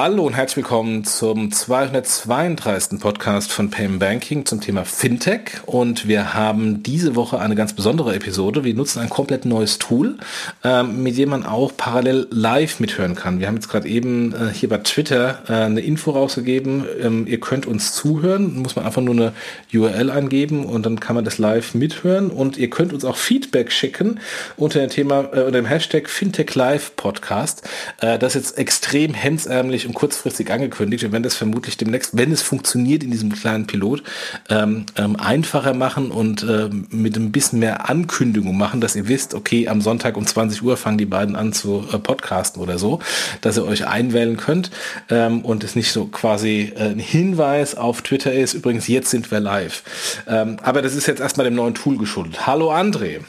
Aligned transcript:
Hallo 0.00 0.28
und 0.28 0.34
herzlich 0.34 0.58
willkommen 0.58 1.02
zum 1.02 1.50
232. 1.50 3.00
Podcast 3.00 3.50
von 3.50 3.68
Payment 3.68 3.98
Banking 3.98 4.46
zum 4.46 4.60
Thema 4.60 4.84
Fintech. 4.84 5.60
Und 5.66 6.06
wir 6.06 6.34
haben 6.34 6.84
diese 6.84 7.16
Woche 7.16 7.40
eine 7.40 7.56
ganz 7.56 7.72
besondere 7.72 8.14
Episode. 8.14 8.62
Wir 8.62 8.74
nutzen 8.74 9.00
ein 9.00 9.08
komplett 9.08 9.44
neues 9.44 9.78
Tool, 9.78 10.18
äh, 10.62 10.84
mit 10.84 11.18
dem 11.18 11.30
man 11.30 11.44
auch 11.44 11.76
parallel 11.76 12.28
live 12.30 12.78
mithören 12.78 13.16
kann. 13.16 13.40
Wir 13.40 13.48
haben 13.48 13.56
jetzt 13.56 13.68
gerade 13.68 13.88
eben 13.88 14.32
äh, 14.34 14.54
hier 14.54 14.68
bei 14.68 14.78
Twitter 14.78 15.42
äh, 15.48 15.52
eine 15.54 15.80
Info 15.80 16.12
rausgegeben. 16.12 16.84
Ähm, 17.02 17.26
ihr 17.26 17.40
könnt 17.40 17.66
uns 17.66 17.92
zuhören, 17.92 18.54
muss 18.54 18.76
man 18.76 18.86
einfach 18.86 19.02
nur 19.02 19.16
eine 19.16 19.32
URL 19.74 20.12
eingeben 20.12 20.64
und 20.64 20.86
dann 20.86 21.00
kann 21.00 21.16
man 21.16 21.24
das 21.24 21.38
live 21.38 21.74
mithören. 21.74 22.30
Und 22.30 22.56
ihr 22.56 22.70
könnt 22.70 22.92
uns 22.92 23.04
auch 23.04 23.16
Feedback 23.16 23.72
schicken 23.72 24.20
unter 24.56 24.78
dem 24.78 24.90
Thema, 24.90 25.22
äh, 25.32 25.40
unter 25.40 25.50
dem 25.50 25.66
Hashtag 25.66 26.08
Fintech 26.08 26.54
Live 26.54 26.94
Podcast. 26.94 27.68
Das 28.00 28.22
ist 28.22 28.34
jetzt 28.34 28.58
extrem 28.58 29.12
hemsärmlich 29.12 29.87
und 29.88 29.94
kurzfristig 29.94 30.50
angekündigt. 30.52 31.02
Wir 31.02 31.12
werden 31.12 31.22
das 31.22 31.34
vermutlich 31.34 31.76
demnächst, 31.76 32.16
wenn 32.16 32.30
es 32.30 32.42
funktioniert 32.42 33.02
in 33.02 33.10
diesem 33.10 33.32
kleinen 33.32 33.66
Pilot, 33.66 34.02
ähm, 34.48 34.86
ähm, 34.96 35.16
einfacher 35.16 35.74
machen 35.74 36.10
und 36.10 36.44
ähm, 36.48 36.86
mit 36.90 37.16
ein 37.16 37.32
bisschen 37.32 37.58
mehr 37.58 37.88
Ankündigung 37.88 38.56
machen, 38.56 38.80
dass 38.80 38.94
ihr 38.94 39.08
wisst, 39.08 39.34
okay, 39.34 39.68
am 39.68 39.80
Sonntag 39.80 40.16
um 40.16 40.26
20 40.26 40.62
Uhr 40.62 40.76
fangen 40.76 40.98
die 40.98 41.06
beiden 41.06 41.34
an 41.34 41.52
zu 41.52 41.84
äh, 41.92 41.98
podcasten 41.98 42.62
oder 42.62 42.78
so, 42.78 43.00
dass 43.40 43.56
ihr 43.56 43.64
euch 43.64 43.86
einwählen 43.86 44.36
könnt 44.36 44.70
ähm, 45.08 45.40
und 45.40 45.64
es 45.64 45.74
nicht 45.74 45.90
so 45.90 46.06
quasi 46.06 46.72
äh, 46.76 46.90
ein 46.90 46.98
Hinweis 46.98 47.74
auf 47.74 48.02
Twitter 48.02 48.32
ist. 48.32 48.54
Übrigens, 48.54 48.86
jetzt 48.88 49.10
sind 49.10 49.30
wir 49.30 49.40
live. 49.40 49.82
Ähm, 50.28 50.58
aber 50.62 50.82
das 50.82 50.94
ist 50.94 51.06
jetzt 51.06 51.20
erstmal 51.20 51.44
dem 51.44 51.54
neuen 51.54 51.74
Tool 51.74 51.96
geschuldet. 51.96 52.46
Hallo 52.46 52.72
André. 52.72 53.20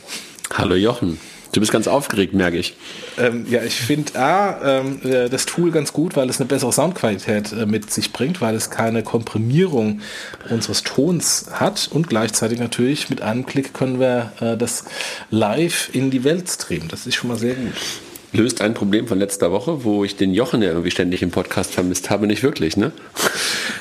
Hallo 0.53 0.75
Jochen. 0.75 1.17
Du 1.51 1.59
bist 1.59 1.71
ganz 1.71 1.87
aufgeregt, 1.87 2.33
merke 2.33 2.57
ich. 2.57 2.75
Ähm, 3.17 3.45
ja, 3.49 3.63
ich 3.63 3.75
finde 3.75 4.19
A, 4.19 4.79
ähm, 4.79 4.99
äh, 5.03 5.29
das 5.29 5.47
Tool 5.47 5.71
ganz 5.71 5.93
gut, 5.93 6.15
weil 6.15 6.29
es 6.29 6.39
eine 6.39 6.47
bessere 6.47 6.71
Soundqualität 6.71 7.51
äh, 7.53 7.65
mit 7.65 7.91
sich 7.91 8.13
bringt, 8.13 8.39
weil 8.39 8.53
es 8.55 8.69
keine 8.69 9.01
Komprimierung 9.01 10.01
unseres 10.49 10.83
Tons 10.83 11.47
hat 11.51 11.89
und 11.91 12.07
gleichzeitig 12.07 12.59
natürlich 12.59 13.09
mit 13.09 13.21
einem 13.21 13.47
Klick 13.47 13.73
können 13.73 13.99
wir 13.99 14.31
äh, 14.39 14.57
das 14.57 14.85
live 15.31 15.89
in 15.93 16.11
die 16.11 16.23
Welt 16.23 16.49
streamen. 16.49 16.87
Das 16.87 17.07
ist 17.07 17.15
schon 17.15 17.29
mal 17.29 17.37
sehr 17.37 17.55
gut 17.55 17.73
löst 18.31 18.61
ein 18.61 18.73
Problem 18.73 19.07
von 19.07 19.17
letzter 19.17 19.51
Woche, 19.51 19.83
wo 19.83 20.03
ich 20.03 20.15
den 20.15 20.33
Jochen 20.33 20.61
ja 20.61 20.69
irgendwie 20.69 20.91
ständig 20.91 21.21
im 21.21 21.31
Podcast 21.31 21.73
vermisst 21.73 22.09
habe, 22.09 22.27
nicht 22.27 22.43
wirklich, 22.43 22.77
ne? 22.77 22.91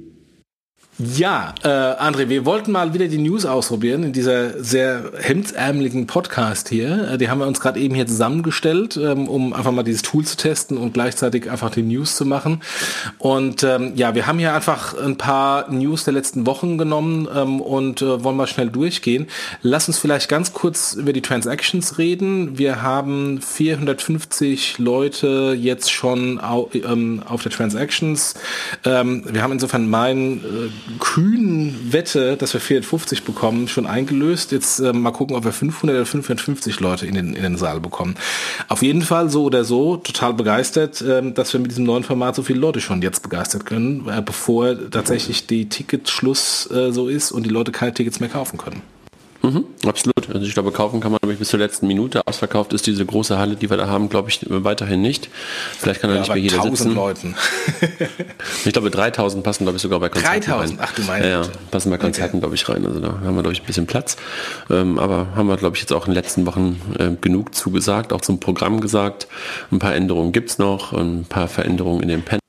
ja, 1.02 1.54
äh, 1.62 1.68
André, 1.68 2.28
wir 2.28 2.44
wollten 2.44 2.72
mal 2.72 2.92
wieder 2.92 3.08
die 3.08 3.16
News 3.16 3.46
ausprobieren 3.46 4.02
in 4.02 4.12
dieser 4.12 4.62
sehr 4.62 5.12
hemdsärmeligen 5.18 6.06
Podcast 6.06 6.68
hier. 6.68 7.12
Äh, 7.12 7.18
die 7.18 7.30
haben 7.30 7.38
wir 7.38 7.46
uns 7.46 7.58
gerade 7.58 7.80
eben 7.80 7.94
hier 7.94 8.06
zusammengestellt, 8.06 8.98
ähm, 8.98 9.26
um 9.26 9.54
einfach 9.54 9.72
mal 9.72 9.82
dieses 9.82 10.02
Tool 10.02 10.26
zu 10.26 10.36
testen 10.36 10.76
und 10.76 10.92
gleichzeitig 10.92 11.50
einfach 11.50 11.70
die 11.70 11.82
News 11.82 12.16
zu 12.16 12.26
machen. 12.26 12.60
Und 13.16 13.62
ähm, 13.62 13.92
ja, 13.94 14.14
wir 14.14 14.26
haben 14.26 14.38
hier 14.38 14.52
einfach 14.52 14.94
ein 14.98 15.16
paar 15.16 15.70
News 15.70 16.04
der 16.04 16.12
letzten 16.12 16.44
Wochen 16.44 16.76
genommen 16.76 17.26
ähm, 17.34 17.62
und 17.62 18.02
äh, 18.02 18.22
wollen 18.22 18.36
mal 18.36 18.46
schnell 18.46 18.68
durchgehen. 18.68 19.26
Lass 19.62 19.88
uns 19.88 19.96
vielleicht 19.96 20.28
ganz 20.28 20.52
kurz 20.52 20.92
über 20.92 21.14
die 21.14 21.22
Transactions 21.22 21.96
reden. 21.96 22.58
Wir 22.58 22.82
haben 22.82 23.40
450 23.40 24.78
Leute 24.78 25.56
jetzt 25.58 25.90
schon 25.90 26.38
au 26.40 26.68
ähm, 26.74 27.22
auf 27.26 27.42
der 27.42 27.52
Transactions. 27.52 28.34
Ähm, 28.84 29.24
wir 29.26 29.42
haben 29.42 29.52
insofern 29.52 29.88
meinen 29.88 30.40
äh, 30.40 30.89
kühnen 30.98 31.92
Wette, 31.92 32.36
dass 32.36 32.52
wir 32.52 32.60
450 32.60 33.24
bekommen, 33.24 33.68
schon 33.68 33.86
eingelöst. 33.86 34.52
Jetzt 34.52 34.80
äh, 34.80 34.92
mal 34.92 35.10
gucken, 35.10 35.36
ob 35.36 35.44
wir 35.44 35.52
500 35.52 35.96
oder 35.96 36.06
550 36.06 36.80
Leute 36.80 37.06
in 37.06 37.14
den, 37.14 37.34
in 37.34 37.42
den 37.42 37.56
Saal 37.56 37.80
bekommen. 37.80 38.16
Auf 38.68 38.82
jeden 38.82 39.02
Fall 39.02 39.30
so 39.30 39.44
oder 39.44 39.64
so 39.64 39.96
total 39.96 40.34
begeistert, 40.34 41.00
äh, 41.02 41.32
dass 41.32 41.52
wir 41.52 41.60
mit 41.60 41.70
diesem 41.70 41.84
neuen 41.84 42.04
Format 42.04 42.34
so 42.34 42.42
viele 42.42 42.60
Leute 42.60 42.80
schon 42.80 43.02
jetzt 43.02 43.22
begeistert 43.22 43.66
können, 43.66 44.08
äh, 44.08 44.22
bevor 44.22 44.90
tatsächlich 44.90 45.46
die 45.46 45.68
Ticketschluss 45.68 46.70
äh, 46.70 46.92
so 46.92 47.08
ist 47.08 47.32
und 47.32 47.44
die 47.44 47.50
Leute 47.50 47.72
keine 47.72 47.94
Tickets 47.94 48.20
mehr 48.20 48.28
kaufen 48.28 48.58
können. 48.58 48.82
Mhm, 49.42 49.64
absolut. 49.86 50.28
Also 50.28 50.46
ich 50.46 50.52
glaube, 50.52 50.70
kaufen 50.70 51.00
kann 51.00 51.12
man 51.12 51.18
nämlich 51.22 51.38
bis 51.38 51.48
zur 51.48 51.58
letzten 51.58 51.86
Minute. 51.86 52.26
Ausverkauft 52.26 52.72
ist 52.74 52.86
diese 52.86 53.06
große 53.06 53.38
Halle, 53.38 53.56
die 53.56 53.70
wir 53.70 53.76
da 53.78 53.88
haben, 53.88 54.10
glaube 54.10 54.28
ich, 54.28 54.44
weiterhin 54.48 55.00
nicht. 55.00 55.30
Vielleicht 55.78 56.00
kann 56.00 56.10
da 56.10 56.16
ja, 56.16 56.20
nicht 56.20 56.28
mehr 56.28 56.42
jeder 56.42 56.62
sitzen. 56.62 56.94
Leuten. 56.94 57.34
ich 58.64 58.72
glaube, 58.72 58.90
3000 58.90 59.42
passen, 59.42 59.64
glaube 59.64 59.76
ich, 59.76 59.82
sogar 59.82 59.98
bei 59.98 60.10
Konzerten 60.10 60.42
3000? 60.42 60.78
rein. 60.78 60.86
Ach 60.88 60.94
du 60.94 61.02
meinst. 61.02 61.26
Ja, 61.26 61.42
ja, 61.42 61.48
passen 61.70 61.90
bei 61.90 61.98
Konzerten, 61.98 62.36
okay. 62.36 62.40
glaube 62.40 62.54
ich, 62.54 62.68
rein. 62.68 62.84
Also 62.84 63.00
da 63.00 63.08
haben 63.08 63.34
wir, 63.34 63.42
glaube 63.42 63.52
ich, 63.52 63.62
ein 63.62 63.66
bisschen 63.66 63.86
Platz. 63.86 64.16
Ähm, 64.68 64.98
aber 64.98 65.28
haben 65.34 65.46
wir, 65.46 65.56
glaube 65.56 65.76
ich, 65.76 65.82
jetzt 65.82 65.92
auch 65.92 66.06
in 66.06 66.12
den 66.12 66.22
letzten 66.22 66.44
Wochen 66.44 66.80
äh, 66.98 67.10
genug 67.18 67.54
zugesagt, 67.54 68.12
auch 68.12 68.20
zum 68.20 68.40
Programm 68.40 68.80
gesagt. 68.80 69.26
Ein 69.70 69.78
paar 69.78 69.94
Änderungen 69.94 70.32
gibt's 70.32 70.58
noch, 70.58 70.92
ein 70.92 71.24
paar 71.24 71.48
Veränderungen 71.48 72.02
in 72.02 72.08
den 72.08 72.22
Pen 72.22 72.40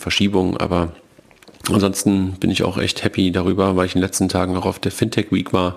Verschiebungen, 0.00 0.56
aber 0.56 0.92
Ansonsten 1.70 2.32
bin 2.40 2.50
ich 2.50 2.64
auch 2.64 2.76
echt 2.76 3.04
happy 3.04 3.30
darüber, 3.30 3.76
weil 3.76 3.86
ich 3.86 3.94
in 3.94 4.00
den 4.00 4.06
letzten 4.06 4.28
Tagen 4.28 4.56
auch 4.56 4.66
auf 4.66 4.80
der 4.80 4.90
Fintech 4.90 5.30
Week 5.30 5.52
war 5.52 5.76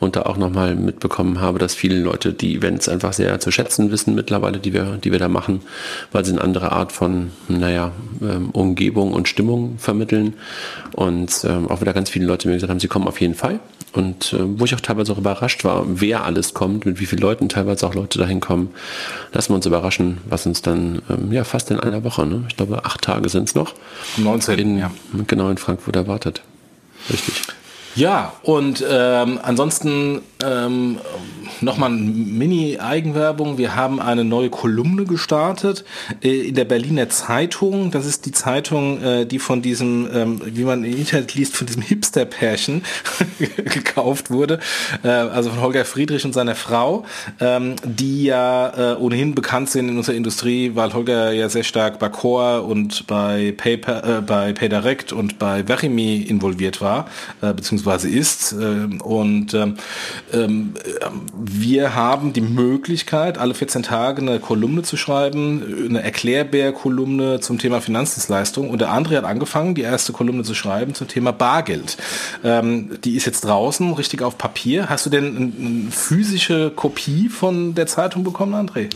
und 0.00 0.16
da 0.16 0.22
auch 0.22 0.38
nochmal 0.38 0.74
mitbekommen 0.74 1.40
habe, 1.40 1.58
dass 1.58 1.74
viele 1.74 1.98
Leute 2.00 2.32
die 2.32 2.56
Events 2.56 2.88
einfach 2.88 3.12
sehr 3.12 3.38
zu 3.38 3.50
schätzen 3.50 3.90
wissen 3.90 4.14
mittlerweile, 4.14 4.58
die 4.58 4.72
wir, 4.72 4.98
die 5.02 5.12
wir 5.12 5.18
da 5.18 5.28
machen, 5.28 5.60
weil 6.10 6.24
sie 6.24 6.32
eine 6.32 6.40
andere 6.40 6.72
Art 6.72 6.90
von, 6.92 7.32
naja, 7.48 7.92
ähm, 8.22 8.50
Umgebung 8.50 9.12
und 9.12 9.28
Stimmung 9.28 9.76
vermitteln. 9.78 10.34
Und 10.92 11.44
ähm, 11.44 11.68
auch 11.70 11.82
wieder 11.82 11.92
ganz 11.92 12.08
viele 12.08 12.24
Leute 12.24 12.48
mir 12.48 12.54
gesagt 12.54 12.70
haben, 12.70 12.80
sie 12.80 12.88
kommen 12.88 13.06
auf 13.06 13.20
jeden 13.20 13.34
Fall. 13.34 13.60
Und 13.96 14.34
äh, 14.34 14.38
wo 14.58 14.64
ich 14.66 14.74
auch 14.74 14.80
teilweise 14.80 15.12
auch 15.12 15.18
überrascht 15.18 15.64
war, 15.64 15.84
wer 15.86 16.24
alles 16.24 16.52
kommt, 16.52 16.84
mit 16.84 17.00
wie 17.00 17.06
vielen 17.06 17.22
Leuten 17.22 17.48
teilweise 17.48 17.86
auch 17.86 17.94
Leute 17.94 18.18
dahin 18.18 18.40
kommen. 18.40 18.70
Lassen 19.32 19.52
wir 19.52 19.56
uns 19.56 19.66
überraschen, 19.66 20.18
was 20.28 20.46
uns 20.46 20.60
dann 20.60 21.00
ähm, 21.08 21.32
ja 21.32 21.44
fast 21.44 21.70
in 21.70 21.80
einer 21.80 22.04
Woche, 22.04 22.26
ne? 22.26 22.44
ich 22.48 22.56
glaube 22.56 22.84
acht 22.84 23.02
Tage 23.02 23.28
sind 23.30 23.48
es 23.48 23.54
noch. 23.54 23.74
19. 24.18 24.58
In, 24.58 24.78
ja. 24.78 24.90
Genau 25.26 25.50
in 25.50 25.58
Frankfurt 25.58 25.96
erwartet. 25.96 26.42
Richtig. 27.10 27.42
Ja, 27.94 28.34
und 28.42 28.84
ähm, 28.86 29.40
ansonsten 29.42 30.20
ähm, 30.46 30.98
nochmal 31.60 31.90
Mini-Eigenwerbung. 31.90 33.58
Wir 33.58 33.74
haben 33.74 34.00
eine 34.00 34.24
neue 34.24 34.50
Kolumne 34.50 35.04
gestartet 35.04 35.84
äh, 36.22 36.48
in 36.48 36.54
der 36.54 36.64
Berliner 36.64 37.08
Zeitung. 37.08 37.90
Das 37.90 38.06
ist 38.06 38.26
die 38.26 38.32
Zeitung, 38.32 39.02
äh, 39.02 39.26
die 39.26 39.38
von 39.38 39.62
diesem, 39.62 40.08
ähm, 40.12 40.40
wie 40.44 40.64
man 40.64 40.84
im 40.84 40.96
Internet 40.96 41.34
liest, 41.34 41.56
von 41.56 41.66
diesem 41.66 41.82
Hipster-Pärchen 41.82 42.82
gekauft 43.38 44.30
wurde. 44.30 44.60
Äh, 45.02 45.08
also 45.08 45.50
von 45.50 45.60
Holger 45.60 45.84
Friedrich 45.84 46.24
und 46.24 46.32
seiner 46.32 46.54
Frau, 46.54 47.04
ähm, 47.40 47.76
die 47.84 48.24
ja 48.24 48.94
äh, 48.94 48.96
ohnehin 48.96 49.34
bekannt 49.34 49.70
sind 49.70 49.88
in 49.88 49.96
unserer 49.96 50.16
Industrie, 50.16 50.72
weil 50.74 50.92
Holger 50.92 51.32
ja 51.32 51.48
sehr 51.48 51.64
stark 51.64 51.98
bei 51.98 52.08
Core 52.08 52.62
und 52.62 53.06
bei 53.06 53.54
PayPal, 53.56 54.18
äh, 54.18 54.20
bei 54.20 54.52
PayDirect 54.52 55.12
und 55.12 55.38
bei 55.38 55.64
Verimi 55.66 56.16
involviert 56.16 56.80
war, 56.80 57.06
äh, 57.42 57.52
beziehungsweise 57.52 58.08
ist. 58.08 58.52
Ähm, 58.52 59.00
und 59.00 59.54
ähm, 59.54 59.76
ähm, 60.36 60.74
wir 61.34 61.94
haben 61.94 62.32
die 62.32 62.40
Möglichkeit, 62.40 63.38
alle 63.38 63.54
14 63.54 63.82
Tage 63.82 64.22
eine 64.22 64.38
Kolumne 64.38 64.82
zu 64.82 64.96
schreiben, 64.96 65.86
eine 65.88 66.02
Erklärbär-Kolumne 66.02 67.40
zum 67.40 67.58
Thema 67.58 67.80
Finanzdienstleistung. 67.80 68.70
Und 68.70 68.80
der 68.80 68.90
André 68.90 69.16
hat 69.16 69.24
angefangen, 69.24 69.74
die 69.74 69.82
erste 69.82 70.12
Kolumne 70.12 70.42
zu 70.42 70.54
schreiben 70.54 70.94
zum 70.94 71.08
Thema 71.08 71.32
Bargeld. 71.32 71.96
die 72.42 73.16
ist 73.16 73.26
jetzt 73.26 73.42
draußen, 73.42 73.92
richtig 73.94 74.22
auf 74.22 74.38
Papier. 74.38 74.88
Hast 74.88 75.06
du 75.06 75.10
denn 75.10 75.54
eine 75.58 75.90
physische 75.90 76.70
Kopie 76.70 77.28
von 77.28 77.74
der 77.74 77.86
Zeitung 77.86 78.24
bekommen, 78.24 78.54
André? 78.54 78.88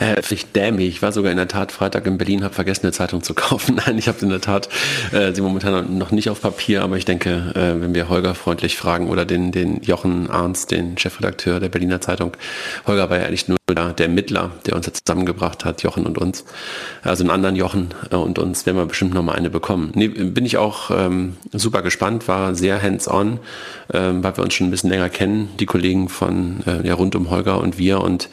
Äh, 0.00 0.20
ich 0.30 0.52
dämlich. 0.52 0.88
Ich 0.88 1.02
war 1.02 1.12
sogar 1.12 1.30
in 1.30 1.36
der 1.36 1.48
Tat 1.48 1.70
Freitag 1.70 2.06
in 2.06 2.18
Berlin, 2.18 2.42
habe 2.42 2.54
vergessen, 2.54 2.84
eine 2.84 2.92
Zeitung 2.92 3.22
zu 3.22 3.34
kaufen. 3.34 3.80
Nein, 3.86 3.98
ich 3.98 4.08
habe 4.08 4.18
in 4.22 4.30
der 4.30 4.40
Tat 4.40 4.68
äh, 5.12 5.32
sie 5.32 5.42
momentan 5.42 5.98
noch 5.98 6.10
nicht 6.10 6.30
auf 6.30 6.40
Papier, 6.40 6.82
aber 6.82 6.96
ich 6.96 7.04
denke, 7.04 7.52
äh, 7.54 7.80
wenn 7.80 7.94
wir 7.94 8.08
Holger 8.08 8.34
freundlich 8.34 8.76
fragen 8.76 9.08
oder 9.08 9.24
den, 9.24 9.52
den 9.52 9.82
Jochen 9.82 10.30
Arns, 10.30 10.66
den 10.66 10.98
Chefredakteur 10.98 11.60
der 11.60 11.68
Berliner 11.68 12.00
Zeitung, 12.00 12.32
Holger 12.86 13.10
war 13.10 13.18
ja 13.18 13.26
eigentlich 13.26 13.48
nur 13.48 13.58
der, 13.68 13.92
der 13.92 14.08
Mittler, 14.08 14.50
der 14.66 14.76
uns 14.76 14.86
jetzt 14.86 15.06
zusammengebracht 15.06 15.64
hat, 15.64 15.82
Jochen 15.82 16.06
und 16.06 16.18
uns. 16.18 16.44
Also 17.02 17.22
einen 17.22 17.30
anderen 17.30 17.56
Jochen 17.56 17.94
äh, 18.10 18.16
und 18.16 18.38
uns 18.38 18.66
werden 18.66 18.76
wir 18.76 18.86
bestimmt 18.86 19.14
noch 19.14 19.22
mal 19.22 19.34
eine 19.34 19.50
bekommen. 19.50 19.92
Nee, 19.94 20.08
bin 20.08 20.44
ich 20.44 20.56
auch 20.56 20.90
ähm, 20.90 21.36
super 21.52 21.82
gespannt, 21.82 22.26
war 22.26 22.54
sehr 22.54 22.82
hands-on, 22.82 23.38
ähm, 23.92 24.24
weil 24.24 24.36
wir 24.36 24.42
uns 24.42 24.54
schon 24.54 24.66
ein 24.66 24.70
bisschen 24.70 24.90
länger 24.90 25.08
kennen, 25.08 25.50
die 25.60 25.66
Kollegen 25.66 26.08
von 26.08 26.64
äh, 26.66 26.86
ja, 26.86 26.94
rund 26.94 27.14
um 27.14 27.30
Holger 27.30 27.60
und 27.60 27.78
wir 27.78 28.00
und 28.00 28.28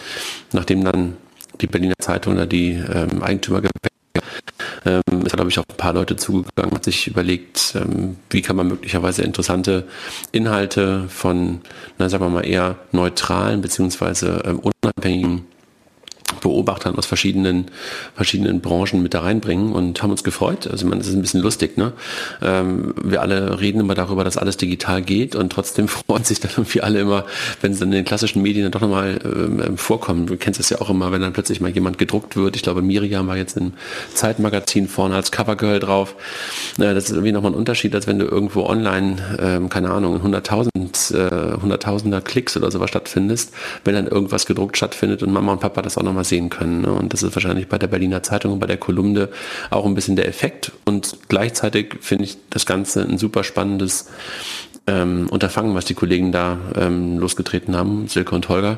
nachdem 0.54 0.84
dann 0.84 1.14
die 1.62 1.68
Berliner 1.68 1.96
Zeitung 2.00 2.34
oder 2.34 2.46
die 2.46 2.72
ähm, 2.72 3.22
Eigentümer 3.22 3.62
ähm, 4.86 5.02
es 5.26 5.34
glaube 5.34 5.50
ich, 5.50 5.60
auch 5.60 5.66
ein 5.70 5.78
paar 5.78 5.94
Leute 5.94 6.16
zugegangen, 6.16 6.74
hat 6.74 6.84
sich 6.84 7.08
überlegt, 7.08 7.76
ähm, 7.76 8.18
wie 8.30 8.42
kann 8.42 8.56
man 8.56 8.68
möglicherweise 8.68 9.22
interessante 9.22 9.88
Inhalte 10.32 11.08
von, 11.08 11.62
na, 11.98 12.10
sagen 12.10 12.26
wir 12.26 12.30
mal, 12.30 12.46
eher 12.46 12.78
neutralen 12.92 13.62
beziehungsweise 13.62 14.42
ähm, 14.46 14.60
unabhängigen 14.60 15.46
Beobachtern 16.42 16.96
aus 16.96 17.06
verschiedenen, 17.06 17.68
verschiedenen 18.16 18.62
Branchen 18.62 19.02
mit 19.02 19.14
da 19.14 19.22
reinbringen 19.22 19.72
und 19.74 20.02
haben 20.04 20.12
uns 20.12 20.24
gefreut. 20.24 20.68
Also 20.68 20.86
man, 20.88 21.00
das 21.00 21.08
ist 21.08 21.16
ein 21.16 21.22
bisschen 21.22 21.42
lustig, 21.42 21.78
ne? 21.78 21.94
Ähm, 22.42 22.94
wir 23.02 23.22
alle 23.22 23.60
reden 23.60 23.80
immer 23.80 23.96
darüber, 23.96 24.24
dass 24.24 24.38
alles 24.38 24.58
digital 24.58 25.02
geht 25.02 25.36
und 25.36 25.52
trotzdem 25.52 25.88
freuen 26.08 26.24
sich 26.24 26.40
dann 26.40 26.52
irgendwie 26.52 26.82
alle 26.82 27.00
immer, 27.00 27.26
wenn 27.62 27.72
es 27.72 27.82
in 27.82 27.92
den 27.92 28.06
klassischen 28.06 28.42
Medien 28.42 28.64
dann 28.64 28.72
doch 28.72 28.82
nochmal 28.82 29.20
ähm, 29.24 29.78
vorkommen. 29.78 30.26
Du 30.26 30.36
kennst 30.36 30.60
das 30.60 30.70
ja 30.70 30.82
auch 30.82 30.90
immer, 30.90 31.12
wenn 31.12 31.22
dann 31.22 31.34
plötzlich 31.34 31.62
mal 31.62 31.72
jemand 31.72 31.98
gedruckt 31.98 32.36
wird. 32.36 32.56
Ich 32.56 32.64
glaube, 32.64 32.82
Miriam 32.82 33.28
war 33.28 33.38
jetzt 33.38 33.58
im 33.58 33.74
Zeitmagazin 34.14 34.88
vorne 34.88 35.16
als 35.16 35.32
Covergirl 35.32 35.80
drauf. 35.80 36.16
Äh, 36.78 36.94
das 36.94 37.06
ist 37.06 37.12
irgendwie 37.12 37.32
nochmal 37.32 37.52
ein 37.52 37.56
Unterschied, 37.56 37.96
als 37.96 38.08
wenn 38.08 38.20
du 38.20 38.26
irgendwo 38.26 38.66
online, 38.66 39.38
ähm, 39.40 39.70
keine 39.70 39.92
Ahnung, 39.92 40.22
100.000, 40.22 41.16
äh, 41.16 41.56
100.000er 41.56 42.22
Klicks 42.22 42.58
oder 42.58 42.72
sowas 42.72 42.90
stattfindest, 42.90 43.54
wenn 43.84 43.96
dann 43.96 44.08
irgendwas 44.08 44.46
gedruckt 44.46 44.78
stattfindet 44.78 45.24
und 45.24 45.32
Mama 45.32 45.54
und 45.54 45.60
Papa 45.60 45.82
das 45.82 45.98
auch 45.98 46.04
nochmal 46.04 46.26
sehen 46.32 46.50
können. 46.50 46.82
Ne? 46.82 46.92
Und 46.92 47.14
das 47.14 47.22
ist 47.22 47.36
wahrscheinlich 47.36 47.68
bei 47.68 47.78
der 47.78 47.88
Berliner 47.88 48.24
Zeitung 48.24 48.54
und 48.54 48.60
bei 48.60 48.66
der 48.66 48.78
Kolumne 48.78 49.30
auch 49.70 49.86
ein 49.86 49.94
bisschen 49.94 50.16
der 50.16 50.28
Effekt. 50.28 50.72
Und 50.86 51.18
gleichzeitig 51.30 51.98
finde 52.02 52.24
ich 52.24 52.38
das 52.50 52.66
Ganze 52.66 53.04
ein 53.04 53.20
super 53.20 53.44
spannendes 53.44 54.10
ähm, 54.88 55.28
Unterfangen, 55.30 55.76
was 55.76 55.86
die 55.86 55.94
Kollegen 55.94 56.32
da 56.32 56.58
ähm, 56.76 57.20
losgetreten 57.20 57.76
haben, 57.76 58.08
Silke 58.08 58.34
und 58.34 58.50
Holger, 58.50 58.78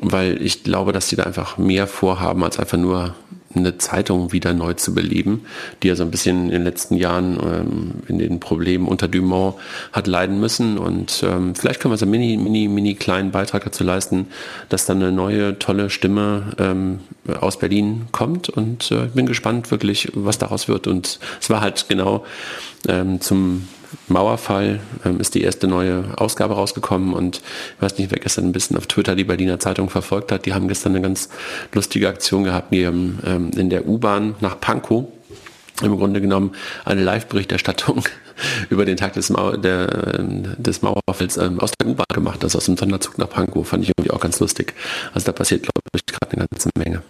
weil 0.00 0.40
ich 0.40 0.62
glaube, 0.62 0.92
dass 0.92 1.08
sie 1.08 1.16
da 1.16 1.24
einfach 1.24 1.58
mehr 1.58 1.86
vorhaben, 1.86 2.44
als 2.44 2.58
einfach 2.58 2.78
nur 2.78 3.14
eine 3.56 3.78
Zeitung 3.78 4.32
wieder 4.32 4.52
neu 4.52 4.74
zu 4.74 4.94
beleben, 4.94 5.44
die 5.82 5.88
ja 5.88 5.96
so 5.96 6.02
ein 6.02 6.10
bisschen 6.10 6.46
in 6.46 6.50
den 6.50 6.64
letzten 6.64 6.96
Jahren 6.96 7.38
ähm, 7.40 7.90
in 8.08 8.18
den 8.18 8.40
Problemen 8.40 8.86
unter 8.86 9.08
Dumont 9.08 9.54
hat 9.92 10.06
leiden 10.06 10.40
müssen. 10.40 10.78
Und 10.78 11.24
ähm, 11.26 11.54
vielleicht 11.54 11.80
können 11.80 11.92
wir 11.92 11.98
so 11.98 12.04
einen 12.04 12.12
mini, 12.12 12.36
mini, 12.36 12.68
mini 12.68 12.94
kleinen 12.94 13.30
Beitrag 13.30 13.64
dazu 13.64 13.84
leisten, 13.84 14.26
dass 14.68 14.86
dann 14.86 15.02
eine 15.02 15.12
neue, 15.12 15.58
tolle 15.58 15.90
Stimme 15.90 16.52
ähm, 16.58 17.00
aus 17.40 17.58
Berlin 17.58 18.06
kommt. 18.12 18.48
Und 18.48 18.90
äh, 18.90 19.06
bin 19.14 19.26
gespannt 19.26 19.70
wirklich, 19.70 20.10
was 20.14 20.38
daraus 20.38 20.68
wird. 20.68 20.86
Und 20.86 21.18
es 21.40 21.50
war 21.50 21.60
halt 21.60 21.86
genau 21.88 22.24
ähm, 22.88 23.20
zum 23.20 23.68
Mauerfall 24.08 24.80
ähm, 25.04 25.20
ist 25.20 25.34
die 25.34 25.42
erste 25.42 25.66
neue 25.66 26.04
Ausgabe 26.16 26.54
rausgekommen 26.54 27.12
und 27.14 27.42
ich 27.76 27.82
weiß 27.82 27.98
nicht, 27.98 28.10
wer 28.10 28.18
gestern 28.18 28.46
ein 28.46 28.52
bisschen 28.52 28.76
auf 28.76 28.86
Twitter 28.86 29.14
die 29.14 29.24
Berliner 29.24 29.60
Zeitung 29.60 29.90
verfolgt 29.90 30.32
hat. 30.32 30.46
Die 30.46 30.54
haben 30.54 30.68
gestern 30.68 30.92
eine 30.92 31.02
ganz 31.02 31.28
lustige 31.72 32.08
Aktion 32.08 32.44
gehabt, 32.44 32.72
die 32.72 32.82
ähm, 32.82 33.50
in 33.56 33.70
der 33.70 33.88
U-Bahn 33.88 34.34
nach 34.40 34.60
Pankow 34.60 35.06
im 35.82 35.96
Grunde 35.96 36.20
genommen 36.20 36.52
eine 36.84 37.02
Live-Berichterstattung 37.02 38.04
über 38.70 38.84
den 38.84 38.96
Tag 38.96 39.14
des, 39.14 39.30
Mau 39.30 39.56
der, 39.56 40.22
des 40.22 40.82
Mauerfalls 40.82 41.36
ähm, 41.36 41.60
aus 41.60 41.72
der 41.72 41.88
U-Bahn 41.88 42.06
gemacht, 42.12 42.44
also 42.44 42.58
aus 42.58 42.66
dem 42.66 42.76
Sonderzug 42.76 43.18
nach 43.18 43.28
Pankow. 43.28 43.66
Fand 43.66 43.82
ich 43.82 43.90
irgendwie 43.96 44.12
auch 44.12 44.20
ganz 44.20 44.38
lustig. 44.40 44.74
Also 45.12 45.26
da 45.26 45.32
passiert, 45.32 45.62
glaube 45.62 45.80
ich, 45.94 46.06
gerade 46.06 46.36
eine 46.36 46.46
ganze 46.48 46.70
Menge. 46.76 47.02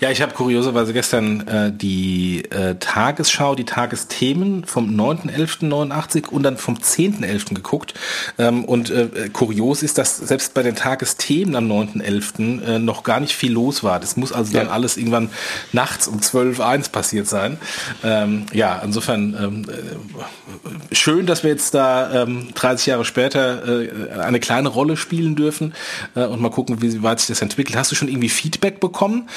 Ja, 0.00 0.10
ich 0.10 0.22
habe 0.22 0.32
kurioserweise 0.32 0.92
gestern 0.94 1.46
äh, 1.46 1.72
die 1.72 2.42
äh, 2.50 2.76
Tagesschau, 2.76 3.54
die 3.54 3.64
Tagesthemen 3.64 4.64
vom 4.64 4.88
9.11.89 4.98 6.28
und 6.28 6.42
dann 6.42 6.56
vom 6.56 6.76
10.11. 6.76 7.54
geguckt. 7.54 7.92
Ähm, 8.38 8.64
und 8.64 8.90
äh, 8.90 9.28
kurios 9.32 9.82
ist, 9.82 9.98
dass 9.98 10.16
selbst 10.16 10.54
bei 10.54 10.62
den 10.62 10.74
Tagesthemen 10.74 11.54
am 11.54 11.70
9.11. 11.70 12.62
Äh, 12.64 12.78
noch 12.78 13.02
gar 13.02 13.20
nicht 13.20 13.34
viel 13.34 13.52
los 13.52 13.84
war. 13.84 14.00
Das 14.00 14.16
muss 14.16 14.32
also 14.32 14.54
ja. 14.54 14.60
dann 14.60 14.72
alles 14.72 14.96
irgendwann 14.96 15.28
nachts 15.72 16.08
um 16.08 16.18
12.01 16.18 16.90
passiert 16.90 17.26
sein. 17.26 17.58
Ähm, 18.02 18.46
ja, 18.54 18.80
insofern 18.82 19.36
ähm, 19.38 19.66
äh, 19.68 20.94
schön, 20.94 21.26
dass 21.26 21.42
wir 21.42 21.50
jetzt 21.50 21.74
da 21.74 22.22
ähm, 22.22 22.48
30 22.54 22.86
Jahre 22.86 23.04
später 23.04 23.82
äh, 23.82 24.12
eine 24.18 24.40
kleine 24.40 24.70
Rolle 24.70 24.96
spielen 24.96 25.36
dürfen 25.36 25.74
äh, 26.14 26.24
und 26.24 26.40
mal 26.40 26.50
gucken, 26.50 26.80
wie 26.80 27.02
weit 27.02 27.20
sich 27.20 27.28
das 27.28 27.42
entwickelt. 27.42 27.76
Hast 27.76 27.92
du 27.92 27.96
schon 27.96 28.08
irgendwie 28.08 28.30
Feedback 28.30 28.80
bekommen? 28.80 29.28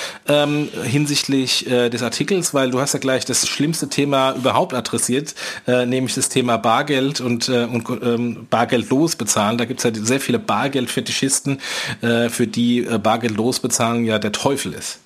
ähm, 0.53 0.53
hinsichtlich 0.84 1.70
äh, 1.70 1.90
des 1.90 2.04
Artikels, 2.04 2.54
weil 2.54 2.72
du 2.72 2.80
hast 2.80 2.94
ja 2.94 3.00
gleich 3.00 3.26
das 3.26 3.48
schlimmste 3.48 3.90
Thema 3.90 4.34
überhaupt 4.36 4.74
adressiert, 4.74 5.36
äh, 5.68 5.86
nämlich 5.86 6.16
das 6.16 6.30
Thema 6.30 6.58
Bargeld 6.58 7.22
und, 7.22 7.50
äh, 7.50 7.66
und 7.66 7.88
ähm, 8.04 8.48
Bargeldlos 8.50 9.16
bezahlen. 9.16 9.58
Da 9.58 9.66
gibt 9.66 9.84
es 9.84 9.84
ja 9.84 10.04
sehr 10.04 10.20
viele 10.20 10.40
Bargeldfetischisten, 10.40 11.60
äh, 12.02 12.30
für 12.30 12.48
die 12.48 12.86
äh, 12.86 12.98
Bargeldlos 12.98 13.60
bezahlen 13.60 14.06
ja 14.06 14.20
der 14.20 14.32
Teufel 14.32 14.74
ist. 14.74 15.00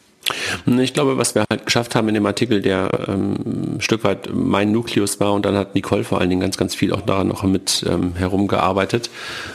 Ich 0.66 0.94
glaube, 0.94 1.18
was 1.18 1.36
wir 1.36 1.46
halt 1.50 1.66
geschafft 1.66 1.96
haben 1.96 2.08
in 2.10 2.14
dem 2.14 2.26
Artikel, 2.26 2.62
der 2.62 2.90
ähm, 3.08 3.76
ein 3.76 3.82
Stück 3.82 4.04
weit 4.04 4.30
mein 4.34 4.72
Nukleus 4.72 5.20
war 5.20 5.34
und 5.34 5.46
dann 5.46 5.56
hat 5.56 5.76
Nicole 5.76 6.04
vor 6.04 6.20
allen 6.20 6.30
Dingen 6.30 6.42
ganz, 6.42 6.58
ganz 6.58 6.76
viel 6.76 6.94
auch 6.94 7.02
daran 7.02 7.28
noch 7.28 7.44
mit 7.44 7.86
ähm, 7.88 8.14
herumgearbeitet. 8.16 9.10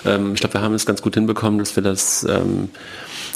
Ähm, 0.07 0.35
ich 0.35 0.41
glaube, 0.41 0.55
wir 0.55 0.63
haben 0.63 0.75
es 0.75 0.87
ganz 0.87 1.03
gut 1.03 1.15
hinbekommen, 1.15 1.59
dass 1.59 1.77
wir 1.77 1.83
das 1.83 2.25
ähm, 2.25 2.71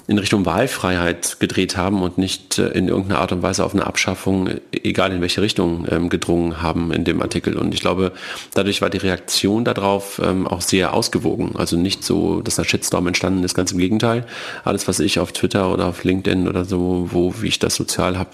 in 0.09 0.19
Richtung 0.19 0.47
Wahlfreiheit 0.47 1.41
gedreht 1.41 1.77
haben 1.77 2.03
und 2.03 2.17
nicht 2.17 2.59
äh, 2.59 2.69
in 2.69 2.89
irgendeiner 2.89 3.21
Art 3.21 3.33
und 3.33 3.43
Weise 3.43 3.65
auf 3.65 3.75
eine 3.75 3.87
Abschaffung, 3.87 4.49
egal 4.71 5.13
in 5.13 5.21
welche 5.21 5.43
Richtung, 5.43 5.87
ähm, 5.91 6.09
gedrungen 6.09 6.63
haben 6.63 6.93
in 6.93 7.05
dem 7.05 7.21
Artikel. 7.21 7.57
Und 7.57 7.75
ich 7.75 7.81
glaube, 7.81 8.13
dadurch 8.55 8.83
war 8.83 8.91
die 8.91 8.99
Reaktion 8.99 9.65
darauf 9.65 10.21
ähm, 10.25 10.47
auch 10.47 10.61
sehr 10.61 10.95
ausgewogen. 10.95 11.57
Also 11.57 11.77
nicht 11.77 12.05
so, 12.05 12.41
dass 12.41 12.59
ein 12.59 12.65
Shitstorm 12.65 13.07
entstanden 13.09 13.43
ist, 13.43 13.55
ganz 13.55 13.73
im 13.73 13.79
Gegenteil. 13.79 14.27
Alles, 14.65 14.87
was 14.87 15.01
ich 15.01 15.19
auf 15.19 15.33
Twitter 15.33 15.73
oder 15.73 15.87
auf 15.87 16.05
LinkedIn 16.05 16.47
oder 16.47 16.65
so, 16.65 17.09
wo, 17.11 17.35
wie 17.41 17.49
ich 17.49 17.59
das 17.59 17.75
sozial 17.75 18.17
habe, 18.17 18.31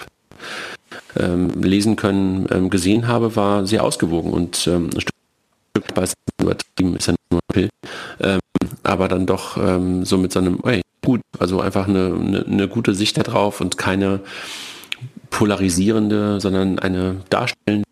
ähm, 1.19 1.63
lesen 1.63 1.97
können, 1.97 2.47
ähm, 2.51 2.69
gesehen 2.69 3.09
habe, 3.09 3.35
war 3.35 3.67
sehr 3.67 3.83
ausgewogen 3.83 4.33
und 4.33 4.67
ähm, 4.67 4.91
ein 4.95 5.01
Stück 5.01 5.13
weit 5.95 6.13
übertrieben 6.41 6.97
ist 6.97 7.07
ja 7.07 7.15
nur 7.31 7.41
ein 7.55 7.69
ähm, 8.21 8.41
aber 8.83 9.09
dann 9.09 9.27
doch 9.27 9.57
so 10.03 10.19
mit 10.19 10.33
so 10.33 10.41
einem, 10.41 10.59
hey, 10.65 10.83
gut, 11.05 11.21
also 11.39 11.61
einfach 11.61 11.89
eine, 11.89 12.15
eine, 12.15 12.45
eine 12.47 12.69
gute 12.69 12.95
Sicht 12.95 13.17
darauf 13.19 13.61
und 13.61 13.77
keine 13.79 14.21
polarisierende, 15.31 16.41
sondern 16.41 16.79
eine 16.79 17.17
darstellende 17.31 17.87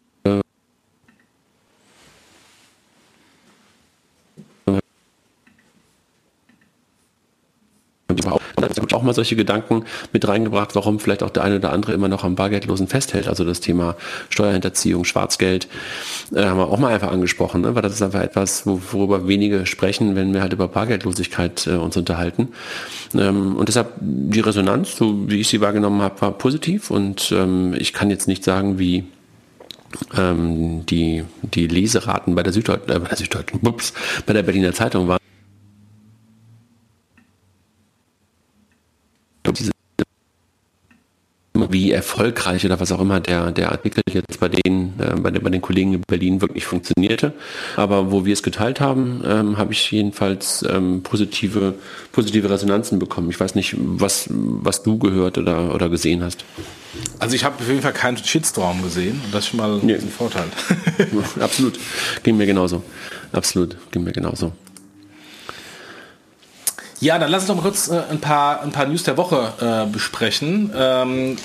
auch 8.92 9.02
mal 9.02 9.14
solche 9.14 9.36
Gedanken 9.36 9.84
mit 10.12 10.26
reingebracht, 10.26 10.74
warum 10.74 11.00
vielleicht 11.00 11.22
auch 11.22 11.30
der 11.30 11.44
eine 11.44 11.56
oder 11.56 11.72
andere 11.72 11.92
immer 11.92 12.08
noch 12.08 12.24
am 12.24 12.34
Bargeldlosen 12.34 12.88
festhält. 12.88 13.28
Also 13.28 13.44
das 13.44 13.60
Thema 13.60 13.96
Steuerhinterziehung, 14.28 15.04
Schwarzgeld, 15.04 15.68
äh, 16.34 16.44
haben 16.44 16.58
wir 16.58 16.68
auch 16.68 16.78
mal 16.78 16.92
einfach 16.92 17.10
angesprochen, 17.10 17.62
ne? 17.62 17.74
weil 17.74 17.82
das 17.82 17.94
ist 17.94 18.02
einfach 18.02 18.22
etwas, 18.22 18.66
worüber 18.66 19.28
wenige 19.28 19.66
sprechen, 19.66 20.16
wenn 20.16 20.34
wir 20.34 20.42
halt 20.42 20.52
über 20.52 20.68
Bargeldlosigkeit 20.68 21.66
äh, 21.66 21.70
uns 21.72 21.96
unterhalten. 21.96 22.48
Ähm, 23.14 23.56
und 23.56 23.68
deshalb 23.68 23.94
die 24.00 24.40
Resonanz, 24.40 24.96
so 24.96 25.28
wie 25.28 25.40
ich 25.40 25.48
sie 25.48 25.60
wahrgenommen 25.60 26.02
habe, 26.02 26.20
war 26.20 26.32
positiv 26.32 26.90
und 26.90 27.32
ähm, 27.32 27.74
ich 27.78 27.92
kann 27.92 28.10
jetzt 28.10 28.28
nicht 28.28 28.44
sagen, 28.44 28.78
wie 28.78 29.04
ähm, 30.16 30.86
die, 30.86 31.24
die 31.42 31.66
Leseraten 31.66 32.34
bei 32.34 32.42
der 32.42 32.52
Süddeutschen, 32.52 32.96
äh, 32.96 33.00
bei 33.00 33.08
der 33.08 33.16
Süddeutschen, 33.16 33.60
ups, 33.66 33.92
bei 34.26 34.32
der 34.32 34.42
Berliner 34.42 34.72
Zeitung 34.72 35.08
waren. 35.08 35.20
diese 39.52 39.72
wie 41.52 41.90
erfolgreich 41.90 42.64
oder 42.64 42.78
was 42.78 42.92
auch 42.92 43.00
immer 43.00 43.20
der, 43.20 43.50
der 43.50 43.72
Artikel 43.72 44.02
jetzt 44.12 44.38
bei 44.38 44.48
den, 44.48 44.94
äh, 44.98 45.16
bei, 45.20 45.30
den, 45.30 45.42
bei 45.42 45.50
den 45.50 45.60
Kollegen 45.60 45.94
in 45.94 46.02
Berlin 46.06 46.40
wirklich 46.40 46.64
funktionierte. 46.64 47.32
Aber 47.76 48.12
wo 48.12 48.24
wir 48.24 48.32
es 48.32 48.42
geteilt 48.42 48.80
haben, 48.80 49.22
ähm, 49.26 49.58
habe 49.58 49.72
ich 49.72 49.90
jedenfalls 49.90 50.64
ähm, 50.68 51.02
positive, 51.02 51.74
positive 52.12 52.48
Resonanzen 52.48 52.98
bekommen. 52.98 53.30
Ich 53.30 53.40
weiß 53.40 53.56
nicht, 53.56 53.74
was, 53.78 54.28
was 54.30 54.82
du 54.82 54.98
gehört 54.98 55.38
oder, 55.38 55.74
oder 55.74 55.88
gesehen 55.88 56.22
hast. 56.22 56.44
Also 57.18 57.34
ich 57.36 57.44
habe 57.44 57.56
auf 57.56 57.68
jeden 57.68 57.82
Fall 57.82 57.92
keinen 57.92 58.16
Shitstorm 58.16 58.82
gesehen 58.82 59.20
und 59.24 59.34
das 59.34 59.44
ist 59.44 59.50
schon 59.50 59.58
mal 59.58 59.78
nee. 59.82 59.94
ein 59.94 60.08
Vorteil. 60.08 60.46
Absolut. 61.40 61.78
Ging 62.22 62.36
mir 62.36 62.46
genauso. 62.46 62.82
Absolut. 63.32 63.76
Ging 63.90 64.04
mir 64.04 64.12
genauso. 64.12 64.52
Ja, 67.00 67.18
dann 67.18 67.30
lass 67.30 67.42
uns 67.42 67.48
doch 67.48 67.56
mal 67.56 67.62
kurz 67.62 67.88
äh, 67.88 68.02
ein, 68.10 68.20
paar, 68.20 68.60
ein 68.60 68.72
paar 68.72 68.84
News 68.84 69.04
der 69.04 69.16
Woche 69.16 69.52
äh, 69.60 69.90
besprechen. 69.90 70.70
Ähm, 70.76 71.36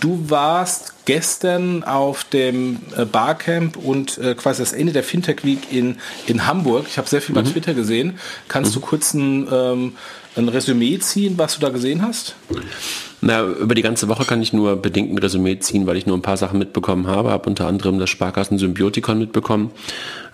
du 0.00 0.30
warst 0.30 0.94
gestern 1.04 1.84
auf 1.84 2.24
dem 2.24 2.80
äh, 2.96 3.04
Barcamp 3.04 3.76
und 3.76 4.16
äh, 4.16 4.34
quasi 4.34 4.62
das 4.62 4.72
Ende 4.72 4.92
der 4.94 5.04
Fintech 5.04 5.44
Week 5.44 5.70
in, 5.70 5.98
in 6.26 6.46
Hamburg. 6.46 6.86
Ich 6.88 6.96
habe 6.96 7.08
sehr 7.08 7.20
viel 7.20 7.34
bei 7.34 7.42
mhm. 7.42 7.52
Twitter 7.52 7.74
gesehen. 7.74 8.18
Kannst 8.48 8.70
mhm. 8.70 8.80
du 8.80 8.86
kurz 8.86 9.12
ein, 9.12 9.48
ähm, 9.52 9.96
ein 10.36 10.48
Resümee 10.48 10.98
ziehen, 10.98 11.34
was 11.36 11.54
du 11.54 11.60
da 11.60 11.68
gesehen 11.68 12.02
hast? 12.02 12.34
Na, 13.20 13.44
über 13.44 13.74
die 13.74 13.82
ganze 13.82 14.08
Woche 14.08 14.24
kann 14.24 14.42
ich 14.42 14.52
nur 14.52 14.76
bedingt 14.76 15.12
ein 15.12 15.18
Resümee 15.18 15.58
ziehen, 15.58 15.86
weil 15.86 15.96
ich 15.96 16.06
nur 16.06 16.16
ein 16.16 16.22
paar 16.22 16.36
Sachen 16.36 16.58
mitbekommen 16.58 17.06
habe. 17.06 17.30
Habe 17.30 17.48
unter 17.48 17.68
anderem 17.68 17.98
das 17.98 18.10
Sparkassen 18.10 18.58
Symbiotikon 18.58 19.18
mitbekommen, 19.18 19.70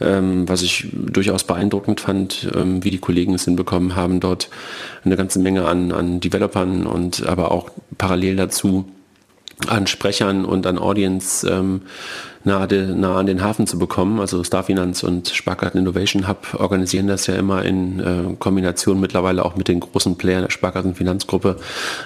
ähm, 0.01 0.49
was 0.49 0.63
ich 0.63 0.89
durchaus 0.93 1.45
beeindruckend 1.45 2.01
fand, 2.01 2.49
ähm, 2.55 2.83
wie 2.85 2.91
die 2.91 2.99
Kollegen 2.99 3.35
es 3.35 3.45
hinbekommen 3.45 3.95
haben, 3.95 4.21
dort 4.21 4.49
eine 5.05 5.17
ganze 5.17 5.39
Menge 5.39 5.67
an, 5.67 5.93
an 5.93 6.21
Developern 6.21 6.87
und 6.87 7.27
aber 7.27 7.51
auch 7.51 7.71
parallel 7.99 8.37
dazu 8.37 8.87
an 9.67 9.87
Sprechern 9.87 10.45
und 10.45 10.67
an 10.67 10.79
Audience 10.79 11.47
ähm, 11.49 11.83
nah, 12.45 12.67
de, 12.67 12.87
nah 12.87 13.17
an 13.17 13.27
den 13.27 13.43
Hafen 13.43 13.67
zu 13.67 13.79
bekommen. 13.79 14.21
Also 14.21 14.43
Starfinanz 14.45 15.03
und 15.03 15.29
Sparkassen 15.29 15.79
Innovation 15.79 16.29
Hub 16.29 16.55
organisieren 16.59 17.07
das 17.07 17.27
ja 17.27 17.35
immer 17.35 17.65
in 17.65 18.01
äh, 18.01 18.35
Kombination 18.39 19.01
mittlerweile 19.01 19.45
auch 19.45 19.57
mit 19.57 19.69
den 19.69 19.81
großen 19.81 20.17
Playern 20.17 20.43
der 20.43 20.51
Sparkassen 20.51 20.95
Finanzgruppe. 20.95 21.57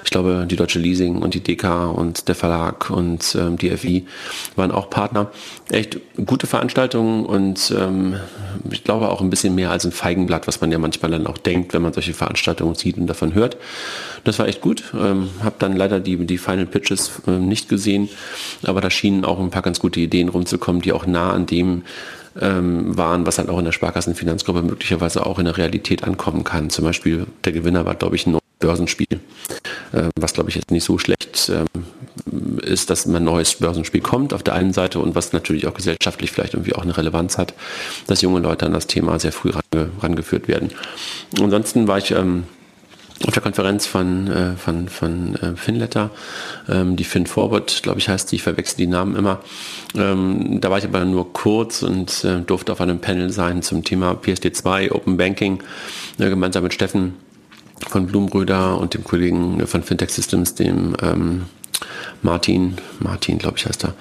Ich 0.04 0.10
glaube, 0.10 0.46
die 0.48 0.56
Deutsche 0.56 0.78
Leasing 0.78 1.22
und 1.22 1.34
die 1.34 1.40
DK 1.40 1.90
und 1.94 2.28
der 2.28 2.34
Verlag 2.34 2.90
und 2.90 3.36
ähm, 3.38 3.58
die 3.58 3.70
FI 3.70 4.06
waren 4.56 4.70
auch 4.70 4.90
Partner. 4.90 5.30
Echt 5.70 5.98
gute 6.26 6.46
Veranstaltungen 6.46 7.24
und 7.26 7.74
ähm, 7.76 8.16
ich 8.70 8.84
glaube 8.84 9.08
auch 9.10 9.20
ein 9.20 9.30
bisschen 9.30 9.54
mehr 9.54 9.70
als 9.70 9.84
ein 9.84 9.92
Feigenblatt, 9.92 10.46
was 10.46 10.60
man 10.60 10.70
ja 10.70 10.78
manchmal 10.78 11.10
dann 11.10 11.26
auch 11.26 11.38
denkt, 11.38 11.74
wenn 11.74 11.82
man 11.82 11.92
solche 11.92 12.14
Veranstaltungen 12.14 12.74
sieht 12.74 12.96
und 12.96 13.06
davon 13.06 13.34
hört. 13.34 13.56
Das 14.24 14.38
war 14.38 14.46
echt 14.46 14.60
gut. 14.60 14.84
Ähm, 14.94 15.30
habe 15.42 15.56
dann 15.58 15.76
leider 15.76 16.00
die, 16.00 16.16
die 16.26 16.38
Final 16.38 16.66
Pitches 16.66 17.22
äh, 17.26 17.32
nicht 17.32 17.68
gesehen, 17.68 18.08
aber 18.62 18.80
da 18.80 18.90
schienen 18.90 19.24
auch 19.24 19.40
ein 19.40 19.50
paar 19.50 19.62
ganz 19.62 19.80
gute 19.80 20.00
Ideen 20.00 20.21
rumzukommen, 20.28 20.82
die 20.82 20.92
auch 20.92 21.06
nah 21.06 21.32
an 21.32 21.46
dem 21.46 21.82
ähm, 22.40 22.96
waren, 22.96 23.26
was 23.26 23.38
halt 23.38 23.48
auch 23.48 23.58
in 23.58 23.64
der 23.64 23.72
Sparkassenfinanzgruppe 23.72 24.62
möglicherweise 24.62 25.26
auch 25.26 25.38
in 25.38 25.44
der 25.44 25.56
Realität 25.56 26.04
ankommen 26.04 26.44
kann. 26.44 26.70
Zum 26.70 26.84
Beispiel 26.84 27.26
der 27.44 27.52
Gewinner 27.52 27.84
war, 27.84 27.94
glaube 27.94 28.16
ich, 28.16 28.26
ein 28.26 28.38
Börsenspiel, 28.58 29.20
äh, 29.92 30.08
was 30.18 30.32
glaube 30.32 30.48
ich 30.48 30.56
jetzt 30.56 30.70
nicht 30.70 30.84
so 30.84 30.96
schlecht 30.96 31.50
ähm, 31.52 32.58
ist, 32.62 32.90
dass 32.90 33.06
ein 33.06 33.24
neues 33.24 33.56
Börsenspiel 33.56 34.00
kommt 34.00 34.32
auf 34.32 34.42
der 34.42 34.54
einen 34.54 34.72
Seite 34.72 35.00
und 35.00 35.14
was 35.14 35.32
natürlich 35.32 35.66
auch 35.66 35.74
gesellschaftlich 35.74 36.30
vielleicht 36.30 36.54
irgendwie 36.54 36.74
auch 36.74 36.82
eine 36.82 36.96
Relevanz 36.96 37.38
hat, 37.38 37.54
dass 38.06 38.22
junge 38.22 38.40
Leute 38.40 38.64
an 38.64 38.72
das 38.72 38.86
Thema 38.86 39.18
sehr 39.18 39.32
früh 39.32 39.50
range, 39.50 39.90
rangeführt 40.00 40.48
werden. 40.48 40.70
Ansonsten 41.40 41.88
war 41.88 41.98
ich 41.98 42.12
ähm, 42.12 42.44
auf 43.26 43.33
der 43.33 43.42
Konferenz 43.42 43.87
von, 43.87 44.28
äh, 44.28 44.57
von, 44.57 44.88
von 44.88 45.37
äh, 45.37 45.57
Finletter, 45.57 46.11
ähm, 46.69 46.97
die 46.97 47.04
Fin 47.04 47.26
Forward, 47.26 47.83
glaube 47.83 47.99
ich, 47.99 48.09
heißt 48.09 48.33
die, 48.33 48.37
ich 48.37 48.42
verwechsel 48.42 48.76
die 48.78 48.87
Namen 48.87 49.16
immer. 49.16 49.40
Ähm, 49.95 50.61
da 50.61 50.71
war 50.71 50.78
ich 50.78 50.85
aber 50.85 51.04
nur 51.04 51.33
kurz 51.33 51.83
und 51.83 52.25
äh, 52.25 52.40
durfte 52.40 52.73
auf 52.73 52.81
einem 52.81 52.99
Panel 52.99 53.31
sein 53.31 53.62
zum 53.62 53.85
Thema 53.85 54.12
PSD2, 54.12 54.92
Open 54.92 55.16
Banking, 55.16 55.62
äh, 56.19 56.28
gemeinsam 56.28 56.64
mit 56.64 56.75
Steffen 56.75 57.14
von 57.88 58.07
Blumröder 58.07 58.78
und 58.78 58.95
dem 58.95 59.04
Kollegen 59.04 59.66
von 59.66 59.83
Fintech 59.83 60.11
Systems, 60.11 60.54
dem 60.54 60.97
ähm, 61.02 61.45
Martin, 62.23 62.76
Martin, 63.00 63.38
glaube 63.38 63.59
ich, 63.59 63.66
heißt 63.66 63.85
er, 63.85 63.95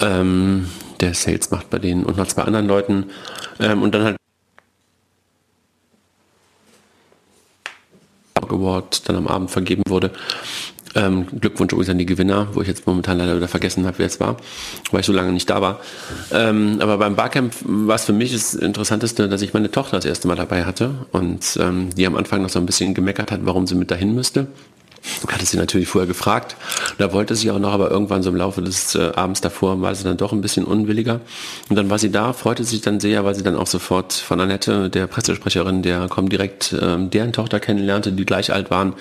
ähm, 0.00 0.68
der 1.00 1.14
Sales 1.14 1.50
macht 1.50 1.70
bei 1.70 1.78
denen 1.78 2.04
und 2.04 2.16
noch 2.16 2.26
zwei 2.26 2.42
anderen 2.42 2.66
Leuten. 2.66 3.06
Ähm, 3.60 3.82
und 3.82 3.94
dann 3.94 4.04
halt 4.04 4.16
Award 8.52 9.08
dann 9.08 9.16
am 9.16 9.26
Abend 9.26 9.50
vergeben 9.50 9.82
wurde. 9.88 10.10
Ähm, 10.94 11.26
Glückwunsch 11.40 11.72
übrigens 11.72 11.90
an 11.90 11.98
die 11.98 12.06
Gewinner, 12.06 12.48
wo 12.52 12.60
ich 12.60 12.68
jetzt 12.68 12.86
momentan 12.86 13.18
leider 13.18 13.36
wieder 13.36 13.48
vergessen 13.48 13.86
habe, 13.86 13.98
wer 13.98 14.06
es 14.06 14.20
war, 14.20 14.36
weil 14.90 15.00
ich 15.00 15.06
so 15.06 15.12
lange 15.12 15.32
nicht 15.32 15.48
da 15.48 15.62
war. 15.62 15.80
Ähm, 16.32 16.78
aber 16.80 16.98
beim 16.98 17.16
Barcamp 17.16 17.54
war 17.62 17.94
es 17.94 18.04
für 18.04 18.12
mich 18.12 18.32
das 18.32 18.54
Interessanteste, 18.54 19.28
dass 19.28 19.42
ich 19.42 19.54
meine 19.54 19.70
Tochter 19.70 19.96
das 19.96 20.04
erste 20.04 20.28
Mal 20.28 20.36
dabei 20.36 20.64
hatte 20.64 21.06
und 21.12 21.58
ähm, 21.60 21.90
die 21.94 22.06
am 22.06 22.16
Anfang 22.16 22.42
noch 22.42 22.50
so 22.50 22.58
ein 22.58 22.66
bisschen 22.66 22.92
gemeckert 22.92 23.32
hat, 23.32 23.40
warum 23.44 23.66
sie 23.66 23.74
mit 23.74 23.90
dahin 23.90 24.14
müsste. 24.14 24.48
Hatte 25.26 25.46
sie 25.46 25.56
natürlich 25.56 25.88
vorher 25.88 26.06
gefragt. 26.06 26.56
Da 26.98 27.12
wollte 27.12 27.34
sie 27.34 27.50
auch 27.50 27.58
noch, 27.58 27.72
aber 27.72 27.90
irgendwann 27.90 28.22
so 28.22 28.30
im 28.30 28.36
Laufe 28.36 28.62
des 28.62 28.94
äh, 28.94 29.12
Abends 29.14 29.40
davor 29.40 29.80
war 29.80 29.94
sie 29.94 30.04
dann 30.04 30.16
doch 30.16 30.32
ein 30.32 30.40
bisschen 30.40 30.64
unwilliger. 30.64 31.20
Und 31.68 31.76
dann 31.76 31.90
war 31.90 31.98
sie 31.98 32.10
da, 32.10 32.32
freute 32.32 32.64
sich 32.64 32.80
dann 32.82 33.00
sehr, 33.00 33.24
weil 33.24 33.34
sie 33.34 33.42
dann 33.42 33.56
auch 33.56 33.66
sofort 33.66 34.12
von 34.12 34.40
Annette, 34.40 34.90
der 34.90 35.06
Pressesprecherin, 35.06 35.82
der 35.82 36.08
kommt 36.08 36.32
direkt 36.32 36.74
ähm, 36.80 37.10
deren 37.10 37.32
Tochter 37.32 37.60
kennenlernte, 37.60 38.12
die 38.12 38.24
gleich 38.24 38.52
alt 38.52 38.70
waren 38.70 38.94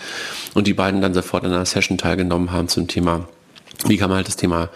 und 0.54 0.68
die 0.68 0.74
beiden 0.74 1.02
dann 1.02 1.14
sofort 1.14 1.44
an 1.44 1.54
einer 1.54 1.66
Session 1.66 1.98
teilgenommen 1.98 2.52
haben 2.52 2.68
zum 2.68 2.88
Thema 2.88 3.28
wie 3.88 3.98
kann 3.98 4.10
man 4.10 4.18
halt 4.18 4.28
das 4.28 4.36
Thema 4.36 4.70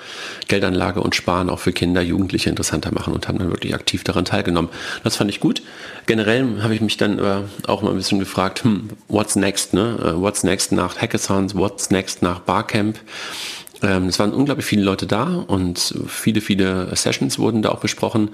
Geldanlage 0.48 1.02
und 1.02 1.16
Sparen 1.16 1.50
auch 1.50 1.60
für 1.60 1.74
Kinder, 1.74 2.02
Jugendliche 2.02 2.50
interessanter 2.50 2.92
machen 2.92 3.14
und 3.14 3.28
haben 3.28 3.38
dann 3.38 3.50
wirklich 3.50 3.76
aktiv 3.76 4.04
daran 4.04 4.26
teilgenommen. 4.26 4.70
Das 5.04 5.16
fand 5.16 5.30
ich 5.30 5.40
gut. 5.40 5.62
Generell 6.06 6.62
habe 6.64 6.74
ich 6.74 6.82
mich 6.82 6.98
dann 6.98 7.20
äh, 7.20 7.42
auch 7.68 7.82
mal 7.82 7.92
ein 7.92 7.98
bisschen 7.98 8.20
gefragt, 8.20 8.64
hm, 8.64 8.90
what's 9.08 9.36
next, 9.36 9.74
ne? 9.74 9.98
Uh, 10.16 10.22
what's 10.22 10.44
next 10.44 10.72
nach 10.72 10.98
Hackathons, 10.98 11.56
what's 11.56 11.90
next 11.90 12.22
nach 12.22 12.40
Barcamp? 12.40 13.00
Ähm, 13.82 14.08
es 14.08 14.20
waren 14.20 14.34
unglaublich 14.34 14.66
viele 14.66 14.84
Leute 14.84 15.06
da 15.06 15.44
und 15.48 15.96
viele, 16.08 16.42
viele 16.42 16.96
Sessions 16.96 17.38
wurden 17.40 17.62
da 17.62 17.70
auch 17.70 17.80
besprochen. 17.80 18.30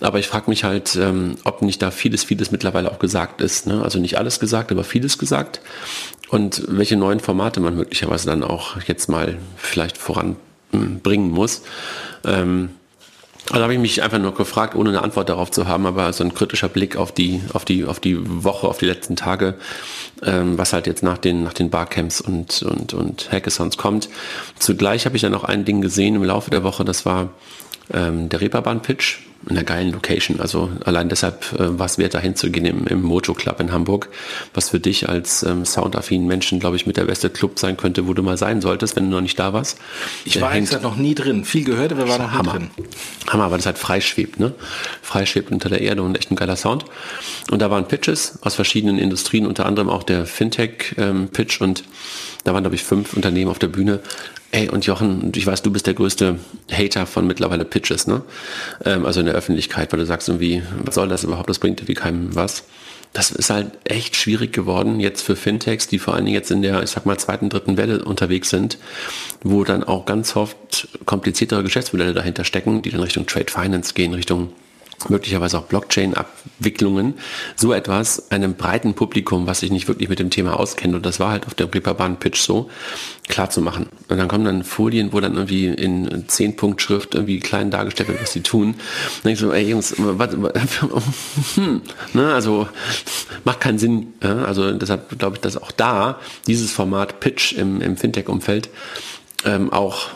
Aber 0.00 0.18
ich 0.18 0.28
frage 0.28 0.48
mich 0.48 0.64
halt, 0.64 0.96
ähm, 0.96 1.36
ob 1.44 1.62
nicht 1.62 1.82
da 1.82 1.90
vieles, 1.90 2.24
vieles 2.24 2.50
mittlerweile 2.50 2.90
auch 2.90 2.98
gesagt 2.98 3.40
ist. 3.40 3.66
Ne? 3.66 3.82
Also 3.82 3.98
nicht 3.98 4.18
alles 4.18 4.40
gesagt, 4.40 4.70
aber 4.70 4.84
vieles 4.84 5.18
gesagt 5.18 5.60
und 6.28 6.64
welche 6.68 6.96
neuen 6.96 7.20
Formate 7.20 7.60
man 7.60 7.76
möglicherweise 7.76 8.26
dann 8.26 8.42
auch 8.42 8.80
jetzt 8.86 9.08
mal 9.08 9.36
vielleicht 9.56 9.98
voranbringen 9.98 11.30
muss. 11.30 11.62
Ähm, 12.24 12.70
also 13.50 13.62
habe 13.62 13.74
ich 13.74 13.78
mich 13.78 14.02
einfach 14.02 14.18
nur 14.18 14.34
gefragt, 14.34 14.74
ohne 14.74 14.88
eine 14.88 15.02
Antwort 15.02 15.28
darauf 15.28 15.50
zu 15.50 15.68
haben, 15.68 15.84
aber 15.84 16.10
so 16.14 16.24
ein 16.24 16.32
kritischer 16.32 16.68
Blick 16.70 16.96
auf 16.96 17.12
die, 17.12 17.42
auf 17.52 17.66
die, 17.66 17.84
auf 17.84 18.00
die 18.00 18.16
Woche, 18.42 18.66
auf 18.66 18.78
die 18.78 18.86
letzten 18.86 19.16
Tage, 19.16 19.54
ähm, 20.22 20.56
was 20.56 20.72
halt 20.72 20.86
jetzt 20.86 21.02
nach 21.02 21.18
den, 21.18 21.44
nach 21.44 21.52
den 21.52 21.68
Barcamps 21.68 22.22
und, 22.22 22.62
und, 22.62 22.94
und 22.94 23.30
Hackathons 23.30 23.76
kommt. 23.76 24.08
Zugleich 24.58 25.04
habe 25.04 25.16
ich 25.16 25.22
dann 25.22 25.32
noch 25.32 25.44
ein 25.44 25.66
Ding 25.66 25.82
gesehen 25.82 26.14
im 26.14 26.24
Laufe 26.24 26.50
der 26.50 26.62
Woche, 26.62 26.86
das 26.86 27.04
war 27.04 27.30
ähm, 27.92 28.28
der 28.28 28.40
Reeperbahn-Pitch 28.40 29.18
in 29.48 29.56
einer 29.56 29.64
geilen 29.64 29.92
Location. 29.92 30.40
Also 30.40 30.70
allein 30.84 31.08
deshalb 31.08 31.52
äh, 31.52 31.78
war 31.78 31.86
es 31.86 31.98
wert, 31.98 32.14
dahin 32.14 32.34
zu 32.34 32.50
gehen 32.50 32.64
im, 32.64 32.86
im 32.86 33.02
Mojo 33.02 33.34
Club 33.34 33.60
in 33.60 33.72
Hamburg, 33.72 34.08
was 34.54 34.70
für 34.70 34.80
dich 34.80 35.08
als 35.08 35.42
ähm, 35.42 35.64
soundaffinen 35.64 36.26
Menschen, 36.26 36.60
glaube 36.60 36.76
ich, 36.76 36.86
mit 36.86 36.96
der 36.96 37.04
beste 37.04 37.30
Club 37.30 37.58
sein 37.58 37.76
könnte, 37.76 38.06
wo 38.06 38.14
du 38.14 38.22
mal 38.22 38.38
sein 38.38 38.60
solltest, 38.60 38.96
wenn 38.96 39.04
du 39.04 39.10
noch 39.10 39.20
nicht 39.20 39.38
da 39.38 39.52
warst. 39.52 39.78
Ich 40.24 40.40
war 40.40 40.50
eigentlich 40.50 40.80
noch 40.80 40.96
nie 40.96 41.14
drin. 41.14 41.44
Viel 41.44 41.64
gehört, 41.64 41.92
aber 41.92 42.08
waren 42.08 42.22
noch 42.22 42.30
nie 42.30 42.38
Hammer. 42.38 42.52
drin. 42.52 42.70
Hammer, 43.28 43.50
weil 43.50 43.58
das 43.58 43.66
halt 43.66 43.78
freischwebt, 43.78 44.40
ne? 44.40 44.54
Freischwebt 45.02 45.50
unter 45.50 45.68
der 45.68 45.80
Erde 45.80 46.02
und 46.02 46.16
echt 46.16 46.30
ein 46.30 46.36
geiler 46.36 46.56
Sound. 46.56 46.84
Und 47.50 47.60
da 47.60 47.70
waren 47.70 47.86
Pitches 47.86 48.38
aus 48.42 48.54
verschiedenen 48.54 48.98
Industrien, 48.98 49.46
unter 49.46 49.66
anderem 49.66 49.90
auch 49.90 50.02
der 50.02 50.26
Fintech-Pitch 50.26 51.60
ähm, 51.60 51.66
und 51.68 51.84
da 52.44 52.52
waren, 52.52 52.62
glaube 52.62 52.76
ich, 52.76 52.84
fünf 52.84 53.14
Unternehmen 53.14 53.50
auf 53.50 53.58
der 53.58 53.68
Bühne. 53.68 54.00
Ey, 54.52 54.68
und 54.68 54.86
Jochen, 54.86 55.32
ich 55.34 55.46
weiß, 55.46 55.62
du 55.62 55.72
bist 55.72 55.86
der 55.86 55.94
größte 55.94 56.38
Hater 56.70 57.06
von 57.06 57.26
mittlerweile 57.26 57.64
Pitches, 57.64 58.06
ne? 58.06 58.22
Ähm, 58.84 59.04
also 59.04 59.20
in 59.20 59.26
der 59.26 59.34
Öffentlichkeit, 59.34 59.90
weil 59.92 59.98
du 59.98 60.06
sagst 60.06 60.28
irgendwie, 60.28 60.62
was 60.84 60.94
soll 60.94 61.08
das 61.08 61.24
überhaupt, 61.24 61.50
das 61.50 61.58
bringt 61.58 61.80
irgendwie 61.80 61.94
keinem 61.94 62.34
was. 62.36 62.64
Das 63.14 63.30
ist 63.30 63.48
halt 63.48 63.70
echt 63.84 64.16
schwierig 64.16 64.52
geworden 64.52 65.00
jetzt 65.00 65.22
für 65.22 65.36
Fintechs, 65.36 65.86
die 65.86 66.00
vor 66.00 66.14
allen 66.14 66.24
Dingen 66.24 66.34
jetzt 66.34 66.50
in 66.50 66.62
der, 66.62 66.82
ich 66.82 66.90
sag 66.90 67.06
mal, 67.06 67.16
zweiten, 67.16 67.48
dritten 67.48 67.76
Welle 67.76 68.04
unterwegs 68.04 68.50
sind, 68.50 68.76
wo 69.42 69.64
dann 69.64 69.84
auch 69.84 70.04
ganz 70.04 70.36
oft 70.36 70.88
kompliziertere 71.06 71.62
Geschäftsmodelle 71.62 72.12
dahinter 72.12 72.44
stecken, 72.44 72.82
die 72.82 72.90
dann 72.90 73.00
Richtung 73.00 73.26
Trade 73.26 73.50
Finance 73.50 73.94
gehen, 73.94 74.14
Richtung 74.14 74.52
möglicherweise 75.08 75.58
auch 75.58 75.64
Blockchain-Abwicklungen, 75.64 77.14
so 77.56 77.72
etwas 77.72 78.30
einem 78.30 78.54
breiten 78.54 78.94
Publikum, 78.94 79.46
was 79.46 79.60
sich 79.60 79.70
nicht 79.70 79.88
wirklich 79.88 80.08
mit 80.08 80.18
dem 80.18 80.30
Thema 80.30 80.58
auskennt, 80.58 80.94
und 80.94 81.04
das 81.04 81.20
war 81.20 81.30
halt 81.30 81.46
auf 81.46 81.54
der 81.54 81.72
Reeperbahn-Pitch 81.72 82.40
so, 82.40 82.70
klar 83.28 83.50
zu 83.50 83.60
machen. 83.60 83.86
Und 84.08 84.18
dann 84.18 84.28
kommen 84.28 84.44
dann 84.44 84.64
Folien, 84.64 85.12
wo 85.12 85.20
dann 85.20 85.34
irgendwie 85.34 85.66
in 85.66 86.24
10 86.28 86.56
Punkt 86.56 86.82
Schrift 86.82 87.14
irgendwie 87.14 87.40
klein 87.40 87.70
dargestellt 87.70 88.08
wird, 88.08 88.22
was 88.22 88.32
sie 88.32 88.42
tun. 88.42 88.74
Dann 88.74 89.22
denke 89.24 89.32
ich 89.32 89.38
so, 89.40 89.52
ey 89.52 89.68
Jungs, 89.68 89.94
warte, 89.98 90.36
hm, 91.54 91.82
ne, 92.12 92.34
also 92.34 92.68
macht 93.44 93.60
keinen 93.60 93.78
Sinn. 93.78 94.14
Ja? 94.22 94.44
Also 94.44 94.72
deshalb 94.72 95.18
glaube 95.18 95.36
ich, 95.36 95.40
dass 95.40 95.56
auch 95.56 95.72
da 95.72 96.18
dieses 96.46 96.70
Format 96.70 97.20
Pitch 97.20 97.52
im, 97.54 97.80
im 97.80 97.96
Fintech-Umfeld 97.96 98.68
ähm, 99.44 99.72
auch 99.72 100.08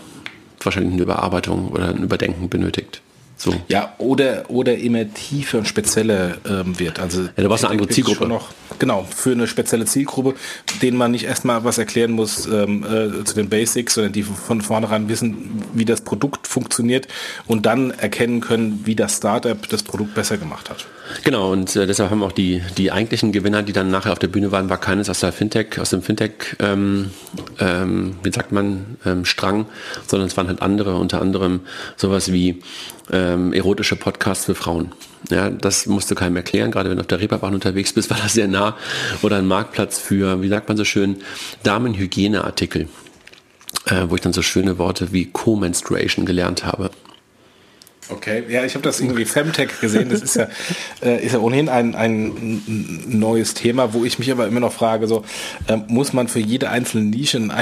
wahrscheinlich 0.61 0.93
eine 0.93 1.03
Überarbeitung 1.03 1.69
oder 1.69 1.89
ein 1.89 2.03
Überdenken 2.03 2.49
benötigt. 2.49 3.01
So. 3.41 3.55
Ja, 3.69 3.95
oder, 3.99 4.51
oder 4.51 4.77
immer 4.77 5.15
tiefer 5.15 5.59
und 5.59 5.69
spezieller 5.69 6.39
ähm, 6.45 6.77
wird. 6.81 6.99
Also 6.99 7.23
ja, 7.23 7.29
du 7.37 7.49
brauchst 7.49 7.65
eine 7.65 7.71
andere 7.71 7.89
Zielgruppe. 7.89 8.27
Noch, 8.27 8.51
genau, 8.81 9.07
für 9.15 9.31
eine 9.31 9.47
spezielle 9.47 9.85
Zielgruppe, 9.85 10.35
denen 10.83 10.97
man 10.97 11.13
nicht 11.13 11.25
erstmal 11.25 11.63
was 11.63 11.79
erklären 11.79 12.11
muss 12.11 12.47
ähm, 12.47 12.85
äh, 12.85 13.25
zu 13.25 13.37
den 13.37 13.49
Basics, 13.49 13.95
sondern 13.95 14.13
die 14.13 14.25
von 14.25 14.61
vornherein 14.61 15.09
wissen, 15.09 15.63
wie 15.73 15.85
das 15.85 16.01
Produkt 16.01 16.49
funktioniert 16.49 17.07
und 17.47 17.65
dann 17.65 17.93
erkennen 17.93 18.41
können, 18.41 18.81
wie 18.85 18.97
das 18.97 19.19
Startup 19.19 19.69
das 19.69 19.85
Produkt 19.85 20.15
besser 20.15 20.37
gemacht 20.37 20.69
hat. 20.69 20.87
Genau, 21.25 21.53
und 21.53 21.75
äh, 21.77 21.87
deshalb 21.87 22.11
haben 22.11 22.23
auch 22.23 22.33
die, 22.33 22.63
die 22.77 22.93
eigentlichen 22.93 23.33
Gewinner, 23.33 23.63
die 23.63 23.73
dann 23.73 23.91
nachher 23.91 24.13
auf 24.13 24.19
der 24.19 24.29
Bühne 24.29 24.53
waren, 24.53 24.69
war 24.71 24.79
keines 24.79 25.09
aus 25.09 25.21
der 25.21 25.33
Fintech, 25.33 25.79
aus 25.81 25.91
dem 25.91 26.03
Fintech, 26.03 26.57
ähm, 26.59 27.11
ähm, 27.59 28.17
wie 28.23 28.33
sagt 28.33 28.53
man, 28.53 28.97
ähm, 29.05 29.25
Strang, 29.25 29.67
sondern 30.07 30.29
es 30.29 30.37
waren 30.37 30.49
halt 30.49 30.63
andere, 30.63 30.97
unter 30.97 31.21
anderem 31.21 31.61
sowas 31.97 32.33
wie 32.33 32.63
ähm, 33.11 33.53
erotische 33.53 33.97
Podcasts 33.97 34.45
für 34.45 34.55
Frauen. 34.55 34.93
Ja, 35.31 35.51
das 35.51 35.87
musst 35.87 36.11
du 36.11 36.15
keinem 36.15 36.37
erklären, 36.37 36.71
gerade 36.71 36.91
wenn 36.91 36.97
du 36.97 37.03
auf 37.03 37.09
der 37.09 37.21
Reeperbahn 37.21 37.55
unterwegs 37.55 37.93
bist, 37.93 38.11
war 38.11 38.19
das 38.19 38.35
sehr 38.35 38.49
nah. 38.49 38.77
Oder 39.23 39.37
ein 39.37 39.47
Marktplatz 39.47 39.99
für, 39.99 40.43
wie 40.43 40.49
sagt 40.49 40.69
man 40.69 40.77
so 40.77 40.85
schön, 40.85 41.17
Damenhygieneartikel, 41.63 42.89
äh, 43.87 44.05
wo 44.09 44.15
ich 44.15 44.21
dann 44.21 44.33
so 44.33 44.43
schöne 44.43 44.79
Worte 44.79 45.13
wie 45.13 45.27
Co-Menstruation 45.27 46.27
gelernt 46.27 46.65
habe. 46.65 46.91
Okay, 48.11 48.45
ja, 48.49 48.65
ich 48.65 48.75
habe 48.75 48.83
das 48.83 49.01
irgendwie 49.01 49.25
Femtech 49.25 49.81
gesehen. 49.81 50.09
Das 50.09 50.23
ist 50.23 50.37
ja, 50.37 50.49
äh, 51.03 51.25
ist 51.25 51.33
ja 51.33 51.41
ohnehin 51.41 51.69
ein, 51.69 51.95
ein 51.95 53.03
neues 53.07 53.55
Thema, 53.55 53.93
wo 53.93 54.05
ich 54.05 54.19
mich 54.19 54.33
aber 54.33 54.47
immer 54.47 54.61
noch 54.61 54.73
frage, 54.73 55.07
so 55.07 55.25
äh, 55.67 55.77
muss 55.89 56.13
man 56.13 56.29
für 56.29 56.41
jede 56.41 56.71
einzelne 56.71 57.05
Nische 57.05 57.37
einen, 57.37 57.53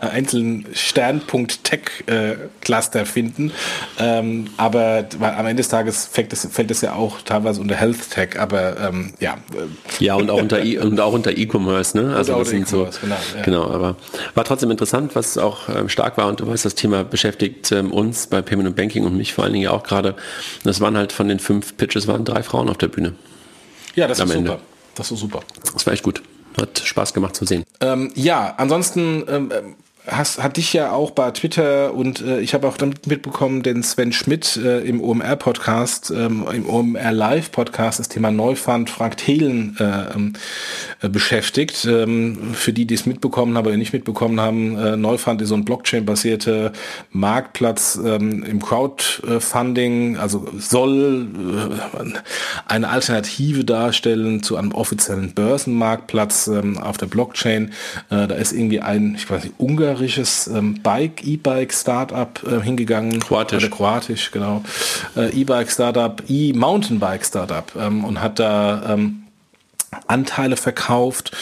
einzelnen 0.00 0.66
Sternpunkt 0.74 1.64
Tech-Cluster 1.64 3.00
äh, 3.00 3.06
finden. 3.06 3.52
Ähm, 3.98 4.48
aber 4.58 5.06
am 5.20 5.46
Ende 5.46 5.62
des 5.62 5.68
Tages 5.68 6.06
fällt 6.06 6.32
es, 6.32 6.46
fällt 6.50 6.70
es 6.70 6.82
ja 6.82 6.94
auch 6.94 7.22
teilweise 7.22 7.60
unter 7.60 7.76
Health 7.76 8.10
Tech, 8.10 8.38
aber 8.38 8.78
ähm, 8.78 9.14
ja. 9.20 9.38
Ja, 10.00 10.16
und 10.16 10.30
auch 10.30 10.40
unter 10.40 10.62
e 10.62 10.78
und 10.78 11.00
auch 11.00 11.12
unter 11.12 11.36
E-Commerce, 11.36 11.96
ne? 11.96 12.14
Also 12.14 12.38
das 12.38 12.50
sind 12.50 12.68
so, 12.68 12.88
genau, 13.00 13.16
ja. 13.36 13.42
genau, 13.42 13.70
aber 13.70 13.96
war 14.34 14.44
trotzdem 14.44 14.70
interessant, 14.70 15.14
was 15.14 15.38
auch 15.38 15.68
ähm, 15.68 15.88
stark 15.88 16.18
war 16.18 16.28
und 16.28 16.40
du 16.40 16.46
weißt, 16.46 16.64
das 16.64 16.74
Thema 16.74 17.04
beschäftigt 17.04 17.72
ähm, 17.72 17.90
uns 17.90 18.26
bei 18.26 18.42
Payment 18.42 18.68
und 18.68 18.76
Banking 18.76 19.04
und 19.04 19.16
mich 19.16 19.32
vor 19.32 19.44
allen 19.44 19.54
Dingen 19.54 19.61
ja 19.62 19.70
auch 19.70 19.82
gerade. 19.82 20.14
Das 20.64 20.80
waren 20.80 20.96
halt 20.96 21.12
von 21.12 21.28
den 21.28 21.38
fünf 21.38 21.76
Pitches 21.76 22.06
waren 22.06 22.24
drei 22.24 22.42
Frauen 22.42 22.68
auf 22.68 22.78
der 22.78 22.88
Bühne. 22.88 23.14
Ja, 23.94 24.06
das 24.08 24.18
ist 24.18 24.30
Ende. 24.30 24.50
super. 24.50 24.60
Das 24.94 25.10
ist 25.10 25.20
super. 25.20 25.40
Das 25.72 25.86
war 25.86 25.92
echt 25.92 26.02
gut. 26.02 26.22
Hat 26.60 26.82
Spaß 26.84 27.14
gemacht 27.14 27.34
zu 27.34 27.46
sehen. 27.46 27.64
Ähm, 27.80 28.12
ja, 28.14 28.54
ansonsten 28.58 29.24
ähm, 29.28 29.52
hast, 30.06 30.42
hat 30.42 30.56
dich 30.56 30.72
ja 30.72 30.92
auch 30.92 31.12
bei 31.12 31.30
Twitter 31.30 31.94
und 31.94 32.20
äh, 32.22 32.40
ich 32.40 32.54
habe 32.54 32.66
auch 32.66 32.76
damit 32.76 33.06
mitbekommen, 33.06 33.62
den 33.62 33.82
Sven 33.82 34.12
Schmidt 34.12 34.56
äh, 34.56 34.80
im 34.80 35.00
OMR-Podcast, 35.00 36.10
ähm, 36.10 36.44
im 36.52 36.68
OMR 36.68 37.12
Live-Podcast 37.12 38.00
das 38.00 38.08
Thema 38.08 38.30
Neufund 38.32 38.90
Frank 38.90 39.16
Thelen 39.16 39.76
äh, 39.78 40.14
ähm, 40.14 40.32
äh, 41.00 41.08
beschäftigt. 41.08 41.84
Ähm, 41.84 42.52
für 42.54 42.72
die, 42.72 42.86
die 42.86 42.94
es 42.94 43.06
mitbekommen 43.06 43.56
haben 43.56 43.66
oder 43.66 43.76
nicht 43.76 43.92
mitbekommen 43.92 44.40
haben, 44.40 44.76
äh, 44.76 44.96
Neufund 44.96 45.40
ist 45.40 45.50
so 45.50 45.54
ein 45.54 45.64
Blockchain-basierter 45.64 46.72
Marktplatz 47.10 47.98
ähm, 48.04 48.42
im 48.42 48.60
Crowdfunding, 48.60 50.16
also 50.16 50.48
soll 50.58 51.28
äh, 51.94 52.18
eine 52.66 52.88
Alternative 52.88 53.64
darstellen 53.64 54.42
zu 54.42 54.56
einem 54.56 54.72
offiziellen 54.72 55.32
Börsenmarktplatz 55.32 56.48
ähm, 56.48 56.76
auf 56.78 56.96
der 56.96 57.06
Blockchain. 57.06 57.72
Äh, 58.10 58.26
da 58.26 58.34
ist 58.34 58.52
irgendwie 58.52 58.80
ein, 58.80 59.14
ich 59.14 59.30
weiß 59.30 59.44
nicht, 59.44 59.54
Ungar 59.58 59.91
ungarisches 59.92 60.46
ähm, 60.46 60.74
Bike, 60.82 61.24
E-Bike-Startup 61.24 62.40
äh, 62.44 62.60
hingegangen. 62.60 63.20
Kroatisch. 63.20 63.64
Äh, 63.64 63.68
Kroatisch, 63.68 64.30
genau. 64.30 64.62
Äh, 65.16 65.30
E-Bike-Startup, 65.30 66.22
E-Mountainbike-Startup 66.28 67.72
ähm, 67.78 68.04
und 68.04 68.20
hat 68.20 68.38
da 68.38 68.94
ähm, 68.94 69.21
Anteile 70.06 70.56
verkauft 70.56 71.32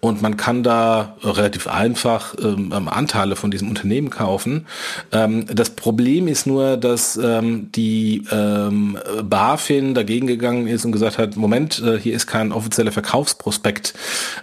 und 0.00 0.22
man 0.22 0.36
kann 0.36 0.64
da 0.64 1.16
relativ 1.22 1.68
einfach 1.68 2.34
ähm, 2.42 2.72
ähm, 2.74 2.88
Anteile 2.88 3.36
von 3.36 3.52
diesem 3.52 3.68
Unternehmen 3.68 4.10
kaufen. 4.10 4.66
Ähm, 5.12 5.46
das 5.46 5.70
Problem 5.70 6.26
ist 6.26 6.44
nur, 6.44 6.76
dass 6.76 7.16
ähm, 7.16 7.70
die 7.72 8.24
ähm, 8.32 8.98
BaFin 9.22 9.94
dagegen 9.94 10.26
gegangen 10.26 10.66
ist 10.66 10.84
und 10.84 10.90
gesagt 10.90 11.18
hat, 11.18 11.36
Moment, 11.36 11.80
äh, 11.80 11.98
hier 11.98 12.14
ist 12.14 12.26
kein 12.26 12.50
offizieller 12.50 12.90
Verkaufsprospekt 12.90 13.94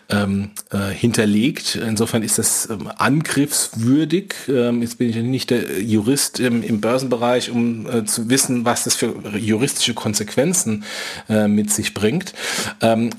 ähm, 0.10 0.52
äh, 0.72 0.94
hinterlegt. 0.94 1.76
Insofern 1.76 2.24
ist 2.24 2.40
das 2.40 2.70
angriffswürdig. 2.98 4.36
Jetzt 4.48 4.98
bin 4.98 5.10
ich 5.10 5.16
nicht 5.18 5.50
der 5.50 5.82
Jurist 5.82 6.40
im, 6.40 6.64
im 6.64 6.80
Börsenbereich, 6.80 7.52
um 7.52 7.86
äh, 7.90 8.06
zu 8.06 8.30
wissen, 8.30 8.64
was 8.64 8.86
das 8.86 8.96
für 8.96 9.14
juristische 9.38 9.94
Konsequenzen 9.94 10.86
äh, 11.28 11.48
mit 11.48 11.72
sich 11.72 11.94
bringt. 11.94 12.34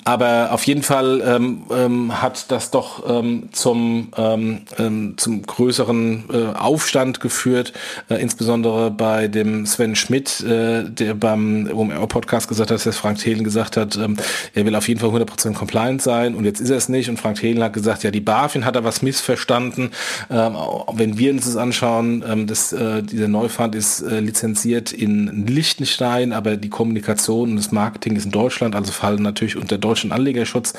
Aber 0.04 0.29
auf 0.50 0.64
jeden 0.64 0.82
Fall 0.82 1.22
ähm, 1.24 1.62
ähm, 1.70 2.22
hat 2.22 2.50
das 2.50 2.70
doch 2.70 3.08
ähm, 3.08 3.48
zum, 3.52 4.08
ähm, 4.16 4.62
ähm, 4.78 5.14
zum 5.16 5.42
größeren 5.42 6.24
äh, 6.32 6.58
Aufstand 6.58 7.20
geführt, 7.20 7.72
äh, 8.08 8.16
insbesondere 8.16 8.90
bei 8.90 9.28
dem 9.28 9.66
Sven 9.66 9.96
Schmidt, 9.96 10.40
äh, 10.40 10.84
der 10.84 11.14
beim 11.14 11.70
OMR-Podcast 11.72 12.48
gesagt 12.48 12.70
hat, 12.70 12.84
dass 12.84 12.96
Frank 12.96 13.18
Thelen 13.18 13.44
gesagt 13.44 13.76
hat, 13.76 13.96
ähm, 13.96 14.16
er 14.54 14.66
will 14.66 14.74
auf 14.74 14.88
jeden 14.88 15.00
Fall 15.00 15.10
100% 15.10 15.54
compliant 15.54 16.02
sein 16.02 16.34
und 16.34 16.44
jetzt 16.44 16.60
ist 16.60 16.70
er 16.70 16.76
es 16.76 16.88
nicht 16.88 17.08
und 17.08 17.18
Frank 17.18 17.38
Thelen 17.38 17.62
hat 17.62 17.72
gesagt, 17.72 18.02
ja, 18.02 18.10
die 18.10 18.20
BaFin 18.20 18.64
hat 18.64 18.76
da 18.76 18.84
was 18.84 19.02
missverstanden. 19.02 19.90
Wenn 20.28 21.18
wir 21.18 21.32
uns 21.32 21.44
das 21.44 21.56
anschauen, 21.56 22.46
das, 22.46 22.72
äh, 22.72 23.02
dieser 23.02 23.28
Neufund 23.28 23.74
ist 23.74 24.02
äh, 24.02 24.20
lizenziert 24.20 24.92
in 24.92 25.46
Liechtenstein, 25.46 26.32
aber 26.32 26.56
die 26.56 26.68
Kommunikation 26.68 27.50
und 27.50 27.56
das 27.56 27.72
Marketing 27.72 28.16
ist 28.16 28.24
in 28.24 28.30
Deutschland, 28.30 28.74
also 28.74 28.92
fallen 28.92 29.22
natürlich 29.22 29.56
unter 29.56 29.78
deutschen 29.78 30.12
Anlegerschutz. 30.20 30.74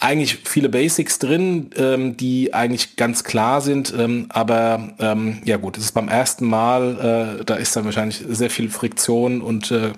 Eigentlich 0.00 0.38
viele 0.44 0.68
Basics 0.68 1.18
drin, 1.18 1.70
ähm, 1.76 2.16
die 2.16 2.54
eigentlich 2.54 2.96
ganz 2.96 3.24
klar 3.24 3.60
sind, 3.60 3.92
ähm, 3.96 4.26
aber 4.28 4.94
ähm, 4.98 5.38
ja 5.44 5.56
gut, 5.56 5.76
es 5.76 5.84
ist 5.84 5.92
beim 5.92 6.08
ersten 6.08 6.46
Mal, 6.46 7.38
äh, 7.40 7.44
da 7.44 7.56
ist 7.56 7.76
dann 7.76 7.84
wahrscheinlich 7.84 8.24
sehr 8.28 8.50
viel 8.50 8.70
Friktion 8.70 9.40
und 9.42 9.70
äh, 9.70 9.92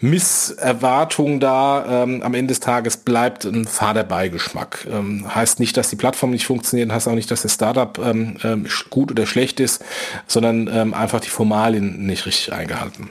Misserwartung 0.00 1.40
da. 1.40 2.02
Ähm, 2.02 2.22
am 2.22 2.34
Ende 2.34 2.48
des 2.48 2.60
Tages 2.60 2.98
bleibt 2.98 3.44
ein 3.44 3.64
fader 3.66 4.04
Beigeschmack. 4.04 4.86
Ähm, 4.90 5.34
heißt 5.34 5.60
nicht, 5.60 5.76
dass 5.76 5.88
die 5.88 5.96
Plattform 5.96 6.30
nicht 6.30 6.46
funktioniert, 6.46 6.92
heißt 6.92 7.08
auch 7.08 7.14
nicht, 7.14 7.30
dass 7.30 7.42
das 7.42 7.54
Startup 7.54 7.98
ähm, 7.98 8.36
ähm, 8.44 8.66
gut 8.90 9.10
oder 9.10 9.26
schlecht 9.26 9.60
ist, 9.60 9.84
sondern 10.26 10.68
ähm, 10.72 10.94
einfach 10.94 11.20
die 11.20 11.30
Formalien 11.30 12.06
nicht 12.06 12.26
richtig 12.26 12.52
eingehalten. 12.52 13.10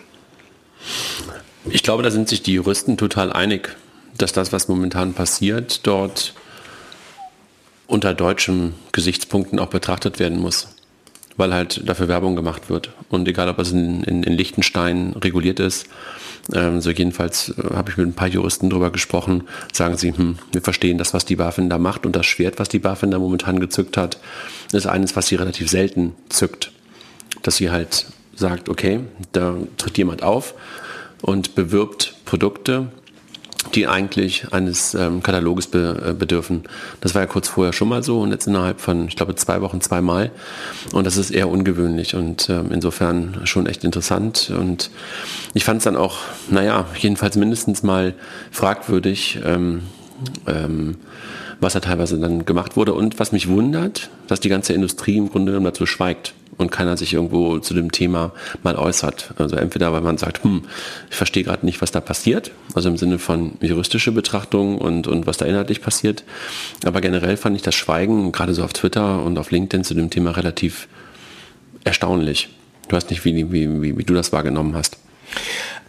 Ich 1.70 1.82
glaube, 1.82 2.04
da 2.04 2.12
sind 2.12 2.30
sich 2.30 2.44
die 2.44 2.54
Juristen 2.54 2.98
total 2.98 3.34
einig 3.34 3.76
dass 4.18 4.34
das, 4.34 4.52
was 4.54 4.68
momentan 4.68 5.14
passiert, 5.14 5.86
dort 5.86 6.34
unter 7.88 8.14
deutschen 8.14 8.74
Gesichtspunkten 8.92 9.60
auch 9.60 9.68
betrachtet 9.68 10.20
werden 10.20 10.40
muss. 10.40 10.68
weil 11.38 11.54
halt 11.54 11.82
dafür 11.88 12.08
Werbung 12.08 12.38
gemacht 12.38 12.70
wird. 12.70 12.92
Und 13.10 13.28
egal, 13.28 13.50
ob 13.50 13.60
es 13.60 13.72
in, 13.72 14.04
in, 14.04 14.24
in 14.24 14.34
Liechtenstein 14.34 15.14
reguliert 15.22 15.60
ist, 15.60 15.88
ähm, 16.54 16.80
so 16.82 16.92
jedenfalls 16.92 17.50
äh, 17.58 17.74
habe 17.74 17.92
ich 17.92 17.98
mit 17.98 18.08
ein 18.08 18.14
paar 18.14 18.28
Juristen 18.28 18.70
drüber 18.70 18.92
gesprochen, 18.92 19.44
sagen 19.74 19.98
sie, 19.98 20.14
hm, 20.14 20.38
wir 20.52 20.62
verstehen 20.62 20.98
das, 20.98 21.14
was 21.14 21.26
die 21.26 21.36
BaFin 21.36 21.70
da 21.70 21.78
macht 21.78 22.06
und 22.06 22.16
das 22.16 22.26
Schwert, 22.26 22.60
was 22.60 22.70
die 22.70 22.80
BaFin 22.80 23.12
da 23.12 23.20
momentan 23.20 23.60
gezückt 23.60 23.98
hat, 23.98 24.18
ist 24.72 24.88
eines, 24.88 25.16
was 25.16 25.28
sie 25.28 25.36
relativ 25.36 25.70
selten 25.70 26.16
zückt. 26.30 26.72
Dass 27.42 27.58
sie 27.58 27.70
halt 27.70 28.06
sagt, 28.36 28.70
okay, 28.70 29.02
da 29.32 29.56
tritt 29.78 29.98
jemand 29.98 30.24
auf 30.24 30.54
und 31.22 31.56
bewirbt 31.56 32.16
Produkte, 32.26 32.88
die 33.74 33.88
eigentlich 33.88 34.54
eines 34.54 34.94
ähm, 34.94 35.24
Kataloges 35.24 35.68
be, 35.68 36.10
äh, 36.10 36.14
bedürfen. 36.14 36.64
Das 37.02 37.16
war 37.16 37.22
ja 37.22 37.28
kurz 37.28 37.48
vorher 37.48 37.74
schon 37.74 37.90
mal 37.90 38.04
so 38.04 38.22
und 38.22 38.32
jetzt 38.32 38.48
innerhalb 38.48 38.80
von, 38.80 39.08
ich 39.08 39.16
glaube, 39.16 39.36
zwei 39.36 39.62
Wochen 39.62 39.82
zweimal. 39.82 40.32
Und 40.92 41.06
das 41.06 41.18
ist 41.18 41.32
eher 41.32 41.50
ungewöhnlich 41.50 42.16
und 42.16 42.50
ähm, 42.50 42.72
insofern 42.72 43.42
schon 43.46 43.66
echt 43.66 43.84
interessant. 43.84 44.52
Und 44.58 44.92
ich 45.54 45.64
fand 45.64 45.80
es 45.80 45.86
dann 45.86 45.96
auch, 45.96 46.18
naja, 46.50 46.86
jedenfalls 46.98 47.36
mindestens 47.36 47.84
mal 47.84 48.14
fragwürdig, 48.52 49.40
ähm, 49.44 49.82
ähm, 50.48 50.98
was 51.60 51.74
da 51.74 51.80
teilweise 51.80 52.20
dann 52.20 52.46
gemacht 52.46 52.76
wurde. 52.76 52.94
Und 52.94 53.20
was 53.20 53.32
mich 53.32 53.48
wundert, 53.48 54.10
dass 54.28 54.40
die 54.40 54.50
ganze 54.50 54.74
Industrie 54.74 55.18
im 55.18 55.30
Grunde 55.30 55.52
genommen 55.52 55.66
dazu 55.66 55.86
schweigt 55.86 56.34
und 56.58 56.72
keiner 56.72 56.98
sich 56.98 57.14
irgendwo 57.14 57.60
zu 57.60 57.74
dem 57.74 57.92
Thema 57.92 58.32
mal 58.64 58.76
äußert. 58.76 59.34
Also 59.38 59.56
entweder 59.56 59.92
weil 59.94 60.02
man 60.02 60.18
sagt, 60.18 60.44
hm, 60.44 60.64
ich 61.10 61.16
verstehe 61.16 61.44
gerade 61.44 61.66
nicht, 61.66 61.82
was 61.82 61.92
da 61.92 62.02
passiert, 62.02 62.52
also 62.74 62.90
im 62.90 62.98
Sinne 62.98 63.20
von 63.20 63.54
juristische 63.62 64.12
Betrachtung 64.12 64.78
und, 64.78 65.08
und 65.08 65.28
was 65.28 65.38
da 65.38 65.46
inhaltlich 65.46 65.82
passiert. 65.82 66.24
Aber 66.86 67.02
generell 67.02 67.38
fand 67.38 67.56
ich 67.56 67.62
das 67.62 67.76
Schweigen, 67.76 68.32
gerade 68.32 68.54
so 68.54 68.64
auf 68.64 68.74
Twitter 68.74 69.24
und 69.24 69.38
auf 69.38 69.52
LinkedIn 69.52 69.84
zu 69.84 69.94
dem 69.94 70.10
Thema 70.10 70.32
relativ 70.32 70.88
erstaunlich. 71.84 72.50
Du 72.88 72.96
hast 72.96 73.10
nicht, 73.10 73.26
wie, 73.26 73.52
wie, 73.52 73.82
wie, 73.82 73.98
wie 73.98 74.04
du 74.04 74.14
das 74.14 74.32
wahrgenommen 74.32 74.76
hast. 74.76 74.98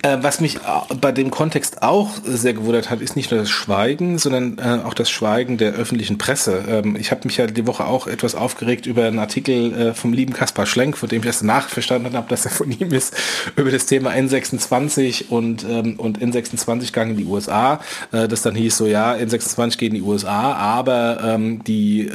Äh, 0.07 0.23
was 0.23 0.40
mich 0.40 0.59
bei 1.01 1.12
dem 1.12 1.31
Kontext 1.31 1.83
auch 1.83 2.11
sehr 2.25 2.55
gewundert 2.55 2.90
hat, 2.90 3.01
ist 3.01 3.16
nicht 3.16 3.31
nur 3.31 3.40
das 3.40 3.51
Schweigen, 3.51 4.19
sondern 4.19 4.59
äh, 4.59 4.85
auch 4.85 4.95
das 4.95 5.11
Schweigen 5.11 5.59
der 5.59 5.73
öffentlichen 5.73 6.19
Presse. 6.19 6.64
Ähm, 6.69 6.97
ich 6.97 7.11
habe 7.11 7.23
mich 7.25 7.37
ja 7.37 7.47
die 7.47 7.66
Woche 7.66 7.87
auch 7.87 8.07
etwas 8.07 8.35
aufgeregt 8.35 8.87
über 8.87 9.05
einen 9.05 9.19
Artikel 9.19 9.73
äh, 9.73 9.95
vom 9.95 10.12
lieben 10.12 10.33
Kaspar 10.33 10.66
Schlenk, 10.66 10.97
von 10.97 11.09
dem 11.09 11.21
ich 11.21 11.27
erst 11.27 11.45
nachverstanden 11.45 12.16
habe, 12.16 12.29
dass 12.29 12.45
er 12.45 12.51
von 12.51 12.71
ihm 12.71 12.92
ist, 12.92 13.14
über 13.57 13.71
das 13.71 13.87
Thema 13.87 14.11
N26 14.11 15.29
und, 15.29 15.64
ähm, 15.69 15.95
und 15.99 16.21
N26-Gang 16.21 17.11
in 17.11 17.16
die 17.16 17.25
USA. 17.25 17.81
das 18.11 18.42
dann 18.42 18.55
hieß 18.55 18.77
so, 18.77 18.87
ja, 18.87 19.14
N26 19.14 19.79
geht 19.79 19.88
in 19.88 19.97
die 19.97 20.03
USA, 20.03 20.53
aber 20.53 21.19
ähm, 21.23 21.64
die, 21.64 22.11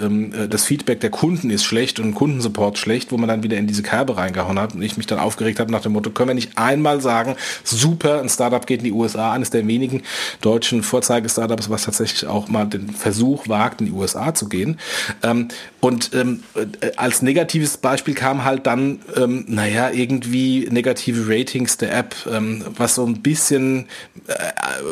das 0.50 0.64
Feedback 0.66 1.00
der 1.00 1.10
Kunden 1.10 1.50
ist 1.50 1.64
schlecht 1.64 2.00
und 2.00 2.14
Kundensupport 2.14 2.78
schlecht, 2.78 3.12
wo 3.12 3.18
man 3.18 3.28
dann 3.28 3.44
wieder 3.44 3.58
in 3.58 3.68
diese 3.68 3.84
Kerbe 3.84 4.18
reingehauen 4.18 4.60
hat 4.60 4.74
und 4.74 4.82
ich 4.82 4.98
mich 4.98 5.08
dann 5.08 5.20
aufgeregt 5.20 5.60
habe 5.60 5.72
nach 5.72 5.82
dem 5.82 5.94
Motto, 5.94 6.10
können 6.10 6.30
wir 6.30 6.36
nicht 6.36 6.58
einmal 6.58 7.02
sagen, 7.02 7.36
super. 7.82 8.22
Ein 8.22 8.30
Startup 8.30 8.65
geht 8.65 8.80
in 8.80 8.86
die 8.86 8.91
USA, 8.91 9.34
eines 9.34 9.50
der 9.50 9.67
wenigen 9.67 10.04
deutschen 10.41 10.84
Vorzeige-Startups, 10.84 11.70
was 11.70 11.84
tatsächlich 11.84 12.28
auch 12.28 12.48
mal 12.48 12.65
den 12.65 12.89
Versuch 12.89 13.48
wagt, 13.48 13.82
in 13.82 13.88
die 13.88 13.94
USA 13.94 14.34
zu 14.34 14.48
gehen. 14.48 14.80
Ähm, 15.24 15.50
und 15.80 16.12
ähm, 16.13 16.44
äh, 16.56 16.91
als 16.96 17.22
negatives 17.22 17.78
Beispiel 17.78 18.13
kam 18.13 18.44
halt 18.44 18.67
dann, 18.67 19.00
ähm, 19.17 19.46
naja, 19.48 19.89
irgendwie 19.89 20.67
negative 20.72 21.28
Ratings 21.28 21.78
der 21.78 21.98
App, 21.98 22.15
ähm, 22.32 22.63
was 22.78 22.96
so 22.96 23.06
ein 23.06 23.22
bisschen 23.22 23.88
äh, 24.28 24.34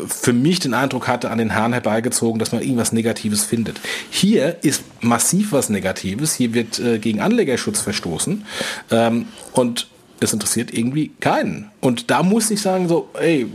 für 0.08 0.34
mich 0.34 0.60
den 0.60 0.73
Eindruck 0.73 1.08
hatte, 1.08 1.30
an 1.30 1.38
den 1.38 1.54
Haaren 1.54 1.73
herbeigezogen, 1.73 2.39
dass 2.39 2.52
man 2.52 2.62
irgendwas 2.62 2.91
Negatives 2.91 3.43
findet. 3.43 3.80
Hier 4.10 4.58
ist 4.63 4.84
massiv 5.02 5.52
was 5.52 5.69
Negatives. 5.69 6.34
Hier 6.34 6.54
wird 6.54 6.80
äh, 6.80 6.99
gegen 6.99 7.21
Anlegerschutz 7.21 7.82
verstoßen. 7.82 8.45
Ähm, 8.91 9.28
und 9.54 9.88
das 10.19 10.34
interessiert 10.34 10.73
irgendwie 10.73 11.12
keinen. 11.19 11.71
Und 11.79 12.12
da 12.12 12.23
muss 12.23 12.51
ich 12.51 12.62
sagen, 12.62 12.88
so, 12.88 13.10
ey, 13.19 13.47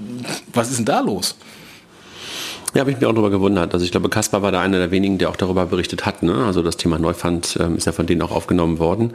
was 0.52 0.70
ist 0.70 0.78
denn 0.78 0.86
da 0.86 1.00
los? 1.00 1.36
Ja, 2.74 2.80
habe 2.80 2.90
ich 2.90 2.96
mich 2.96 3.06
auch 3.06 3.12
darüber 3.12 3.30
gewundert. 3.30 3.72
Also 3.72 3.84
ich 3.84 3.92
glaube, 3.92 4.08
Kaspar 4.08 4.42
war 4.42 4.50
da 4.50 4.60
einer 4.60 4.78
der 4.78 4.90
wenigen, 4.90 5.16
der 5.16 5.30
auch 5.30 5.36
darüber 5.36 5.64
berichtet 5.66 6.06
hat. 6.06 6.24
Ne? 6.24 6.44
Also 6.44 6.60
das 6.60 6.76
Thema 6.76 6.98
Neufund 6.98 7.56
ähm, 7.60 7.76
ist 7.76 7.84
ja 7.84 7.92
von 7.92 8.06
denen 8.06 8.20
auch 8.20 8.32
aufgenommen 8.32 8.80
worden. 8.80 9.12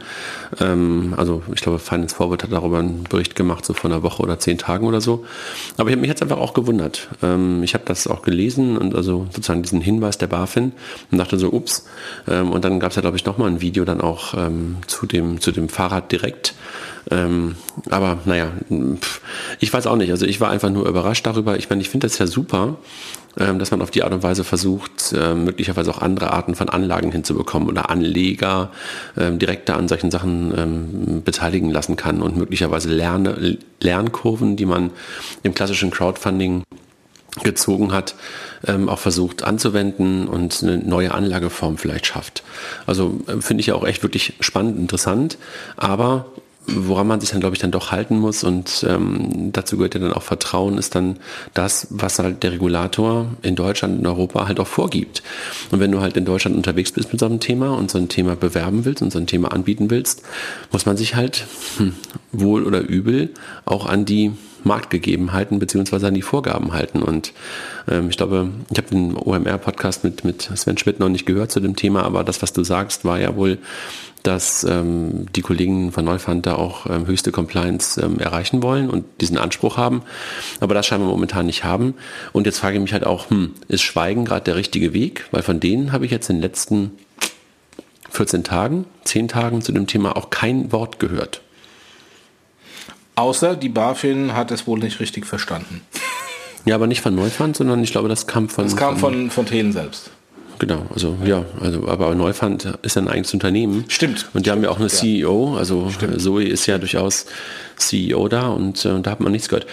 Ähm, 0.60 1.12
also 1.18 1.42
ich 1.54 1.60
glaube, 1.60 1.78
Finance 1.78 2.14
Forward 2.14 2.42
hat 2.42 2.52
darüber 2.52 2.78
einen 2.78 3.04
Bericht 3.04 3.36
gemacht, 3.36 3.66
so 3.66 3.74
vor 3.74 3.90
einer 3.90 4.02
Woche 4.02 4.22
oder 4.22 4.38
zehn 4.38 4.56
Tagen 4.56 4.86
oder 4.86 5.02
so. 5.02 5.26
Aber 5.76 5.90
ich 5.90 5.92
habe 5.92 6.00
mich 6.00 6.08
jetzt 6.08 6.22
einfach 6.22 6.38
auch 6.38 6.54
gewundert. 6.54 7.08
Ähm, 7.22 7.62
ich 7.62 7.74
habe 7.74 7.84
das 7.84 8.06
auch 8.06 8.22
gelesen 8.22 8.78
und 8.78 8.94
also 8.94 9.26
sozusagen 9.30 9.62
diesen 9.62 9.82
Hinweis 9.82 10.16
der 10.16 10.28
BaFin 10.28 10.72
und 11.10 11.18
dachte 11.18 11.38
so, 11.38 11.52
ups. 11.52 11.84
Ähm, 12.26 12.52
und 12.52 12.64
dann 12.64 12.80
gab 12.80 12.92
es 12.92 12.96
ja, 12.96 13.02
glaube 13.02 13.18
ich, 13.18 13.26
nochmal 13.26 13.50
ein 13.50 13.60
Video 13.60 13.84
dann 13.84 14.00
auch 14.00 14.32
ähm, 14.32 14.78
zu, 14.86 15.04
dem, 15.04 15.38
zu 15.38 15.52
dem 15.52 15.68
Fahrrad 15.68 16.10
direkt. 16.12 16.54
Ähm, 17.10 17.56
aber 17.88 18.18
naja, 18.24 18.52
ich 19.58 19.72
weiß 19.72 19.86
auch 19.86 19.96
nicht. 19.96 20.10
Also 20.10 20.26
ich 20.26 20.40
war 20.40 20.50
einfach 20.50 20.70
nur 20.70 20.88
überrascht 20.88 21.26
darüber. 21.26 21.56
Ich 21.56 21.68
meine, 21.68 21.82
ich 21.82 21.90
finde 21.90 22.06
das 22.06 22.18
ja 22.18 22.26
super, 22.26 22.76
ähm, 23.38 23.58
dass 23.58 23.70
man 23.70 23.82
auf 23.82 23.90
die 23.90 24.02
Art 24.02 24.12
und 24.12 24.22
Weise 24.22 24.44
versucht, 24.44 25.12
äh, 25.12 25.34
möglicherweise 25.34 25.90
auch 25.90 26.02
andere 26.02 26.32
Arten 26.32 26.54
von 26.54 26.68
Anlagen 26.68 27.10
hinzubekommen 27.12 27.68
oder 27.68 27.90
Anleger 27.90 28.70
äh, 29.16 29.32
direkter 29.32 29.76
an 29.76 29.88
solchen 29.88 30.10
Sachen 30.10 30.52
ähm, 30.56 31.22
beteiligen 31.24 31.70
lassen 31.70 31.96
kann 31.96 32.22
und 32.22 32.36
möglicherweise 32.36 32.88
Lerne, 32.88 33.58
Lernkurven, 33.80 34.56
die 34.56 34.66
man 34.66 34.90
im 35.42 35.54
klassischen 35.54 35.90
Crowdfunding 35.90 36.62
gezogen 37.42 37.92
hat, 37.92 38.14
ähm, 38.66 38.88
auch 38.88 38.98
versucht 38.98 39.44
anzuwenden 39.44 40.26
und 40.26 40.62
eine 40.62 40.78
neue 40.78 41.14
Anlageform 41.14 41.78
vielleicht 41.78 42.06
schafft. 42.06 42.42
Also 42.86 43.20
äh, 43.26 43.40
finde 43.40 43.60
ich 43.60 43.68
ja 43.68 43.74
auch 43.74 43.84
echt 43.84 44.02
wirklich 44.02 44.34
spannend, 44.40 44.76
interessant, 44.78 45.38
aber 45.76 46.26
woran 46.66 47.06
man 47.06 47.20
sich 47.20 47.30
dann, 47.30 47.40
glaube 47.40 47.54
ich, 47.56 47.60
dann 47.60 47.70
doch 47.70 47.90
halten 47.90 48.18
muss 48.18 48.44
und 48.44 48.84
ähm, 48.88 49.50
dazu 49.52 49.76
gehört 49.76 49.94
ja 49.94 50.00
dann 50.00 50.12
auch 50.12 50.22
Vertrauen, 50.22 50.78
ist 50.78 50.94
dann 50.94 51.18
das, 51.54 51.86
was 51.90 52.18
halt 52.18 52.42
der 52.42 52.52
Regulator 52.52 53.28
in 53.42 53.56
Deutschland 53.56 53.98
und 53.98 54.06
Europa 54.06 54.46
halt 54.46 54.60
auch 54.60 54.66
vorgibt. 54.66 55.22
Und 55.70 55.80
wenn 55.80 55.90
du 55.90 56.00
halt 56.00 56.16
in 56.16 56.24
Deutschland 56.24 56.56
unterwegs 56.56 56.92
bist 56.92 57.12
mit 57.12 57.20
so 57.20 57.26
einem 57.26 57.40
Thema 57.40 57.70
und 57.70 57.90
so 57.90 57.98
ein 57.98 58.08
Thema 58.08 58.36
bewerben 58.36 58.84
willst 58.84 59.02
und 59.02 59.12
so 59.12 59.18
ein 59.18 59.26
Thema 59.26 59.52
anbieten 59.52 59.90
willst, 59.90 60.22
muss 60.70 60.86
man 60.86 60.96
sich 60.96 61.16
halt 61.16 61.46
hm, 61.78 61.94
wohl 62.32 62.64
oder 62.64 62.80
übel 62.80 63.30
auch 63.64 63.86
an 63.86 64.04
die 64.04 64.32
Marktgegebenheiten 64.64 65.58
beziehungsweise 65.58 66.08
an 66.08 66.14
die 66.14 66.22
Vorgaben 66.22 66.72
halten. 66.72 67.02
Und 67.02 67.32
ähm, 67.88 68.10
ich 68.10 68.16
glaube, 68.16 68.50
ich 68.70 68.78
habe 68.78 68.88
den 68.88 69.16
OMR-Podcast 69.16 70.04
mit, 70.04 70.24
mit 70.24 70.42
Sven 70.42 70.78
Schmidt 70.78 71.00
noch 71.00 71.08
nicht 71.08 71.26
gehört 71.26 71.50
zu 71.50 71.60
dem 71.60 71.76
Thema, 71.76 72.02
aber 72.02 72.24
das, 72.24 72.42
was 72.42 72.52
du 72.52 72.62
sagst, 72.64 73.04
war 73.04 73.18
ja 73.18 73.36
wohl 73.36 73.58
dass 74.22 74.64
ähm, 74.64 75.26
die 75.34 75.40
Kollegen 75.40 75.92
von 75.92 76.04
Neufund 76.04 76.46
da 76.46 76.54
auch 76.54 76.86
ähm, 76.86 77.06
höchste 77.06 77.32
Compliance 77.32 78.00
ähm, 78.00 78.18
erreichen 78.18 78.62
wollen 78.62 78.90
und 78.90 79.04
diesen 79.20 79.38
Anspruch 79.38 79.76
haben, 79.76 80.02
aber 80.60 80.74
das 80.74 80.86
scheinbar 80.86 81.08
momentan 81.08 81.46
nicht 81.46 81.64
haben. 81.64 81.94
Und 82.32 82.46
jetzt 82.46 82.58
frage 82.58 82.76
ich 82.76 82.82
mich 82.82 82.92
halt 82.92 83.04
auch, 83.04 83.30
hm, 83.30 83.54
ist 83.68 83.82
Schweigen 83.82 84.24
gerade 84.24 84.44
der 84.44 84.56
richtige 84.56 84.92
Weg? 84.92 85.26
Weil 85.30 85.42
von 85.42 85.60
denen 85.60 85.92
habe 85.92 86.04
ich 86.04 86.10
jetzt 86.10 86.28
in 86.28 86.36
den 86.36 86.42
letzten 86.42 86.92
14 88.10 88.44
Tagen, 88.44 88.84
10 89.04 89.28
Tagen 89.28 89.62
zu 89.62 89.72
dem 89.72 89.86
Thema 89.86 90.16
auch 90.16 90.30
kein 90.30 90.72
Wort 90.72 90.98
gehört. 90.98 91.40
Außer 93.14 93.56
die 93.56 93.68
BaFin 93.68 94.34
hat 94.34 94.50
es 94.50 94.66
wohl 94.66 94.78
nicht 94.78 95.00
richtig 95.00 95.26
verstanden. 95.26 95.82
Ja, 96.64 96.74
aber 96.74 96.86
nicht 96.86 97.00
von 97.00 97.14
Neufund, 97.14 97.56
sondern 97.56 97.82
ich 97.82 97.92
glaube, 97.92 98.08
das 98.08 98.26
kam 98.26 98.48
von... 98.48 98.64
Das 98.64 98.76
kam 98.76 98.96
von, 98.96 99.14
von 99.14 99.30
Fontänen 99.30 99.72
selbst. 99.72 100.10
Genau, 100.60 100.84
also 100.92 101.16
ja, 101.24 101.46
also 101.58 101.88
aber 101.88 102.14
Neufund 102.14 102.78
ist 102.82 102.98
ein 102.98 103.08
eigenes 103.08 103.32
Unternehmen. 103.32 103.86
Stimmt. 103.88 104.28
Und 104.34 104.44
die 104.44 104.50
haben 104.50 104.62
ja 104.62 104.68
auch 104.68 104.76
eine 104.76 104.88
ja. 104.88 104.92
CEO, 104.92 105.56
also 105.56 105.88
Stimmt. 105.88 106.20
Zoe 106.20 106.44
ist 106.44 106.66
ja 106.66 106.76
durchaus 106.76 107.24
CEO 107.76 108.28
da 108.28 108.48
und 108.48 108.84
äh, 108.84 109.00
da 109.00 109.10
hat 109.10 109.20
man 109.20 109.32
nichts 109.32 109.48
gehört. 109.48 109.66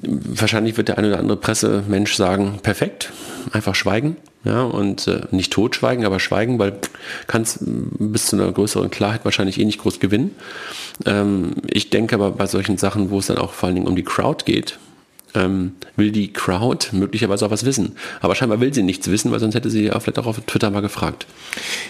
Wahrscheinlich 0.00 0.78
wird 0.78 0.88
der 0.88 0.96
eine 0.96 1.08
oder 1.08 1.18
andere 1.18 1.36
Pressemensch 1.36 2.14
sagen, 2.14 2.58
perfekt, 2.62 3.12
einfach 3.52 3.74
schweigen, 3.74 4.16
ja, 4.44 4.62
und 4.62 5.06
äh, 5.08 5.26
nicht 5.30 5.52
totschweigen, 5.52 6.06
aber 6.06 6.18
schweigen, 6.20 6.58
weil 6.58 6.72
kannst 7.26 7.58
bis 7.60 8.28
zu 8.28 8.36
einer 8.36 8.50
größeren 8.50 8.90
Klarheit 8.90 9.26
wahrscheinlich 9.26 9.60
eh 9.60 9.64
nicht 9.66 9.80
groß 9.80 10.00
gewinnen. 10.00 10.34
Ähm, 11.04 11.52
ich 11.66 11.90
denke 11.90 12.14
aber 12.14 12.30
bei 12.30 12.46
solchen 12.46 12.78
Sachen, 12.78 13.10
wo 13.10 13.18
es 13.18 13.26
dann 13.26 13.36
auch 13.36 13.52
vor 13.52 13.66
allen 13.66 13.76
Dingen 13.76 13.88
um 13.88 13.96
die 13.96 14.04
Crowd 14.04 14.46
geht, 14.46 14.78
ähm, 15.34 15.72
will 15.96 16.10
die 16.10 16.32
Crowd 16.32 16.88
möglicherweise 16.92 17.46
auch 17.46 17.50
was 17.50 17.64
wissen. 17.64 17.96
Aber 18.20 18.34
scheinbar 18.34 18.60
will 18.60 18.72
sie 18.72 18.82
nichts 18.82 19.10
wissen, 19.10 19.30
weil 19.32 19.40
sonst 19.40 19.54
hätte 19.54 19.70
sie 19.70 19.86
ja 19.86 19.98
vielleicht 20.00 20.18
auch 20.18 20.26
auf 20.26 20.40
Twitter 20.40 20.70
mal 20.70 20.80
gefragt. 20.80 21.26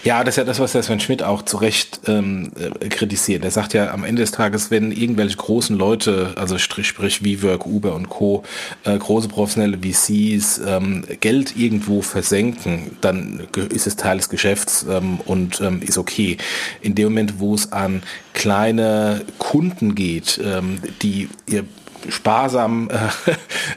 Ja, 0.03 0.23
das 0.23 0.33
ist 0.33 0.37
ja 0.37 0.43
das, 0.43 0.59
was 0.59 0.73
der 0.73 0.83
Sven 0.83 0.99
Schmidt 0.99 1.23
auch 1.23 1.43
zu 1.43 1.57
Recht 1.57 2.01
ähm, 2.07 2.51
äh, 2.55 2.89
kritisiert. 2.89 3.43
Er 3.43 3.51
sagt 3.51 3.73
ja 3.73 3.91
am 3.91 4.03
Ende 4.03 4.21
des 4.21 4.31
Tages, 4.31 4.71
wenn 4.71 4.91
irgendwelche 4.91 5.37
großen 5.37 5.77
Leute, 5.77 6.33
also 6.35 6.57
sprich, 6.57 6.87
sprich 6.87 7.23
WeWork, 7.23 7.65
Uber 7.65 7.95
und 7.95 8.09
Co., 8.09 8.43
äh, 8.83 8.97
große 8.97 9.27
professionelle 9.27 9.77
VCs, 9.77 10.61
ähm, 10.65 11.03
Geld 11.19 11.55
irgendwo 11.57 12.01
versenken, 12.01 12.97
dann 13.01 13.47
ist 13.69 13.87
es 13.87 13.95
Teil 13.95 14.17
des 14.17 14.29
Geschäfts 14.29 14.85
ähm, 14.89 15.19
und 15.25 15.61
ähm, 15.61 15.81
ist 15.81 15.97
okay. 15.97 16.37
In 16.81 16.95
dem 16.95 17.05
Moment, 17.05 17.39
wo 17.39 17.55
es 17.55 17.71
an 17.71 18.03
kleine 18.33 19.21
Kunden 19.37 19.95
geht, 19.95 20.39
ähm, 20.43 20.79
die 21.01 21.29
ihr 21.47 21.65
sparsam 22.09 22.89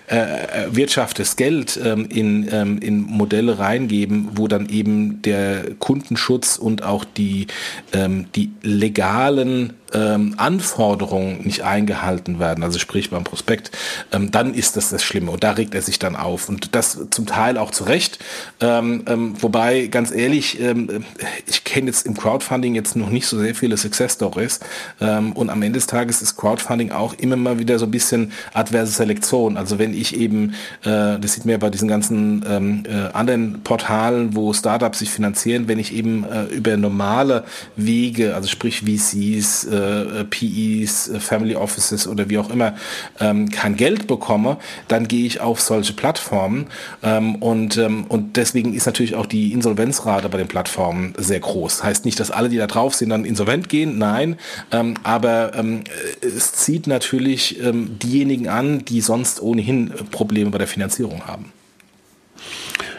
äh, 0.09 0.15
äh, 0.15 0.75
wirtschaftetes 0.75 1.37
Geld 1.37 1.79
ähm, 1.83 2.07
in, 2.07 2.49
ähm, 2.53 2.79
in 2.79 3.01
Modelle 3.01 3.59
reingeben, 3.59 4.31
wo 4.35 4.49
dann 4.49 4.69
eben 4.69 5.23
der 5.23 5.75
Kundenschutz 5.79 6.57
und 6.57 6.83
auch 6.83 7.05
die, 7.05 7.47
ähm, 7.93 8.27
die 8.35 8.53
legalen 8.63 9.75
ähm, 9.95 10.35
Anforderungen 10.37 11.43
nicht 11.45 11.63
eingehalten 11.63 12.39
werden, 12.39 12.65
also 12.65 12.79
sprich 12.79 13.11
beim 13.11 13.25
Prospekt, 13.25 13.71
ähm, 14.13 14.31
dann 14.31 14.55
ist 14.55 14.77
das 14.77 14.91
das 14.91 15.03
Schlimme 15.03 15.31
und 15.31 15.45
da 15.45 15.53
regt 15.53 15.75
er 15.75 15.83
sich 15.83 15.99
dann 15.99 16.17
auf 16.17 16.49
und 16.49 16.75
das 16.75 16.99
zum 17.11 17.27
Teil 17.27 17.59
auch 17.59 17.71
zu 17.71 17.85
Recht. 17.85 18.19
Ähm, 18.61 19.05
ähm, 19.07 19.35
wobei, 19.41 19.87
ganz 19.87 20.11
ehrlich, 20.11 20.61
ähm, 20.61 21.05
ich 21.47 21.65
kenne 21.65 21.87
jetzt 21.87 22.07
im 22.07 22.17
Crowdfunding 22.17 22.75
jetzt 22.75 22.97
noch 22.97 23.11
nicht 23.11 23.27
so 23.27 23.39
sehr 23.39 23.55
viele 23.55 23.77
Success 23.77 24.15
Stories 24.15 24.61
ähm, 25.01 25.33
und 25.33 25.51
am 25.51 25.63
Ende 25.63 25.79
des 25.79 25.87
Tages 25.87 26.23
ist 26.23 26.37
Crowdfunding 26.37 26.91
auch 26.93 27.15
immer 27.15 27.37
mal 27.37 27.59
wieder 27.59 27.79
so 27.79 27.87
ein 27.87 27.91
bisschen 27.91 28.33
adverse 28.53 28.93
Selektion. 28.93 29.57
Also 29.57 29.79
wenn 29.79 29.95
ich 29.95 30.17
eben, 30.17 30.55
äh, 30.83 31.19
das 31.19 31.35
sieht 31.35 31.45
man 31.45 31.53
ja 31.53 31.59
bei 31.59 31.71
diesen 31.71 31.89
ganzen 31.89 32.85
äh, 32.85 33.09
anderen 33.13 33.63
Portalen, 33.63 34.35
wo 34.35 34.53
Startups 34.53 34.99
sich 34.99 35.11
finanzieren, 35.11 35.69
wenn 35.69 35.79
ich 35.79 35.95
eben 35.95 36.25
äh, 36.25 36.45
über 36.45 36.77
normale 36.77 37.45
Wege, 37.77 38.35
also 38.35 38.49
sprich 38.49 38.83
VCs, 38.83 39.65
äh, 39.65 39.84
äh, 39.85 40.25
PEs, 40.25 41.09
äh, 41.09 41.21
Family 41.21 41.57
Offices 41.57 42.07
oder 42.07 42.29
wie 42.29 42.39
auch 42.39 42.51
immer 42.51 42.75
ähm, 43.21 43.51
kein 43.51 43.77
Geld 43.77 44.07
bekomme, 44.07 44.59
dann 44.89 45.09
gehe 45.09 45.27
ich 45.27 45.41
auf 45.41 45.61
solche 45.61 45.93
Plattformen 45.93 46.67
ähm, 47.03 47.37
und, 47.37 47.77
ähm, 47.77 48.05
und 48.09 48.37
deswegen 48.37 48.75
ist 48.75 48.87
natürlich 48.87 49.15
auch 49.15 49.27
die 49.27 49.53
Insolvenzrate 49.53 50.29
bei 50.29 50.39
den 50.39 50.49
Plattformen 50.49 51.15
sehr 51.17 51.41
groß. 51.41 51.85
Heißt 51.85 52.05
nicht, 52.05 52.19
dass 52.21 52.31
alle, 52.31 52.49
die 52.49 52.57
da 52.57 52.67
drauf 52.67 52.95
sind, 52.95 53.11
dann 53.11 53.25
insolvent 53.25 53.69
gehen, 53.69 53.99
nein, 53.99 54.37
ähm, 54.71 54.95
aber 55.03 55.55
ähm, 55.55 55.85
es 56.21 56.53
zieht 56.53 56.87
natürlich 56.87 57.63
ähm, 57.63 57.99
diejenigen 58.03 58.49
an, 58.49 58.85
die 58.85 59.01
sonst 59.01 59.41
ohnehin 59.41 59.93
Probleme 60.11 60.51
bei 60.51 60.59
der 60.59 60.67
Finanzierung 60.67 61.27
haben. 61.27 61.53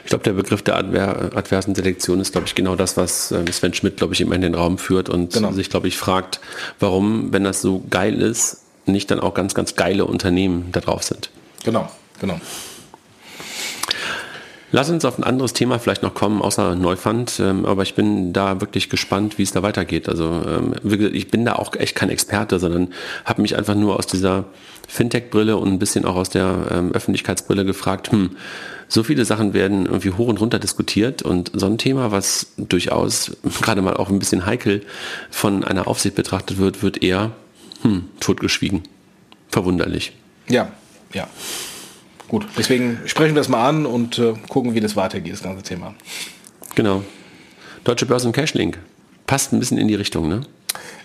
Ich 0.05 0.09
glaube, 0.09 0.23
der 0.23 0.33
Begriff 0.33 0.61
der 0.61 0.75
Adver 0.75 1.31
adversen 1.35 1.73
Selektion 1.73 2.19
ist, 2.19 2.31
glaube 2.31 2.45
ich, 2.45 2.53
genau 2.53 2.75
das, 2.75 2.95
was 2.95 3.31
äh, 3.31 3.51
Sven 3.51 3.73
Schmidt, 3.73 3.97
glaube 3.97 4.13
ich, 4.13 4.21
immer 4.21 4.35
in 4.35 4.41
den 4.41 4.53
Raum 4.53 4.77
führt 4.77 5.09
und 5.09 5.33
genau. 5.33 5.51
sich, 5.51 5.71
glaube 5.71 5.87
ich, 5.87 5.97
fragt, 5.97 6.39
warum, 6.79 7.33
wenn 7.33 7.43
das 7.43 7.59
so 7.59 7.83
geil 7.89 8.21
ist, 8.21 8.61
nicht 8.85 9.09
dann 9.09 9.19
auch 9.19 9.33
ganz, 9.33 9.55
ganz 9.55 9.75
geile 9.75 10.05
Unternehmen 10.05 10.69
da 10.71 10.79
drauf 10.79 11.01
sind. 11.01 11.31
Genau, 11.63 11.89
genau. 12.21 12.39
Lass 14.71 14.91
uns 14.91 15.05
auf 15.05 15.17
ein 15.17 15.23
anderes 15.23 15.53
Thema 15.53 15.79
vielleicht 15.79 16.03
noch 16.03 16.13
kommen, 16.13 16.41
außer 16.43 16.75
Neufund. 16.75 17.39
Ähm, 17.39 17.65
aber 17.65 17.81
ich 17.81 17.95
bin 17.95 18.31
da 18.31 18.61
wirklich 18.61 18.91
gespannt, 18.91 19.39
wie 19.39 19.43
es 19.43 19.53
da 19.53 19.63
weitergeht. 19.63 20.07
Also 20.07 20.43
ähm, 20.45 20.75
ich 21.13 21.29
bin 21.29 21.45
da 21.45 21.53
auch 21.53 21.75
echt 21.75 21.95
kein 21.95 22.11
Experte, 22.11 22.59
sondern 22.59 22.89
habe 23.23 23.41
mich 23.41 23.57
einfach 23.57 23.73
nur 23.73 23.97
aus 23.97 24.05
dieser 24.05 24.45
Fintech-Brille 24.87 25.57
und 25.57 25.69
ein 25.69 25.79
bisschen 25.79 26.05
auch 26.05 26.15
aus 26.15 26.29
der 26.29 26.67
ähm, 26.69 26.91
Öffentlichkeitsbrille 26.91 27.65
gefragt, 27.65 28.11
hm, 28.11 28.35
so 28.87 29.03
viele 29.03 29.25
Sachen 29.25 29.53
werden 29.53 29.85
irgendwie 29.85 30.11
hoch 30.11 30.27
und 30.27 30.39
runter 30.39 30.59
diskutiert 30.59 31.21
und 31.21 31.51
so 31.53 31.65
ein 31.65 31.77
Thema, 31.77 32.11
was 32.11 32.47
durchaus 32.57 33.35
gerade 33.61 33.81
mal 33.81 33.95
auch 33.95 34.09
ein 34.09 34.19
bisschen 34.19 34.45
heikel 34.45 34.83
von 35.29 35.63
einer 35.63 35.87
Aufsicht 35.87 36.15
betrachtet 36.15 36.57
wird, 36.57 36.83
wird 36.83 37.03
eher 37.03 37.31
hm, 37.81 38.05
totgeschwiegen. 38.19 38.83
Verwunderlich. 39.49 40.13
Ja, 40.47 40.71
ja. 41.13 41.27
Gut, 42.27 42.45
deswegen 42.57 42.99
sprechen 43.05 43.35
wir 43.35 43.39
das 43.39 43.49
mal 43.49 43.67
an 43.67 43.85
und 43.85 44.17
äh, 44.17 44.33
gucken, 44.49 44.73
wie 44.73 44.79
das 44.79 44.95
weitergeht, 44.95 45.33
das 45.33 45.43
ganze 45.43 45.63
Thema. 45.63 45.93
Genau. 46.73 47.03
Deutsche 47.83 48.05
Börsen 48.05 48.31
Cashlink. 48.31 48.79
Passt 49.27 49.53
ein 49.53 49.59
bisschen 49.59 49.77
in 49.77 49.87
die 49.87 49.95
Richtung, 49.95 50.27
ne? 50.27 50.41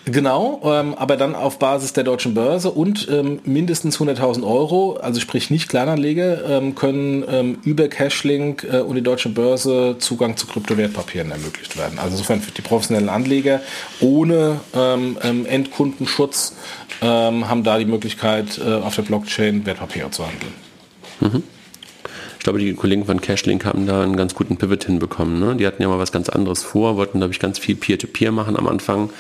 Genau, 0.07 0.61
ähm, 0.65 0.95
aber 0.95 1.17
dann 1.17 1.35
auf 1.35 1.59
Basis 1.59 1.93
der 1.93 2.05
deutschen 2.05 2.33
Börse 2.33 2.71
und 2.71 3.07
ähm, 3.11 3.41
mindestens 3.45 3.99
100.000 3.99 4.43
Euro, 4.43 4.95
also 4.95 5.21
sprich 5.21 5.51
nicht 5.51 5.69
Kleinanleger, 5.69 6.49
ähm, 6.49 6.75
können 6.75 7.25
ähm, 7.29 7.59
über 7.65 7.89
Cashlink 7.89 8.65
äh, 8.65 8.79
und 8.81 8.97
die 8.97 9.03
deutsche 9.03 9.29
Börse 9.29 9.97
Zugang 9.99 10.37
zu 10.37 10.47
Kryptowertpapieren 10.47 11.31
ermöglicht 11.31 11.77
werden. 11.77 11.99
Also 11.99 12.13
insofern 12.13 12.41
für 12.41 12.51
die 12.51 12.63
professionellen 12.63 13.11
Anleger 13.11 13.61
ohne 14.01 14.61
ähm, 14.75 15.19
ähm, 15.23 15.47
Endkundenschutz 15.47 16.55
haben 17.03 17.65
da 17.65 17.79
die 17.79 17.87
Möglichkeit, 17.87 18.59
äh, 18.59 18.75
auf 18.75 18.95
der 18.95 19.03
Blockchain 19.03 19.65
Wertpapiere 19.65 20.11
zu 20.11 20.27
handeln. 20.27 20.53
Mhm. 21.21 21.43
Ich 22.41 22.45
glaube, 22.45 22.59
die 22.59 22.73
Kollegen 22.73 23.05
von 23.05 23.21
Cashlink 23.21 23.67
haben 23.67 23.87
da 23.87 24.03
einen 24.03 24.17
ganz 24.17 24.35
guten 24.35 24.57
Pivot 24.57 24.85
hinbekommen. 24.85 25.39
Ne? 25.39 25.57
Die 25.57 25.67
hatten 25.67 25.83
ja 25.83 25.89
mal 25.89 25.99
was 25.99 26.11
ganz 26.11 26.31
anderes 26.31 26.63
vor, 26.63 26.97
wollten, 26.97 27.19
glaube 27.19 27.35
ich, 27.35 27.39
ganz 27.39 27.59
viel 27.59 27.77
Peer-to-Peer 27.77 28.31
-Peer 28.31 28.33
machen 28.33 28.57
am 28.57 28.67
Anfang 28.67 29.11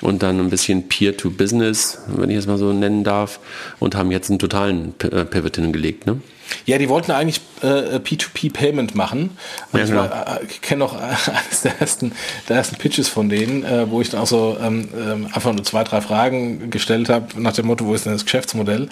und 0.00 0.22
dann 0.22 0.40
ein 0.40 0.48
bisschen 0.48 0.88
Peer-to-Business, 0.88 1.98
wenn 2.16 2.30
ich 2.30 2.38
es 2.38 2.46
mal 2.46 2.56
so 2.56 2.72
nennen 2.72 3.04
darf, 3.04 3.40
und 3.78 3.94
haben 3.94 4.10
jetzt 4.10 4.30
einen 4.30 4.38
totalen 4.38 4.94
äh, 5.02 5.26
Pivot 5.26 5.56
hingelegt. 5.56 6.06
Ne? 6.06 6.22
Ja, 6.66 6.78
die 6.78 6.88
wollten 6.88 7.12
eigentlich 7.12 7.40
äh, 7.62 7.96
P2P-Payment 7.96 8.94
machen. 8.94 9.36
Ja, 9.72 9.84
genau. 9.84 10.04
Äh, 10.04 10.44
ich 10.48 10.60
kenne 10.60 10.80
noch 10.80 10.94
eines 11.00 11.62
der 11.62 11.80
ersten, 11.80 12.12
der 12.48 12.56
ersten 12.56 12.76
Pitches 12.76 13.08
von 13.08 13.28
denen, 13.28 13.64
äh, 13.64 13.90
wo 13.90 14.00
ich 14.00 14.10
dann 14.10 14.20
auch 14.20 14.26
so 14.26 14.56
ähm, 14.62 14.88
ähm, 14.96 15.26
einfach 15.32 15.52
nur 15.52 15.64
zwei, 15.64 15.84
drei 15.84 16.00
Fragen 16.00 16.70
gestellt 16.70 17.08
habe, 17.08 17.40
nach 17.40 17.52
dem 17.52 17.66
Motto, 17.66 17.86
wo 17.86 17.94
ist 17.94 18.06
denn 18.06 18.12
das 18.12 18.24
Geschäftsmodell? 18.24 18.88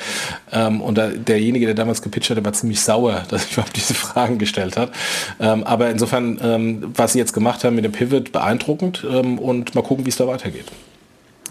Ähm, 0.52 0.80
und 0.80 0.98
da, 0.98 1.08
derjenige, 1.08 1.66
der 1.66 1.74
damals 1.74 2.02
gepitcht 2.02 2.30
hat, 2.30 2.44
war 2.44 2.52
ziemlich 2.52 2.80
sauer, 2.80 3.24
dass 3.28 3.46
ich 3.46 3.52
überhaupt 3.52 3.76
diese 3.76 3.94
Fragen 3.94 4.38
gestellt 4.38 4.76
hat. 4.76 4.92
Ähm, 5.38 5.64
aber 5.64 5.90
insofern, 5.90 6.38
ähm, 6.42 6.92
was 6.94 7.12
sie 7.12 7.18
jetzt 7.18 7.32
gemacht 7.32 7.64
haben 7.64 7.76
mit 7.76 7.84
dem 7.84 7.92
Pivot, 7.92 8.32
beeindruckend 8.32 9.04
ähm, 9.10 9.38
und 9.38 9.74
mal 9.74 9.82
gucken, 9.82 10.04
wie 10.04 10.10
es 10.10 10.16
da 10.16 10.26
weitergeht. 10.26 10.66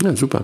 Ja, 0.01 0.15
super. 0.15 0.43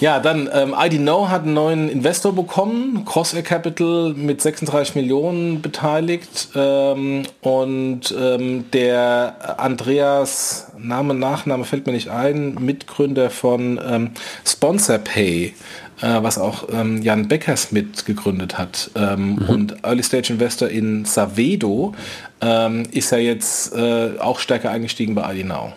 Ja, 0.00 0.18
dann 0.18 0.50
ähm, 0.52 0.74
ID 0.78 0.98
Know 0.98 1.28
hat 1.28 1.44
einen 1.44 1.54
neuen 1.54 1.88
Investor 1.88 2.34
bekommen, 2.34 3.04
Crossair 3.04 3.42
Capital 3.42 4.12
mit 4.14 4.42
36 4.42 4.96
Millionen 4.96 5.62
beteiligt 5.62 6.48
ähm, 6.54 7.22
und 7.40 8.14
ähm, 8.18 8.70
der 8.72 9.58
Andreas, 9.58 10.72
Name, 10.76 11.14
Nachname 11.14 11.64
fällt 11.64 11.86
mir 11.86 11.92
nicht 11.92 12.08
ein, 12.08 12.54
Mitgründer 12.54 13.30
von 13.30 13.80
ähm, 13.86 14.10
Sponsor 14.44 14.98
Pay, 14.98 15.54
äh, 16.00 16.22
was 16.22 16.38
auch 16.38 16.68
ähm, 16.72 17.00
Jan 17.00 17.28
Beckers 17.28 17.70
mitgegründet 17.70 18.58
hat 18.58 18.90
ähm, 18.96 19.36
mhm. 19.36 19.48
und 19.48 19.84
Early 19.84 20.02
Stage 20.02 20.32
Investor 20.32 20.68
in 20.68 21.04
Savedo, 21.04 21.94
ähm, 22.40 22.82
ist 22.90 23.12
ja 23.12 23.18
jetzt 23.18 23.72
äh, 23.74 24.18
auch 24.18 24.40
stärker 24.40 24.70
eingestiegen 24.70 25.14
bei 25.14 25.36
ID 25.36 25.46
Now. 25.46 25.72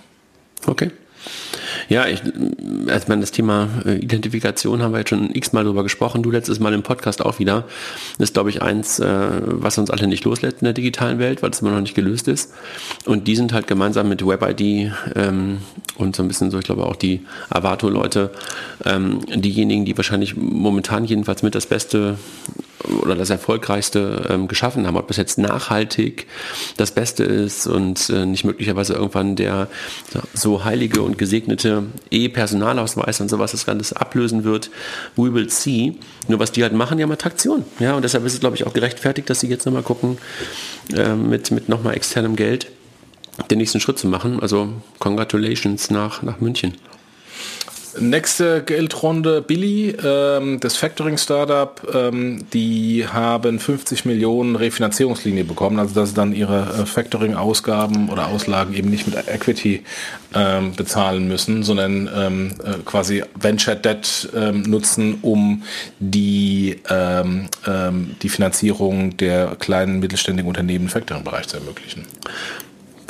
Okay. 0.66 0.90
Ja, 1.90 2.08
ich, 2.08 2.22
also 2.88 3.06
meine, 3.08 3.22
das 3.22 3.32
Thema 3.32 3.70
äh, 3.86 3.96
Identifikation 3.96 4.82
haben 4.82 4.92
wir 4.92 5.00
jetzt 5.00 5.10
schon 5.10 5.34
x-mal 5.34 5.64
drüber 5.64 5.84
gesprochen. 5.84 6.24
Du 6.24 6.32
letztes 6.32 6.60
Mal 6.60 6.74
im 6.74 6.84
Podcast 6.84 7.24
auch 7.24 7.40
wieder. 7.40 7.66
Das 8.18 8.30
ist, 8.30 8.34
glaube 8.34 8.50
ich, 8.50 8.62
eins, 8.62 9.00
äh, 9.00 9.30
was 9.42 9.78
uns 9.78 9.90
alle 9.90 10.08
nicht 10.08 10.24
loslässt 10.26 10.62
in 10.62 10.66
der 10.66 10.74
digitalen 10.74 11.20
Welt, 11.20 11.44
weil 11.44 11.52
es 11.52 11.62
immer 11.62 11.72
noch 11.72 11.82
nicht 11.82 11.96
gelöst 11.96 12.28
ist. 12.28 12.54
Und 13.06 13.28
die 13.28 13.36
sind 13.36 13.54
halt 13.54 13.68
gemeinsam 13.68 14.10
mit 14.10 14.26
WebID 14.26 14.92
ähm, 15.16 15.60
und 15.96 16.16
so 16.16 16.24
ein 16.24 16.28
bisschen 16.28 16.52
so, 16.52 16.60
ich 16.60 16.66
glaube 16.66 16.86
auch 16.86 16.96
die 16.96 17.26
Avato-Leute, 17.50 18.32
ähm, 18.86 19.20
diejenigen, 19.28 19.86
die 19.86 19.96
wahrscheinlich 19.98 20.36
momentan 20.36 21.06
jedenfalls 21.06 21.44
mit 21.44 21.56
das 21.56 21.66
Beste 21.66 22.18
oder 23.02 23.16
das 23.16 23.30
Erfolgreichste 23.30 24.28
ähm, 24.30 24.48
geschaffen 24.48 24.86
haben. 24.86 24.98
Ob 24.98 25.08
das 25.08 25.18
jetzt 25.18 25.38
nachhaltig 25.38 26.28
das 26.78 26.92
Beste 26.92 27.24
ist 27.24 27.68
und 27.68 28.10
äh, 28.10 28.26
nicht 28.26 28.44
möglicherweise 28.44 28.94
irgendwann 28.94 29.36
der 29.36 29.68
so 30.34 30.64
heilige 30.64 31.02
und 31.02 31.18
gesegnete 31.18 31.84
E-Personalausweis 32.12 33.20
und 33.22 33.30
sowas 33.30 33.52
das 33.52 33.66
Ganze 33.66 34.00
ablösen 34.00 34.44
wird, 34.44 34.70
we 35.16 35.34
will 35.34 35.50
see. 35.50 35.96
Nur 36.28 36.40
was 36.40 36.52
die 36.52 36.64
halt 36.64 36.74
machen, 36.74 36.98
die 36.98 37.04
haben 37.04 37.12
Attraktion. 37.12 37.66
Ja, 37.80 37.96
und 37.96 38.04
deshalb 38.04 38.26
ist 38.26 38.34
es, 38.34 38.40
glaube 38.40 38.56
ich, 38.56 38.66
auch 38.66 38.74
gerechtfertigt, 38.74 39.30
dass 39.30 39.40
sie 39.40 39.48
jetzt 39.48 39.66
nochmal 39.66 39.84
gucken, 39.84 40.18
äh, 40.94 41.16
mit, 41.16 41.52
mit 41.52 41.70
nochmal 41.70 41.96
externem 41.96 42.36
Geld 42.36 42.68
den 43.52 43.60
nächsten 43.60 43.80
Schritt 43.80 44.00
zu 44.00 44.08
machen. 44.08 44.40
Also 44.40 44.70
congratulations 45.00 45.90
nach, 45.90 46.22
nach 46.22 46.40
München. 46.40 46.74
Nächste 48.00 48.64
Geldrunde, 48.64 49.42
Billy, 49.42 49.96
ähm, 50.04 50.60
das 50.60 50.78
Factoring-Startup, 50.78 51.82
ähm, 51.94 52.46
die 52.54 53.06
haben 53.08 53.60
50 53.60 54.06
Millionen 54.06 54.56
Refinanzierungslinie 54.56 55.44
bekommen, 55.44 55.80
also 55.80 55.96
dass 55.96 56.10
sie 56.10 56.16
dann 56.16 56.34
ihre 56.34 56.62
äh, 56.62 56.86
Factoring-Ausgaben 56.86 58.10
oder 58.10 58.28
Auslagen 58.28 58.74
eben 58.74 58.90
nicht 58.90 59.08
mit 59.08 59.18
Equity 59.28 59.84
ähm, 60.34 60.74
bezahlen 60.76 61.28
müssen, 61.28 61.64
sondern 61.64 62.10
ähm, 62.16 62.54
äh, 62.64 62.84
quasi 62.86 63.24
Venture 63.40 63.76
Debt 63.76 64.30
ähm, 64.36 64.64
nutzen, 64.64 65.20
um 65.22 65.64
die, 66.00 66.78
ähm, 66.90 67.50
die 68.22 68.30
Finanzierung 68.30 69.18
der 69.18 69.56
kleinen 69.60 70.00
mittelständigen 70.00 70.48
Unternehmen 70.48 70.86
im 70.86 70.90
Factoring-Bereich 70.90 71.48
zu 71.48 71.58
ermöglichen 71.58 72.06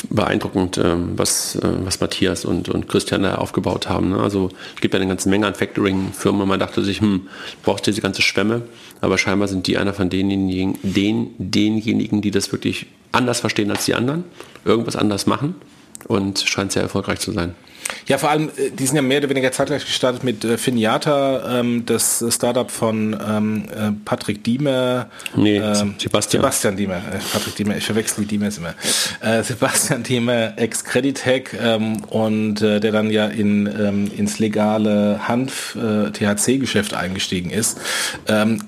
beeindruckend, 0.09 0.77
ähm, 0.77 1.13
was, 1.15 1.55
äh, 1.55 1.61
was 1.83 1.99
Matthias 1.99 2.45
und, 2.45 2.69
und 2.69 2.87
Christian 2.87 3.23
da 3.23 3.35
aufgebaut 3.35 3.89
haben. 3.89 4.09
Ne? 4.09 4.19
Also 4.19 4.49
es 4.75 4.81
gibt 4.81 4.93
ja 4.93 4.99
eine 4.99 5.09
ganze 5.09 5.29
Menge 5.29 5.47
an 5.47 5.55
Factoring-Firmen. 5.55 6.47
Man 6.47 6.59
dachte 6.59 6.83
sich, 6.83 7.01
hm, 7.01 7.27
brauchst 7.63 7.87
du 7.87 7.91
diese 7.91 8.01
ganze 8.01 8.21
Schwemme? 8.21 8.63
Aber 9.01 9.17
scheinbar 9.17 9.47
sind 9.47 9.67
die 9.67 9.77
einer 9.77 9.93
von 9.93 10.09
denjenigen, 10.09 10.77
den, 10.83 11.31
denjenigen, 11.37 12.21
die 12.21 12.31
das 12.31 12.51
wirklich 12.51 12.87
anders 13.11 13.39
verstehen 13.39 13.71
als 13.71 13.85
die 13.85 13.95
anderen, 13.95 14.23
irgendwas 14.65 14.95
anders 14.95 15.25
machen 15.25 15.55
und 16.07 16.39
scheint 16.39 16.71
sehr 16.71 16.83
erfolgreich 16.83 17.19
zu 17.19 17.31
sein. 17.31 17.55
Ja, 18.07 18.17
vor 18.17 18.29
allem, 18.29 18.49
äh, 18.57 18.71
die 18.71 18.85
sind 18.85 18.95
ja 18.95 19.01
mehr 19.01 19.19
oder 19.19 19.29
weniger 19.29 19.51
zeitgleich 19.51 19.85
gestartet 19.85 20.23
mit 20.23 20.43
äh, 20.45 20.57
Finiata, 20.57 21.59
ähm, 21.59 21.85
das 21.85 22.23
Startup 22.29 22.69
von 22.69 23.17
ähm, 23.27 23.65
äh, 23.65 23.91
Patrick 24.05 24.43
Diemer. 24.43 25.07
Nee, 25.35 25.57
ähm, 25.57 25.95
Sebastian. 25.97 26.41
Sebastian 26.41 26.77
Diemer. 26.77 26.97
Äh, 26.97 27.19
Patrick 27.33 27.55
Diemer, 27.55 27.77
ich 27.77 27.85
verwechsel 27.85 28.23
die 28.23 28.27
Diemers 28.27 28.57
immer. 28.57 28.73
Äh, 29.21 29.43
Sebastian 29.43 30.03
Diemer, 30.03 30.57
ex-Creditec 30.57 31.57
ähm, 31.61 32.03
und 32.05 32.61
äh, 32.61 32.79
der 32.79 32.91
dann 32.91 33.09
ja 33.09 33.27
in, 33.27 33.67
ähm, 33.67 34.11
ins 34.15 34.39
legale 34.39 35.27
Hanf-THC-Geschäft 35.27 36.93
eingestiegen 36.93 37.49
ist. 37.49 37.79
Ähm, 38.27 38.63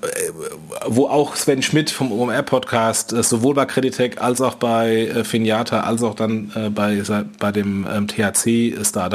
wo 0.86 1.08
auch 1.08 1.36
Sven 1.36 1.62
Schmidt 1.62 1.90
vom 1.90 2.12
OMR-Podcast 2.12 3.10
sowohl 3.10 3.54
bei 3.54 3.64
Creditec 3.66 4.20
als 4.20 4.40
auch 4.40 4.54
bei 4.54 5.24
Finiata 5.24 5.80
als 5.80 6.02
auch 6.02 6.14
dann 6.14 6.50
bei, 6.74 7.02
bei 7.38 7.52
dem 7.52 7.86
THC-Startup 8.06 9.09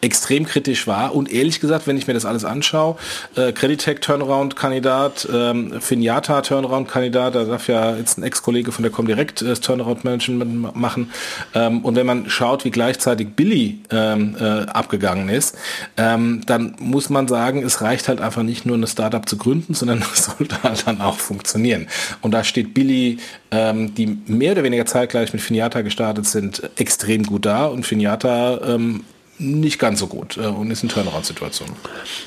extrem 0.00 0.46
kritisch 0.46 0.86
war. 0.86 1.14
Und 1.14 1.32
ehrlich 1.32 1.60
gesagt, 1.60 1.86
wenn 1.86 1.96
ich 1.96 2.06
mir 2.06 2.14
das 2.14 2.24
alles 2.24 2.44
anschaue, 2.44 2.96
äh, 3.36 3.52
Creditec 3.52 4.00
Turnaround-Kandidat, 4.00 5.28
ähm, 5.32 5.80
Finiata 5.80 6.42
Turnaround-Kandidat, 6.42 7.34
da 7.34 7.44
darf 7.44 7.68
ja 7.68 7.96
jetzt 7.96 8.18
ein 8.18 8.22
Ex-Kollege 8.22 8.72
von 8.72 8.82
der 8.82 8.92
Comdirect 8.92 9.42
das 9.42 9.60
Turnaround-Management 9.60 10.76
machen. 10.76 11.12
Ähm, 11.54 11.84
und 11.84 11.96
wenn 11.96 12.06
man 12.06 12.28
schaut, 12.30 12.64
wie 12.64 12.70
gleichzeitig 12.70 13.34
Billy 13.34 13.80
ähm, 13.90 14.36
äh, 14.38 14.66
abgegangen 14.66 15.28
ist, 15.28 15.56
ähm, 15.96 16.42
dann 16.46 16.76
muss 16.78 17.10
man 17.10 17.28
sagen, 17.28 17.62
es 17.62 17.80
reicht 17.80 18.08
halt 18.08 18.20
einfach 18.20 18.42
nicht 18.42 18.66
nur 18.66 18.76
eine 18.76 18.86
Startup 18.86 19.28
zu 19.28 19.36
gründen, 19.36 19.74
sondern 19.74 20.02
es 20.12 20.24
sollte 20.24 20.62
halt 20.62 20.86
dann 20.86 21.00
auch 21.00 21.18
funktionieren. 21.18 21.88
Und 22.20 22.32
da 22.32 22.44
steht 22.44 22.74
Billy, 22.74 23.18
ähm, 23.50 23.94
die 23.94 24.18
mehr 24.26 24.52
oder 24.52 24.64
weniger 24.64 24.86
zeitgleich 24.86 25.32
mit 25.32 25.42
Finiata 25.42 25.82
gestartet 25.82 26.26
sind, 26.26 26.70
extrem 26.76 27.24
gut 27.24 27.46
da. 27.46 27.66
Und 27.66 27.86
Finiata 27.86 28.60
ähm, 28.74 29.04
nicht 29.38 29.78
ganz 29.78 30.00
so 30.00 30.06
gut 30.06 30.36
äh, 30.36 30.46
und 30.46 30.70
ist 30.70 30.82
in 30.82 30.88
Turnaround-Situation. 30.88 31.68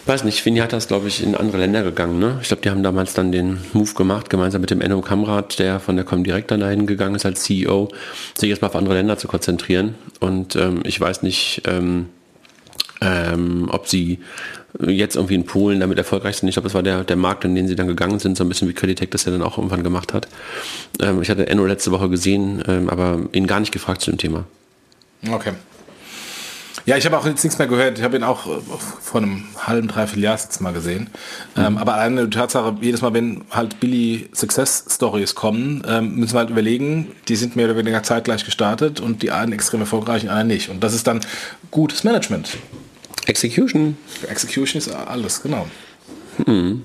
Weiß 0.06 0.24
nicht, 0.24 0.42
Fini 0.42 0.60
hat 0.60 0.74
das, 0.74 0.88
glaube 0.88 1.08
ich, 1.08 1.22
in 1.22 1.36
andere 1.36 1.58
Länder 1.58 1.84
gegangen. 1.84 2.20
Ne? 2.20 2.40
Ich 2.42 2.48
glaube, 2.48 2.64
die 2.64 2.70
haben 2.70 2.84
damals 2.84 3.14
dann 3.14 3.32
den 3.32 3.60
Move 3.74 3.94
gemacht, 3.94 4.30
gemeinsam 4.30 4.62
mit 4.62 4.70
dem 4.70 4.82
Enno 4.82 5.02
Kamrat, 5.02 5.60
der 5.60 5.80
von 5.80 5.96
der 5.96 6.06
Comdirect 6.06 6.52
dann 6.52 6.62
dahin 6.62 6.88
gegangen 6.88 7.16
ist 7.16 7.26
als 7.26 7.44
CEO, 7.44 7.90
sich 8.38 8.50
erstmal 8.50 8.70
auf 8.70 8.76
andere 8.76 8.96
Länder 8.96 9.18
zu 9.18 9.28
konzentrieren. 9.28 9.96
Und 10.20 10.56
ähm, 10.56 10.82
ich 10.84 11.00
weiß 11.00 11.24
nicht, 11.24 11.64
ähm, 11.66 12.08
ähm, 13.02 13.68
ob 13.72 13.88
sie 13.88 14.20
jetzt 14.80 15.16
irgendwie 15.16 15.36
in 15.36 15.46
Polen 15.46 15.80
damit 15.80 15.98
erfolgreich 15.98 16.38
sind. 16.38 16.48
Ich 16.48 16.56
glaube, 16.56 16.68
das 16.68 16.76
war 16.76 16.84
der, 16.84 17.04
der 17.04 17.18
Markt, 17.18 17.44
in 17.44 17.56
den 17.56 17.68
sie 17.68 17.76
dann 17.76 17.88
gegangen 17.88 18.20
sind, 18.20 18.38
so 18.38 18.46
ein 18.46 18.48
bisschen 18.48 18.70
wie 18.70 18.74
Creditec 18.74 19.12
das 19.12 19.26
ja 19.26 19.32
dann 19.32 19.42
auch 19.42 19.58
irgendwann 19.58 19.84
gemacht 19.84 20.14
hat. 20.14 20.28
Ähm, 21.02 21.22
ich 21.22 21.30
hatte 21.30 21.48
Enno 21.48 21.66
letzte 21.66 21.92
Woche 21.92 22.10
gesehen, 22.10 22.64
ähm, 22.68 22.90
aber 22.90 23.20
ihn 23.34 23.48
gar 23.48 23.60
nicht 23.60 23.72
gefragt 23.72 24.02
zu 24.02 24.12
dem 24.12 24.18
Thema. 24.18 24.46
Okay. 25.30 25.52
Ja, 26.86 26.98
ich 26.98 27.06
habe 27.06 27.18
auch 27.18 27.26
jetzt 27.26 27.44
nichts 27.44 27.60
mehr 27.60 27.68
gehört. 27.68 28.00
Ich 28.00 28.04
habe 28.04 28.16
ihn 28.16 28.24
auch 28.24 28.48
äh, 28.48 28.60
vor 29.02 29.22
einem 29.22 29.46
halben, 29.58 29.88
dreiviertel 29.88 30.24
Jahr 30.24 30.38
jetzt 30.38 30.62
mal 30.62 30.74
gesehen. 30.74 31.10
Mhm. 31.56 31.64
Ähm, 31.64 31.78
aber 31.78 31.96
eine 31.96 32.30
Tatsache, 32.30 32.76
jedes 32.82 33.02
Mal, 33.02 33.14
wenn 33.14 33.44
halt 33.52 33.80
Billy 33.80 34.30
Success 34.34 34.86
Stories 34.90 35.36
kommen, 35.36 35.84
ähm, 35.88 36.16
müssen 36.16 36.34
wir 36.34 36.40
halt 36.40 36.50
überlegen, 36.50 37.12
die 37.28 37.36
sind 37.36 37.56
mehr 37.56 37.66
oder 37.66 37.78
weniger 37.78 38.04
zeitgleich 38.04 38.46
gestartet 38.46 39.00
und 39.00 39.22
die 39.22 39.32
einen 39.32 39.54
extrem 39.54 39.82
erfolgreich 39.82 40.24
und 40.24 40.30
einer 40.30 40.44
nicht. 40.44 40.70
Und 40.70 40.84
das 40.84 40.94
ist 40.94 41.08
dann 41.08 41.22
gutes 41.70 42.04
Management. 42.04 42.58
Execution. 43.28 43.98
Execution 44.28 44.80
ist 44.80 44.90
alles, 44.90 45.44
genau. 45.44 45.68
Hm. 46.46 46.84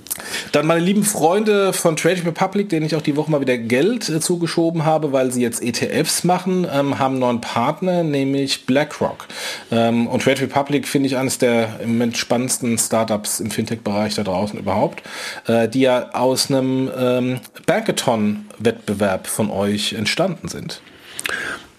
Dann 0.52 0.66
meine 0.66 0.80
lieben 0.80 1.04
Freunde 1.04 1.72
von 1.72 1.96
Trading 1.96 2.24
Republic, 2.24 2.68
denen 2.68 2.86
ich 2.86 2.96
auch 2.96 3.02
die 3.02 3.16
Woche 3.16 3.30
mal 3.30 3.40
wieder 3.40 3.58
Geld 3.58 4.08
äh, 4.08 4.20
zugeschoben 4.20 4.84
habe, 4.84 5.12
weil 5.12 5.32
sie 5.32 5.42
jetzt 5.42 5.62
ETFs 5.62 6.24
machen, 6.24 6.66
ähm, 6.72 6.98
haben 6.98 7.14
einen 7.14 7.20
neuen 7.20 7.40
Partner, 7.40 8.02
nämlich 8.02 8.66
BlackRock. 8.66 9.26
Ähm, 9.70 10.06
und 10.06 10.22
Trade 10.22 10.42
Republic 10.42 10.88
finde 10.88 11.08
ich 11.08 11.16
eines 11.16 11.38
der 11.38 11.80
im 11.80 11.92
Moment 11.92 12.16
spannendsten 12.16 12.78
Startups 12.78 13.40
im 13.40 13.50
Fintech-Bereich 13.50 14.14
da 14.14 14.22
draußen 14.22 14.58
überhaupt, 14.58 15.02
äh, 15.46 15.68
die 15.68 15.80
ja 15.80 16.10
aus 16.12 16.50
einem 16.50 16.90
ähm, 16.96 17.40
Bankathon-Wettbewerb 17.66 19.26
von 19.26 19.50
euch 19.50 19.92
entstanden 19.92 20.48
sind. 20.48 20.80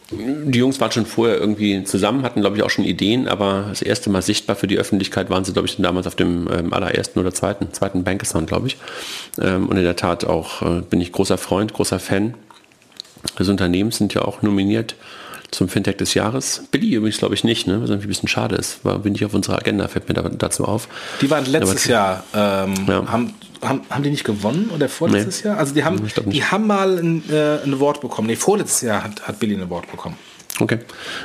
Die 0.10 0.60
Jungs 0.60 0.80
waren 0.80 0.91
schon 0.91 1.06
vorher 1.06 1.38
irgendwie 1.38 1.84
zusammen, 1.84 2.24
hatten, 2.24 2.39
glaube 2.39 2.56
ich, 2.56 2.63
auch 2.63 2.70
schon 2.70 2.86
Ideen, 2.86 3.28
aber 3.28 3.65
das 3.67 3.82
erste 3.82 4.10
Mal 4.10 4.22
sichtbar 4.22 4.56
für 4.56 4.67
die 4.67 4.78
Öffentlichkeit 4.78 5.30
waren 5.30 5.43
sie, 5.43 5.52
glaube 5.52 5.67
ich, 5.67 5.76
damals 5.78 6.08
auf 6.08 6.15
dem 6.15 6.48
ähm, 6.50 6.74
allerersten 6.74 7.20
oder 7.20 7.34
zweiten, 7.34 7.74
zweiten 7.74 8.06
Bankathon, 8.06 8.46
glaube 8.46 8.67
ich. 8.67 8.78
Ähm, 9.41 9.67
und 9.67 9.76
in 9.76 9.84
der 9.84 9.98
Tat 9.98 10.24
auch 10.24 10.62
äh, 10.62 10.82
bin 10.82 11.02
ich 11.02 11.12
großer 11.12 11.38
Freund, 11.38 11.74
großer 11.74 12.00
Fan 12.00 12.36
des 13.38 13.50
Unternehmens, 13.50 13.98
sind 13.98 14.13
ja 14.13 14.22
auch 14.22 14.41
nominiert 14.41 14.96
zum 15.52 15.70
Fintech 15.70 15.98
des 15.98 16.13
Jahres. 16.13 16.63
Billy 16.72 16.93
übrigens 16.93 17.17
glaube 17.17 17.36
ich 17.36 17.43
nicht, 17.43 17.67
ne? 17.67 17.82
was 17.82 17.89
irgendwie 17.89 18.08
ein 18.08 18.10
bisschen 18.10 18.30
schade 18.30 18.56
ist. 18.56 18.84
War 18.84 19.00
bin 19.00 19.15
ich 19.15 19.26
auf 19.26 19.34
unserer 19.34 19.58
Agenda, 19.58 19.88
fällt 19.88 20.08
mir 20.08 20.13
da, 20.13 20.24
dazu 20.30 20.65
auf. 20.65 20.88
Die 21.22 21.30
waren 21.30 21.46
letztes 21.46 21.86
Jahr, 21.86 22.24
ähm, 22.34 22.74
ja. 22.88 23.06
haben, 23.08 23.34
haben, 23.62 23.82
haben 23.89 24.04
die 24.04 24.10
nicht 24.10 24.24
gewonnen 24.24 24.70
oder 24.74 24.89
vorletztes 24.89 25.43
nee. 25.43 25.50
Jahr? 25.50 25.60
Also 25.60 25.74
die 25.74 25.84
haben, 25.84 26.02
die 26.26 26.43
haben 26.43 26.67
mal 26.67 26.98
ein, 26.98 27.24
äh, 27.30 27.63
ein 27.63 27.74
Award 27.74 28.02
bekommen. 28.02 28.28
Nee, 28.28 28.36
vorletztes 28.36 28.82
Jahr 28.82 29.04
hat, 29.04 29.28
hat 29.28 29.39
Billy 29.39 29.56
ein 29.56 29.63
Award 29.63 29.89
bekommen. 29.91 30.17
Okay. 30.60 30.80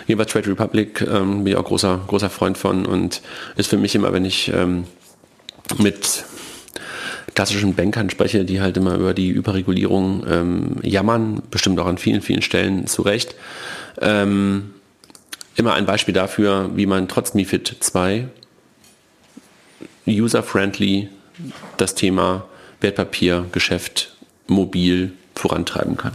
Hier 0.06 0.16
bei 0.16 0.24
Trade 0.24 0.48
Republic 0.48 1.00
ähm, 1.02 1.44
bin 1.44 1.52
ich 1.52 1.56
auch 1.56 1.64
großer, 1.64 2.02
großer 2.06 2.30
Freund 2.30 2.58
von 2.58 2.84
und 2.84 3.22
ist 3.56 3.68
für 3.68 3.78
mich 3.78 3.94
immer, 3.94 4.12
wenn 4.12 4.24
ich 4.24 4.52
ähm, 4.52 4.84
mit 5.78 6.24
klassischen 7.34 7.74
Bankern 7.74 8.10
spreche, 8.10 8.44
die 8.44 8.60
halt 8.60 8.76
immer 8.76 8.94
über 8.94 9.14
die 9.14 9.30
Überregulierung 9.30 10.24
ähm, 10.28 10.76
jammern, 10.82 11.42
bestimmt 11.50 11.80
auch 11.80 11.86
an 11.86 11.96
vielen, 11.96 12.20
vielen 12.20 12.42
Stellen 12.42 12.86
zu 12.86 13.02
Recht. 13.02 13.34
Ähm, 14.00 14.74
immer 15.56 15.74
ein 15.74 15.86
Beispiel 15.86 16.14
dafür, 16.14 16.70
wie 16.74 16.86
man 16.86 17.08
trotz 17.08 17.34
MIFID 17.34 17.76
2 17.80 18.28
user-friendly 20.06 21.08
das 21.76 21.94
Thema 21.94 22.44
Wertpapiergeschäft 22.80 24.14
mobil 24.46 25.12
vorantreiben 25.34 25.96
kann. 25.96 26.14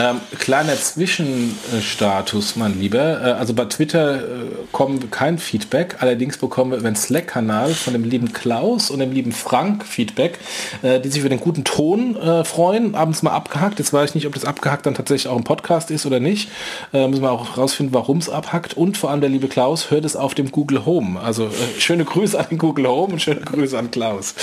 Ähm, 0.00 0.22
kleiner 0.38 0.76
Zwischenstatus, 0.76 2.56
mein 2.56 2.80
Lieber. 2.80 3.20
Äh, 3.22 3.32
also 3.32 3.52
bei 3.52 3.66
Twitter 3.66 4.16
äh, 4.16 4.46
kommen 4.72 5.02
wir 5.02 5.10
kein 5.10 5.36
Feedback. 5.36 5.96
Allerdings 6.00 6.38
bekommen 6.38 6.70
wir 6.70 6.78
über 6.78 6.88
den 6.88 6.96
Slack-Kanal 6.96 7.74
von 7.74 7.92
dem 7.92 8.04
lieben 8.04 8.32
Klaus 8.32 8.90
und 8.90 9.00
dem 9.00 9.12
lieben 9.12 9.32
Frank 9.32 9.84
Feedback, 9.84 10.38
äh, 10.80 11.00
die 11.00 11.10
sich 11.10 11.20
über 11.20 11.28
den 11.28 11.40
guten 11.40 11.64
Ton 11.64 12.16
freuen. 12.44 12.94
Abends 12.94 13.22
mal 13.22 13.32
abgehackt. 13.32 13.78
Jetzt 13.78 13.92
weiß 13.92 14.10
ich 14.10 14.14
nicht, 14.14 14.26
ob 14.26 14.34
das 14.34 14.44
abgehackt 14.44 14.86
dann 14.86 14.94
tatsächlich 14.94 15.28
auch 15.28 15.36
ein 15.36 15.44
Podcast 15.44 15.90
ist 15.90 16.06
oder 16.06 16.20
nicht. 16.20 16.50
Müssen 16.92 17.22
wir 17.22 17.30
auch 17.30 17.56
rausfinden, 17.56 17.94
warum 17.94 18.18
es 18.18 18.28
abhackt. 18.28 18.74
Und 18.74 18.96
vor 18.96 19.10
allem 19.10 19.20
der 19.20 19.30
liebe 19.30 19.48
Klaus 19.48 19.90
hört 19.90 20.04
es 20.04 20.16
auf 20.16 20.34
dem 20.34 20.50
Google 20.50 20.84
Home. 20.84 21.20
Also 21.20 21.50
schöne 21.78 22.04
Grüße 22.04 22.38
an 22.38 22.46
den 22.50 22.58
Google 22.58 22.88
Home 22.88 23.14
und 23.14 23.22
schöne 23.22 23.40
Grüße 23.40 23.78
an 23.78 23.90
Klaus. 23.90 24.34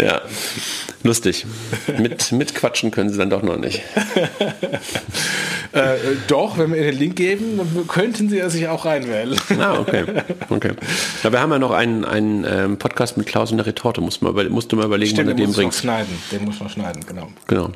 ja, 0.00 0.20
lustig. 1.02 1.46
Mit, 1.98 2.32
mitquatschen 2.32 2.90
können 2.90 3.10
sie 3.10 3.18
dann 3.18 3.30
doch 3.30 3.42
noch 3.42 3.58
nicht. 3.58 3.82
äh, 5.72 5.96
doch, 6.26 6.58
wenn 6.58 6.70
wir 6.70 6.78
Ihnen 6.78 6.90
den 6.90 6.98
Link 6.98 7.16
geben, 7.16 7.86
könnten 7.88 8.28
Sie 8.28 8.40
sich 8.50 8.68
auch 8.68 8.84
reinwählen. 8.84 9.36
ah, 9.60 9.78
okay. 9.78 10.04
okay. 10.48 10.72
Ja, 11.22 11.32
wir 11.32 11.40
haben 11.40 11.50
ja 11.52 11.58
noch 11.58 11.70
einen, 11.72 12.04
einen 12.04 12.44
ähm, 12.48 12.78
Podcast 12.78 13.16
mit 13.16 13.26
Klaus 13.26 13.50
und 13.50 13.58
der 13.58 13.66
Retorte. 13.66 14.00
Musst 14.00 14.22
du 14.22 14.30
mal, 14.30 14.48
musst 14.48 14.72
du 14.72 14.76
mal 14.76 14.86
überlegen, 14.86 15.12
Stimmt, 15.12 15.30
wann 15.30 15.36
du 15.36 15.42
den 15.44 15.52
bringst. 15.52 15.80
schneiden. 15.80 16.18
Den 16.32 16.44
muss 16.44 16.60
man 16.60 16.68
schneiden, 16.68 17.04
genau. 17.06 17.28
Genau. 17.46 17.70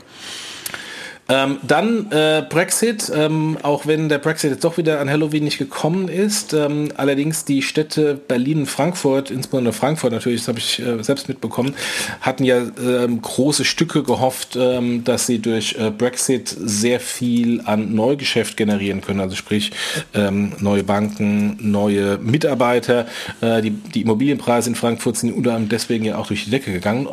Ähm, 1.28 1.58
dann 1.62 2.11
äh, 2.11 2.44
Brexit, 2.48 3.11
ähm, 3.14 3.56
auch 3.62 3.87
wenn 3.87 4.08
der 4.08 4.18
Brexit 4.18 4.50
jetzt 4.50 4.64
doch 4.64 4.76
wieder 4.76 5.00
an 5.00 5.08
Halloween 5.08 5.44
nicht 5.44 5.58
gekommen 5.58 6.08
ist. 6.08 6.52
Ähm, 6.52 6.88
allerdings 6.96 7.44
die 7.44 7.62
Städte 7.62 8.14
Berlin 8.14 8.61
und 8.61 8.66
Frankfurt, 8.66 9.30
insbesondere 9.30 9.72
Frankfurt 9.72 10.12
natürlich, 10.12 10.40
das 10.40 10.48
habe 10.48 10.58
ich 10.58 10.80
äh, 10.80 11.02
selbst 11.02 11.28
mitbekommen, 11.28 11.74
hatten 12.20 12.44
ja 12.44 12.58
ähm, 12.58 13.22
große 13.22 13.64
Stücke 13.64 14.02
gehofft, 14.02 14.56
ähm, 14.56 15.04
dass 15.04 15.26
sie 15.26 15.38
durch 15.38 15.76
äh, 15.78 15.90
Brexit 15.90 16.48
sehr 16.48 16.98
viel 16.98 17.61
an 17.64 17.94
Neugeschäft 17.94 18.56
generieren 18.56 19.00
können. 19.00 19.20
Also 19.20 19.37
sprich 19.37 19.70
ähm, 20.14 20.52
neue 20.58 20.82
Banken, 20.82 21.56
neue 21.61 22.18
Mitarbeiter. 22.18 23.06
Äh, 23.40 23.62
die, 23.62 23.70
die 23.70 24.02
Immobilienpreise 24.02 24.70
in 24.70 24.74
Frankfurt 24.74 25.16
sind 25.16 25.32
unter 25.32 25.52
anderem 25.54 25.68
deswegen 25.68 26.04
ja 26.04 26.18
auch 26.18 26.26
durch 26.26 26.44
die 26.44 26.50
Decke 26.50 26.72
gegangen. 26.72 27.06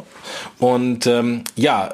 Und 0.58 1.10
ja, 1.56 1.90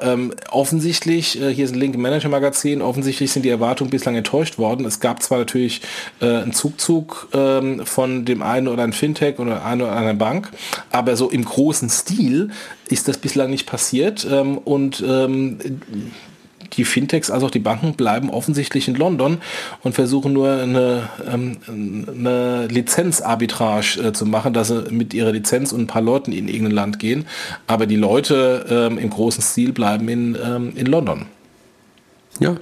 offensichtlich, 0.50 1.40
äh, 1.40 1.52
hier 1.52 1.64
ist 1.64 1.74
ein 1.74 1.80
Link 1.80 1.94
im 2.24 2.30
Manager 2.30 2.46
Magazin. 2.46 2.82
Offensichtlich 2.82 3.30
sind 3.30 3.44
die 3.44 3.50
Erwartungen 3.50 3.90
bislang 3.90 4.16
enttäuscht 4.16 4.58
worden. 4.58 4.86
Es 4.86 5.00
gab 5.00 5.22
zwar 5.22 5.38
natürlich 5.38 5.82
äh, 6.20 6.26
einen 6.26 6.52
Zugzug 6.52 7.28
ähm, 7.34 7.84
von 7.84 8.24
dem 8.24 8.42
einen 8.42 8.68
oder 8.68 8.84
anderen 8.84 8.92
Fintech 8.92 9.38
oder 9.38 9.64
einer 9.64 9.84
oder 9.84 9.96
anderen 9.96 10.18
Bank, 10.18 10.50
aber 10.90 11.16
so 11.16 11.30
im 11.30 11.44
großen 11.44 11.88
Stil 11.90 12.50
ist 12.88 13.08
das 13.08 13.18
bislang 13.18 13.50
nicht 13.50 13.66
passiert. 13.66 14.26
Ähm, 14.30 14.58
und 14.58 15.04
ähm, 15.06 15.58
die 16.72 16.84
Fintechs, 16.84 17.30
also 17.30 17.46
auch 17.46 17.50
die 17.50 17.58
Banken, 17.58 17.94
bleiben 17.94 18.30
offensichtlich 18.30 18.88
in 18.88 18.94
London 18.94 19.38
und 19.82 19.94
versuchen 19.94 20.32
nur 20.32 20.50
eine, 20.50 21.08
ähm, 21.30 21.58
eine 21.68 22.66
Lizenzarbitrage 22.66 24.00
äh, 24.02 24.12
zu 24.12 24.26
machen, 24.26 24.52
dass 24.52 24.68
sie 24.68 24.86
mit 24.90 25.14
ihrer 25.14 25.32
Lizenz 25.32 25.72
und 25.72 25.82
ein 25.82 25.86
paar 25.86 26.02
Leuten 26.02 26.32
in 26.32 26.48
irgendein 26.48 26.72
Land 26.74 26.98
gehen. 26.98 27.26
Aber 27.66 27.86
die 27.86 27.96
Leute 27.96 28.66
ähm, 28.68 28.98
im 28.98 29.10
großen 29.10 29.42
Stil 29.42 29.72
bleiben 29.72 30.08
in, 30.08 30.36
ähm, 30.42 30.72
in 30.74 30.86
London. 30.86 31.26
Ja. 32.40 32.56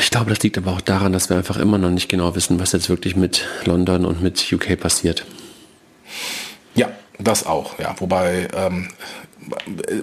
Ich 0.00 0.10
glaube, 0.10 0.30
das 0.30 0.42
liegt 0.42 0.56
aber 0.58 0.72
auch 0.72 0.80
daran, 0.80 1.12
dass 1.12 1.28
wir 1.28 1.36
einfach 1.36 1.58
immer 1.58 1.78
noch 1.78 1.90
nicht 1.90 2.08
genau 2.08 2.34
wissen, 2.34 2.58
was 2.58 2.72
jetzt 2.72 2.88
wirklich 2.88 3.14
mit 3.14 3.46
London 3.64 4.06
und 4.06 4.22
mit 4.22 4.52
UK 4.52 4.78
passiert. 4.80 5.24
Ja, 6.74 6.90
das 7.18 7.46
auch, 7.46 7.78
ja. 7.78 7.94
Wobei 7.98 8.48
ähm, 8.54 8.88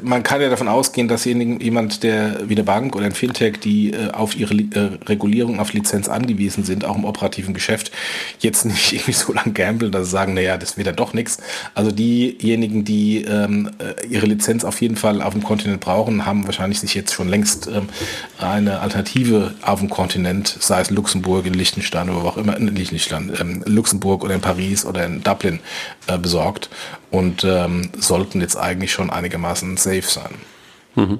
man 0.01 0.23
kann 0.23 0.41
ja 0.41 0.49
davon 0.49 0.67
ausgehen, 0.67 1.07
dass 1.07 1.25
jemand, 1.25 2.03
der 2.03 2.49
wie 2.49 2.55
eine 2.55 2.63
Bank 2.63 2.95
oder 2.95 3.05
ein 3.05 3.13
Fintech, 3.13 3.59
die 3.59 3.91
äh, 3.93 4.11
auf 4.11 4.35
ihre 4.35 4.53
äh, 4.53 4.97
Regulierung, 5.05 5.59
auf 5.59 5.73
Lizenz 5.73 6.09
angewiesen 6.09 6.63
sind, 6.63 6.85
auch 6.85 6.95
im 6.95 7.05
operativen 7.05 7.53
Geschäft, 7.53 7.91
jetzt 8.39 8.65
nicht 8.65 8.93
irgendwie 8.93 9.13
so 9.13 9.33
lang 9.33 9.53
gambeln, 9.53 9.91
dass 9.91 10.05
sie 10.05 10.11
sagen, 10.11 10.33
naja, 10.33 10.57
das 10.57 10.77
wird 10.77 10.87
ja 10.87 10.93
doch 10.93 11.13
nichts. 11.13 11.37
Also 11.73 11.91
diejenigen, 11.91 12.83
die 12.83 13.23
ähm, 13.23 13.71
äh, 13.79 14.05
ihre 14.07 14.25
Lizenz 14.25 14.63
auf 14.63 14.81
jeden 14.81 14.95
Fall 14.95 15.21
auf 15.21 15.33
dem 15.33 15.43
Kontinent 15.43 15.79
brauchen, 15.79 16.25
haben 16.25 16.45
wahrscheinlich 16.45 16.79
sich 16.79 16.93
jetzt 16.93 17.13
schon 17.13 17.29
längst 17.29 17.67
ähm, 17.67 17.89
eine 18.39 18.79
Alternative 18.79 19.53
auf 19.61 19.79
dem 19.79 19.89
Kontinent, 19.89 20.57
sei 20.59 20.81
es 20.81 20.89
Luxemburg, 20.89 21.45
in 21.45 21.53
Liechtenstein 21.53 22.09
oder 22.09 22.23
wo 22.23 22.27
auch 22.27 22.37
immer, 22.37 22.57
in 22.57 22.75
Liechtenstein, 22.75 23.31
ähm, 23.39 23.63
Luxemburg 23.65 24.23
oder 24.23 24.35
in 24.35 24.41
Paris 24.41 24.85
oder 24.85 25.05
in 25.05 25.23
Dublin 25.23 25.59
äh, 26.07 26.17
besorgt 26.17 26.69
und 27.11 27.43
ähm, 27.43 27.89
sollten 27.97 28.41
jetzt 28.41 28.55
eigentlich 28.55 28.91
schon 28.91 29.09
einigermaßen 29.09 29.77
safe 29.77 30.01
sein. 30.01 30.35
Mhm. 30.95 31.19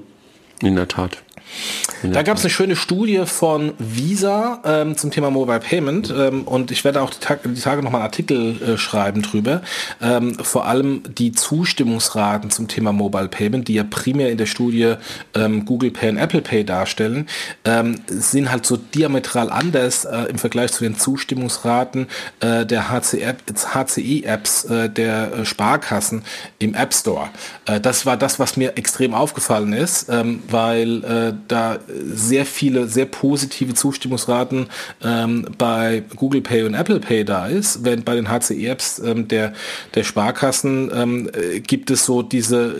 In 0.61 0.75
der 0.75 0.87
Tat. 0.87 1.23
Da 2.03 2.21
gab 2.23 2.37
es 2.37 2.43
eine 2.43 2.49
schöne 2.49 2.75
Studie 2.75 3.23
von 3.25 3.73
Visa 3.77 4.61
ähm, 4.63 4.95
zum 4.95 5.11
Thema 5.11 5.31
Mobile 5.31 5.59
Payment 5.59 6.13
ähm, 6.15 6.43
und 6.43 6.71
ich 6.71 6.85
werde 6.85 7.01
auch 7.01 7.09
die, 7.09 7.19
Tag, 7.19 7.41
die 7.43 7.59
Tage 7.59 7.83
nochmal 7.83 8.01
einen 8.01 8.09
Artikel 8.09 8.61
äh, 8.61 8.77
schreiben 8.77 9.21
drüber. 9.21 9.61
Ähm, 10.01 10.35
vor 10.35 10.65
allem 10.65 11.03
die 11.17 11.33
Zustimmungsraten 11.33 12.51
zum 12.51 12.67
Thema 12.69 12.93
Mobile 12.93 13.27
Payment, 13.27 13.67
die 13.67 13.73
ja 13.73 13.83
primär 13.83 14.31
in 14.31 14.37
der 14.37 14.45
Studie 14.45 14.95
ähm, 15.35 15.65
Google 15.65 15.91
Pay 15.91 16.11
und 16.11 16.17
Apple 16.17 16.41
Pay 16.41 16.63
darstellen, 16.63 17.27
ähm, 17.65 17.95
sind 18.07 18.49
halt 18.49 18.65
so 18.65 18.77
diametral 18.77 19.49
anders 19.49 20.05
äh, 20.05 20.23
im 20.29 20.37
Vergleich 20.37 20.71
zu 20.71 20.85
den 20.85 20.97
Zustimmungsraten 20.97 22.07
äh, 22.39 22.65
der 22.65 22.89
HCE-Apps 22.89 24.65
äh, 24.65 24.89
der 24.89 25.33
äh, 25.33 25.45
Sparkassen 25.45 26.23
im 26.59 26.75
App 26.75 26.93
Store. 26.93 27.29
Äh, 27.65 27.81
das 27.81 28.05
war 28.05 28.15
das, 28.15 28.39
was 28.39 28.55
mir 28.55 28.77
extrem 28.77 29.13
aufgefallen 29.13 29.73
ist, 29.73 30.07
ähm, 30.09 30.43
weil 30.47 31.38
da 31.47 31.79
sehr 31.89 32.45
viele, 32.45 32.87
sehr 32.87 33.05
positive 33.05 33.73
Zustimmungsraten 33.73 34.67
ähm, 35.03 35.47
bei 35.57 36.03
Google 36.15 36.41
Pay 36.41 36.63
und 36.63 36.73
Apple 36.73 36.99
Pay 36.99 37.25
da 37.25 37.47
ist, 37.47 37.83
während 37.83 38.05
bei 38.05 38.15
den 38.15 38.29
HCE-Apps 38.29 38.99
ähm, 38.99 39.27
der, 39.27 39.53
der 39.95 40.03
Sparkassen 40.03 40.91
ähm, 40.93 41.29
äh, 41.33 41.59
gibt 41.59 41.91
es 41.91 42.05
so 42.05 42.21
diese 42.21 42.75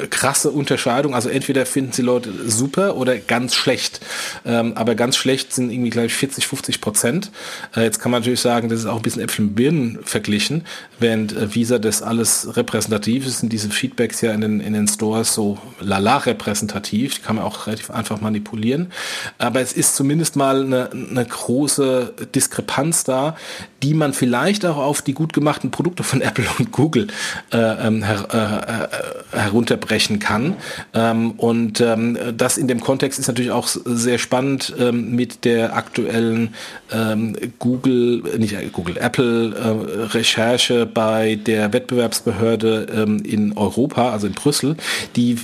äh, 0.00 0.06
krasse 0.08 0.50
Unterscheidung. 0.50 1.14
Also 1.14 1.28
entweder 1.28 1.66
finden 1.66 1.92
sie 1.92 2.02
Leute 2.02 2.30
super 2.46 2.96
oder 2.96 3.16
ganz 3.16 3.54
schlecht. 3.54 4.00
Ähm, 4.44 4.72
aber 4.76 4.94
ganz 4.94 5.16
schlecht 5.16 5.52
sind 5.52 5.70
irgendwie, 5.70 5.90
glaube 5.90 6.06
ich, 6.06 6.14
40, 6.14 6.46
50 6.46 6.80
Prozent. 6.80 7.30
Äh, 7.76 7.82
jetzt 7.82 8.00
kann 8.00 8.10
man 8.10 8.20
natürlich 8.20 8.40
sagen, 8.40 8.68
das 8.68 8.80
ist 8.80 8.86
auch 8.86 8.96
ein 8.96 9.02
bisschen 9.02 9.22
Äpfel 9.22 9.44
und 9.46 9.54
Birnen 9.54 9.98
verglichen, 10.04 10.64
während 10.98 11.36
äh, 11.36 11.54
Visa 11.54 11.78
das 11.78 12.02
alles 12.02 12.56
repräsentativ 12.56 13.26
ist, 13.26 13.40
sind 13.40 13.52
diese 13.52 13.70
Feedbacks 13.70 14.20
ja 14.20 14.32
in 14.32 14.40
den, 14.40 14.60
in 14.60 14.72
den 14.72 14.88
Stores 14.88 15.34
so 15.34 15.58
lala 15.80 16.18
repräsentativ. 16.18 17.14
Die 17.14 17.20
kann 17.20 17.36
man 17.36 17.44
auch 17.44 17.66
relativ 17.66 17.83
einfach 17.90 18.20
manipulieren. 18.20 18.92
Aber 19.38 19.60
es 19.60 19.72
ist 19.72 19.96
zumindest 19.96 20.36
mal 20.36 20.62
eine, 20.62 20.90
eine 20.90 21.24
große 21.24 22.14
Diskrepanz 22.34 23.04
da, 23.04 23.36
die 23.82 23.94
man 23.94 24.14
vielleicht 24.14 24.64
auch 24.64 24.78
auf 24.78 25.02
die 25.02 25.12
gut 25.12 25.32
gemachten 25.32 25.70
Produkte 25.70 26.02
von 26.02 26.20
Apple 26.22 26.46
und 26.58 26.72
Google 26.72 27.08
äh, 27.52 27.58
ähm, 27.58 28.02
her, 28.02 28.88
äh, 29.34 29.38
äh, 29.38 29.40
herunterbrechen 29.40 30.18
kann. 30.18 30.56
Ähm, 30.94 31.32
und 31.32 31.80
ähm, 31.80 32.18
das 32.36 32.56
in 32.56 32.68
dem 32.68 32.80
Kontext 32.80 33.18
ist 33.18 33.28
natürlich 33.28 33.50
auch 33.50 33.68
sehr 33.68 34.18
spannend 34.18 34.74
ähm, 34.78 35.14
mit 35.14 35.44
der 35.44 35.76
aktuellen 35.76 36.54
ähm, 36.92 37.36
Google, 37.58 38.22
nicht 38.38 38.56
Google, 38.72 38.96
Apple 38.96 39.54
äh, 39.54 40.02
Recherche 40.16 40.86
bei 40.86 41.36
der 41.36 41.72
Wettbewerbsbehörde 41.72 42.86
ähm, 42.94 43.22
in 43.24 43.56
Europa, 43.56 44.10
also 44.10 44.26
in 44.26 44.32
Brüssel, 44.32 44.76
die 45.16 45.36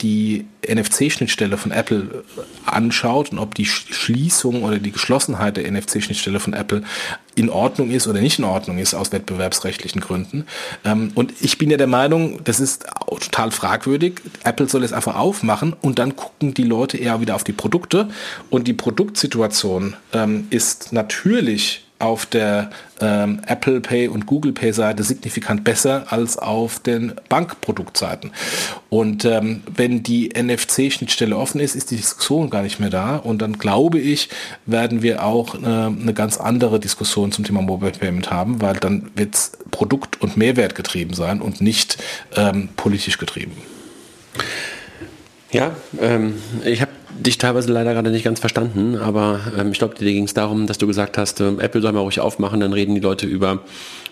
die 0.00 0.46
NFC-Schnittstelle 0.66 1.56
von 1.56 1.72
Apple 1.72 2.24
anschaut 2.66 3.32
und 3.32 3.38
ob 3.38 3.54
die 3.54 3.66
Schließung 3.66 4.62
oder 4.62 4.78
die 4.78 4.92
Geschlossenheit 4.92 5.56
der 5.56 5.70
NFC-Schnittstelle 5.70 6.40
von 6.40 6.52
Apple 6.52 6.82
in 7.34 7.48
Ordnung 7.50 7.90
ist 7.90 8.06
oder 8.06 8.20
nicht 8.20 8.38
in 8.38 8.44
Ordnung 8.44 8.78
ist 8.78 8.94
aus 8.94 9.12
wettbewerbsrechtlichen 9.12 10.00
Gründen. 10.00 10.46
Ähm, 10.84 11.12
und 11.14 11.32
ich 11.40 11.58
bin 11.58 11.70
ja 11.70 11.76
der 11.76 11.86
Meinung, 11.86 12.44
das 12.44 12.60
ist 12.60 12.86
total 13.06 13.50
fragwürdig. 13.50 14.20
Apple 14.44 14.68
soll 14.68 14.84
es 14.84 14.92
einfach 14.92 15.16
aufmachen 15.16 15.74
und 15.80 15.98
dann 15.98 16.16
gucken 16.16 16.54
die 16.54 16.64
Leute 16.64 16.98
eher 16.98 17.20
wieder 17.20 17.34
auf 17.34 17.44
die 17.44 17.52
Produkte. 17.52 18.08
Und 18.50 18.68
die 18.68 18.74
Produktsituation 18.74 19.96
ähm, 20.12 20.46
ist 20.50 20.92
natürlich 20.92 21.81
auf 22.02 22.26
der 22.26 22.70
ähm, 23.00 23.40
Apple 23.46 23.80
Pay 23.80 24.08
und 24.08 24.26
Google 24.26 24.52
Pay 24.52 24.72
Seite 24.72 25.04
signifikant 25.04 25.62
besser 25.62 26.06
als 26.10 26.36
auf 26.36 26.80
den 26.80 27.12
Bankproduktseiten. 27.28 28.32
Und 28.90 29.24
ähm, 29.24 29.62
wenn 29.72 30.02
die 30.02 30.30
NFC-Schnittstelle 30.30 31.36
offen 31.36 31.60
ist, 31.60 31.76
ist 31.76 31.92
die 31.92 31.96
Diskussion 31.96 32.50
gar 32.50 32.62
nicht 32.62 32.80
mehr 32.80 32.90
da. 32.90 33.16
Und 33.16 33.40
dann 33.40 33.54
glaube 33.54 34.00
ich, 34.00 34.28
werden 34.66 35.02
wir 35.02 35.24
auch 35.24 35.54
äh, 35.54 35.66
eine 35.66 36.12
ganz 36.12 36.38
andere 36.38 36.80
Diskussion 36.80 37.30
zum 37.30 37.44
Thema 37.44 37.62
Mobile 37.62 37.92
Payment 37.92 38.30
haben, 38.30 38.60
weil 38.60 38.74
dann 38.74 39.10
wird 39.14 39.34
es 39.34 39.52
Produkt- 39.70 40.20
und 40.20 40.36
Mehrwert 40.36 40.74
getrieben 40.74 41.14
sein 41.14 41.40
und 41.40 41.60
nicht 41.60 42.02
ähm, 42.36 42.68
politisch 42.76 43.18
getrieben. 43.18 43.52
Ja, 45.52 45.76
ähm, 46.00 46.42
ich 46.64 46.80
habe 46.80 46.90
dich 47.18 47.38
teilweise 47.38 47.72
leider 47.72 47.92
gerade 47.92 48.10
nicht 48.10 48.24
ganz 48.24 48.40
verstanden, 48.40 48.96
aber 48.96 49.40
ähm, 49.58 49.72
ich 49.72 49.78
glaube, 49.78 49.94
dir 49.94 50.12
ging 50.12 50.24
es 50.24 50.34
darum, 50.34 50.66
dass 50.66 50.78
du 50.78 50.86
gesagt 50.86 51.18
hast, 51.18 51.40
äh, 51.40 51.48
Apple 51.58 51.80
soll 51.80 51.92
mal 51.92 52.00
ruhig 52.00 52.20
aufmachen, 52.20 52.60
dann 52.60 52.72
reden 52.72 52.94
die 52.94 53.00
Leute 53.00 53.26
über 53.26 53.60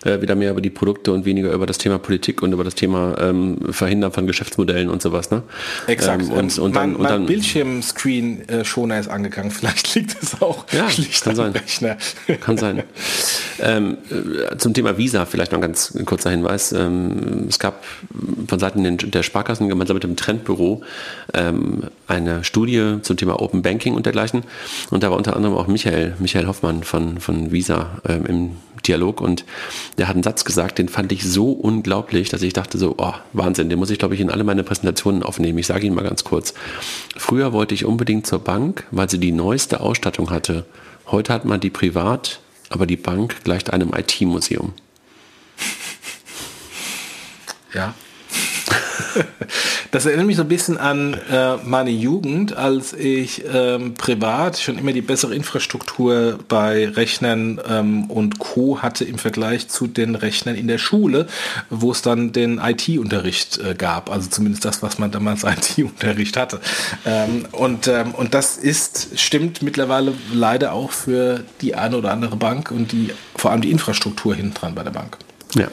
äh, 0.04 0.20
wieder 0.20 0.34
mehr 0.34 0.50
über 0.50 0.60
die 0.60 0.70
Produkte 0.70 1.12
und 1.12 1.24
weniger 1.24 1.52
über 1.52 1.66
das 1.66 1.78
Thema 1.78 1.98
Politik 1.98 2.42
und 2.42 2.52
über 2.52 2.64
das 2.64 2.74
Thema 2.74 3.16
ähm, 3.18 3.58
Verhindern 3.70 4.12
von 4.12 4.26
Geschäftsmodellen 4.26 4.88
und 4.88 5.02
sowas. 5.02 5.30
Ne? 5.30 5.42
Exakt. 5.86 6.24
Ähm, 6.24 6.30
und, 6.30 6.58
und, 6.58 6.76
dann, 6.76 6.92
mein, 6.92 6.96
und 6.96 7.04
dann 7.04 7.26
Bildschirmscreen 7.26 8.48
äh, 8.48 8.64
schoner 8.64 8.98
ist 8.98 9.08
angegangen. 9.08 9.50
Vielleicht 9.60 9.94
liegt 9.94 10.22
es 10.22 10.40
auch 10.40 10.64
ja, 10.72 10.88
schlicht 10.90 11.22
kann 11.22 11.36
sein. 11.36 11.52
Rechner. 11.52 11.96
Kann 12.40 12.56
sein. 12.56 12.82
ähm, 13.60 13.98
äh, 14.10 14.56
zum 14.56 14.74
Thema 14.74 14.96
Visa 14.96 15.26
vielleicht 15.26 15.52
noch 15.52 15.58
ein 15.58 15.62
ganz 15.62 15.92
kurzer 16.06 16.30
Hinweis. 16.30 16.72
Ähm, 16.72 17.46
es 17.48 17.58
gab 17.58 17.84
von 18.48 18.58
Seiten 18.58 18.96
der 18.96 19.22
Sparkassen 19.22 19.68
gemeinsam 19.68 19.94
mit 19.94 20.04
dem 20.04 20.16
Trendbüro 20.16 20.82
ähm, 21.34 21.84
eine 22.06 22.44
Studie 22.44 22.96
zum 23.02 23.16
Thema 23.16 23.40
Open 23.40 23.62
Banking 23.62 23.94
und 23.94 24.06
dergleichen. 24.06 24.44
Und 24.90 25.02
da 25.02 25.10
war 25.10 25.16
unter 25.16 25.36
anderem 25.36 25.56
auch 25.56 25.66
Michael, 25.66 26.14
Michael 26.18 26.46
Hoffmann 26.46 26.82
von, 26.84 27.20
von 27.20 27.52
Visa 27.52 28.00
ähm, 28.08 28.26
im 28.26 28.50
Dialog 28.86 29.20
und 29.20 29.44
der 30.00 30.08
hat 30.08 30.16
einen 30.16 30.22
Satz 30.22 30.46
gesagt, 30.46 30.78
den 30.78 30.88
fand 30.88 31.12
ich 31.12 31.30
so 31.30 31.52
unglaublich, 31.52 32.30
dass 32.30 32.40
ich 32.40 32.54
dachte 32.54 32.78
so, 32.78 32.94
oh, 32.96 33.12
Wahnsinn, 33.34 33.68
den 33.68 33.78
muss 33.78 33.90
ich, 33.90 33.98
glaube 33.98 34.14
ich, 34.14 34.20
in 34.22 34.30
alle 34.30 34.44
meine 34.44 34.64
Präsentationen 34.64 35.22
aufnehmen. 35.22 35.58
Ich 35.58 35.66
sage 35.66 35.86
ihn 35.86 35.92
mal 35.92 36.00
ganz 36.00 36.24
kurz. 36.24 36.54
Früher 37.18 37.52
wollte 37.52 37.74
ich 37.74 37.84
unbedingt 37.84 38.26
zur 38.26 38.38
Bank, 38.38 38.86
weil 38.92 39.10
sie 39.10 39.18
die 39.18 39.30
neueste 39.30 39.80
Ausstattung 39.80 40.30
hatte. 40.30 40.64
Heute 41.08 41.34
hat 41.34 41.44
man 41.44 41.60
die 41.60 41.68
privat, 41.68 42.40
aber 42.70 42.86
die 42.86 42.96
Bank 42.96 43.44
gleicht 43.44 43.74
einem 43.74 43.92
IT-Museum. 43.92 44.72
Ja, 47.74 47.94
das 49.90 50.06
erinnert 50.06 50.26
mich 50.26 50.36
so 50.36 50.42
ein 50.42 50.48
bisschen 50.48 50.78
an 50.78 51.14
äh, 51.14 51.56
meine 51.64 51.90
Jugend, 51.90 52.56
als 52.56 52.92
ich 52.92 53.42
ähm, 53.52 53.94
privat 53.94 54.58
schon 54.58 54.78
immer 54.78 54.92
die 54.92 55.00
bessere 55.00 55.34
Infrastruktur 55.34 56.38
bei 56.48 56.88
Rechnern 56.88 57.60
ähm, 57.68 58.04
und 58.04 58.38
Co. 58.38 58.82
hatte 58.82 59.04
im 59.04 59.18
Vergleich 59.18 59.68
zu 59.68 59.86
den 59.86 60.14
Rechnern 60.14 60.54
in 60.54 60.68
der 60.68 60.78
Schule, 60.78 61.26
wo 61.70 61.90
es 61.90 62.02
dann 62.02 62.32
den 62.32 62.58
IT-Unterricht 62.58 63.58
äh, 63.58 63.74
gab. 63.74 64.10
Also 64.10 64.28
zumindest 64.28 64.64
das, 64.64 64.82
was 64.82 64.98
man 64.98 65.10
damals 65.10 65.44
IT-Unterricht 65.78 66.36
hatte. 66.36 66.60
Ähm, 67.04 67.46
und, 67.52 67.88
ähm, 67.88 68.14
und 68.14 68.34
das 68.34 68.56
ist, 68.58 69.18
stimmt 69.18 69.62
mittlerweile 69.62 70.14
leider 70.32 70.72
auch 70.72 70.92
für 70.92 71.42
die 71.60 71.74
eine 71.74 71.96
oder 71.96 72.12
andere 72.12 72.36
Bank 72.36 72.70
und 72.70 72.92
die, 72.92 73.12
vor 73.34 73.50
allem 73.50 73.60
die 73.60 73.70
Infrastruktur 73.70 74.34
hinten 74.34 74.54
dran 74.54 74.74
bei 74.74 74.84
der 74.84 74.92
Bank. 74.92 75.16
Ja. 75.56 75.68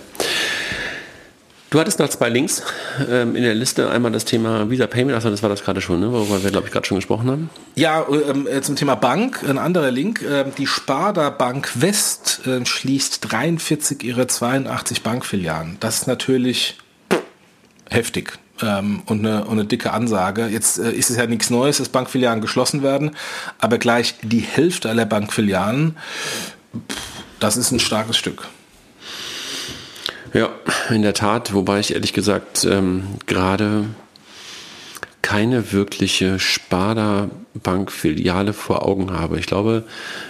Du 1.70 1.80
hattest 1.82 2.00
noch 2.00 2.08
zwei 2.08 2.30
Links 2.30 2.64
ähm, 3.10 3.36
in 3.36 3.44
der 3.44 3.54
Liste. 3.54 3.90
Einmal 3.90 4.12
das 4.14 4.24
Thema 4.24 4.70
Visa 4.70 4.88
Payment, 4.88 5.16
also 5.16 5.30
das 5.30 5.44
war 5.44 5.50
das 5.50 5.64
gerade 5.64 5.82
schon, 5.82 6.00
ne? 6.00 6.12
worüber 6.14 6.42
wir, 6.42 6.50
glaube 6.50 6.68
ich, 6.68 6.74
gerade 6.74 6.88
schon 6.88 6.96
gesprochen 6.96 7.30
haben. 7.30 7.50
Ja, 7.76 8.06
ähm, 8.10 8.48
äh, 8.48 8.62
zum 8.62 8.78
Thema 8.78 8.96
Bank, 8.96 9.44
ein 9.48 9.58
anderer 9.58 9.92
Link. 9.92 10.22
Äh, 10.22 10.46
die 10.58 10.66
Sparda 10.66 11.30
Bank 11.30 11.70
West 11.76 12.42
äh, 12.48 12.66
schließt 12.66 13.32
43 13.32 14.02
ihrer 14.04 14.30
82 14.30 15.04
Bankfilialen. 15.04 15.76
Das 15.82 15.98
ist 15.98 16.08
natürlich 16.08 16.78
heftig. 17.90 18.40
Ähm, 18.62 19.04
und, 19.06 19.20
eine, 19.20 19.44
und 19.44 19.60
eine 19.60 19.66
dicke 19.66 19.92
Ansage. 19.92 20.48
Jetzt 20.48 20.80
äh, 20.80 20.92
ist 20.92 21.10
es 21.10 21.18
ja 21.18 21.28
nichts 21.28 21.50
Neues, 21.50 21.80
dass 21.80 21.90
Bankfilialen 21.90 22.40
geschlossen 22.40 22.82
werden, 22.82 23.12
aber 23.60 23.78
gleich 23.78 24.16
die 24.24 24.40
Hälfte 24.40 24.90
aller 24.90 25.06
Bankfilialen, 25.06 25.98
pff, 26.90 26.98
das 27.40 27.58
ist 27.58 27.72
ein 27.72 27.80
starkes 27.80 28.18
Stück. 28.18 28.48
Ja, 30.38 30.50
in 30.90 31.02
der 31.02 31.16
Tat, 31.16 31.54
wobei 31.54 31.80
ich 31.80 31.96
ehrlich 31.96 32.14
gesagt 32.14 32.64
ähm, 32.70 33.16
gerade 33.26 33.86
keine 35.24 35.74
wirkliche 35.74 36.38
Sparda-Bank-Filiale 36.38 38.54
vor 38.54 38.88
Augen 38.88 39.12
habe. 39.12 39.40
Ich 39.40 39.48
glaube, 39.48 39.86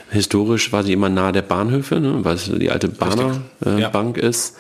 historisch 0.10 0.72
war 0.72 0.86
sie 0.86 0.94
immer 0.94 1.10
nahe 1.10 1.34
der 1.34 1.42
Bahnhöfe, 1.42 2.00
ne, 2.00 2.24
weil 2.24 2.36
es 2.36 2.50
die 2.50 2.72
alte 2.72 2.88
Bahner 2.88 3.42
äh, 3.66 3.82
ja. 3.82 3.90
Bank 3.90 4.18
ist. 4.18 4.56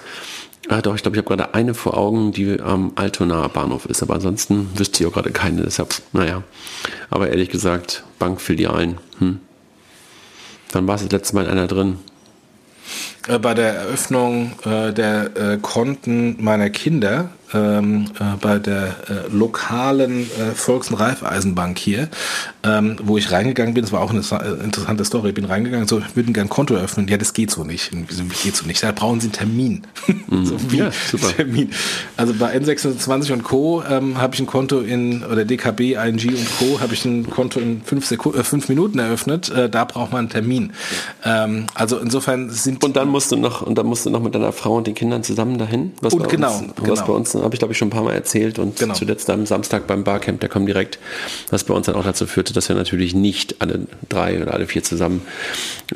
Ah, 0.67 0.81
doch, 0.81 0.95
ich 0.95 1.01
glaube, 1.01 1.15
ich 1.15 1.23
habe 1.23 1.35
gerade 1.35 1.53
eine 1.53 1.73
vor 1.73 1.95
Augen, 1.95 2.33
die 2.33 2.59
am 2.59 2.91
Altonaer 2.95 3.47
Bahnhof 3.47 3.85
ist, 3.85 4.03
aber 4.03 4.15
ansonsten 4.15 4.69
wüsste 4.75 5.01
ich 5.01 5.09
auch 5.09 5.13
gerade 5.13 5.31
keine, 5.31 5.61
deshalb, 5.61 5.95
naja. 6.11 6.43
Aber 7.09 7.29
ehrlich 7.29 7.47
gesagt, 7.49 8.03
Bankfilialen, 8.19 8.97
hm. 9.19 9.39
Wann 10.73 10.87
war 10.87 10.95
es 10.95 11.03
das 11.03 11.11
letzte 11.11 11.35
Mal 11.35 11.47
einer 11.47 11.67
drin? 11.67 11.99
Äh, 13.27 13.39
bei 13.39 13.53
der 13.53 13.73
Eröffnung 13.73 14.53
äh, 14.65 14.93
der 14.93 15.35
äh, 15.35 15.57
Konten 15.61 16.37
meiner 16.43 16.69
Kinder 16.69 17.29
ähm, 17.53 18.05
äh, 18.19 18.35
bei 18.41 18.59
der 18.59 18.87
äh, 19.09 19.31
lokalen 19.31 20.29
Volks- 20.55 20.89
und 20.89 20.95
Raiffeisenbank 20.95 21.79
hier, 21.79 22.09
ähm, 22.63 22.97
wo 23.01 23.17
ich 23.17 23.31
reingegangen 23.31 23.73
bin, 23.73 23.83
das 23.83 23.91
war 23.91 24.01
auch 24.01 24.09
eine 24.09 24.21
interessante 24.63 25.05
Story, 25.05 25.29
ich 25.29 25.35
bin 25.35 25.45
reingegangen, 25.45 25.87
so, 25.87 25.99
ich 25.99 26.15
würde 26.15 26.31
gerne 26.33 26.47
ein 26.47 26.49
Konto 26.49 26.75
öffnen, 26.75 27.07
ja, 27.07 27.17
das 27.17 27.33
geht 27.33 27.51
so 27.51 27.63
nicht. 27.63 27.91
Wieso 28.07 28.23
geht 28.43 28.55
so 28.55 28.65
nicht? 28.65 28.83
Da 28.83 28.91
brauchen 28.91 29.19
Sie 29.19 29.27
einen 29.27 29.33
Termin. 29.33 29.83
Mhm. 30.29 30.45
so 30.45 30.57
ja, 30.75 30.91
super. 31.09 31.29
Termin. 31.29 31.71
Also 32.17 32.33
bei 32.33 32.53
N26 32.53 33.31
und 33.31 33.43
Co. 33.43 33.81
Ähm, 33.89 34.19
habe 34.19 34.35
ich 34.35 34.41
ein 34.41 34.45
Konto 34.45 34.81
in, 34.81 35.23
oder 35.23 35.45
DKB, 35.45 35.93
ING 35.93 36.35
und 36.35 36.47
Co. 36.59 36.81
habe 36.81 36.93
ich 36.93 37.05
ein 37.05 37.29
Konto 37.29 37.61
in 37.61 37.81
fünf, 37.81 38.05
Seku 38.05 38.33
fünf 38.43 38.67
Minuten 38.67 38.99
eröffnet, 38.99 39.49
da 39.71 39.85
braucht 39.85 40.11
man 40.11 40.19
einen 40.19 40.29
Termin. 40.29 40.73
Ähm, 41.23 41.67
also 41.75 41.97
insofern 41.97 42.49
sind... 42.49 42.83
Und 42.83 42.97
dann 42.97 43.07
musst 43.17 43.31
du 43.31 43.35
noch, 43.35 43.63
und 43.63 43.79
dann 43.79 43.87
musst 43.87 44.05
du 44.05 44.11
noch 44.11 44.21
mit 44.21 44.35
deiner 44.35 44.51
Frau 44.51 44.75
und 44.75 44.85
den 44.85 44.93
Kindern 44.93 45.23
zusammen 45.23 45.57
dahin? 45.57 45.93
Was 46.01 46.13
und 46.13 46.29
genau, 46.29 46.55
uns, 46.55 46.75
genau. 46.75 46.91
Was 46.91 47.03
bei 47.03 47.13
uns 47.13 47.33
habe 47.33 47.55
ich 47.55 47.57
glaube 47.57 47.71
ich 47.71 47.77
schon 47.79 47.87
ein 47.87 47.91
paar 47.91 48.03
Mal 48.03 48.13
erzählt 48.13 48.59
und 48.59 48.77
genau. 48.77 48.93
zuletzt 48.93 49.27
am 49.31 49.47
Samstag 49.47 49.87
beim 49.87 50.03
Barcamp, 50.03 50.39
der 50.39 50.49
kommt 50.49 50.67
direkt, 50.67 50.99
was 51.49 51.63
bei 51.63 51.73
uns 51.73 51.87
dann 51.87 51.95
auch 51.95 52.03
dazu 52.03 52.27
führte, 52.27 52.53
dass 52.53 52.69
wir 52.69 52.75
natürlich 52.75 53.15
nicht 53.15 53.55
alle 53.59 53.87
drei 54.07 54.39
oder 54.39 54.53
alle 54.53 54.67
vier 54.67 54.83
zusammen 54.83 55.23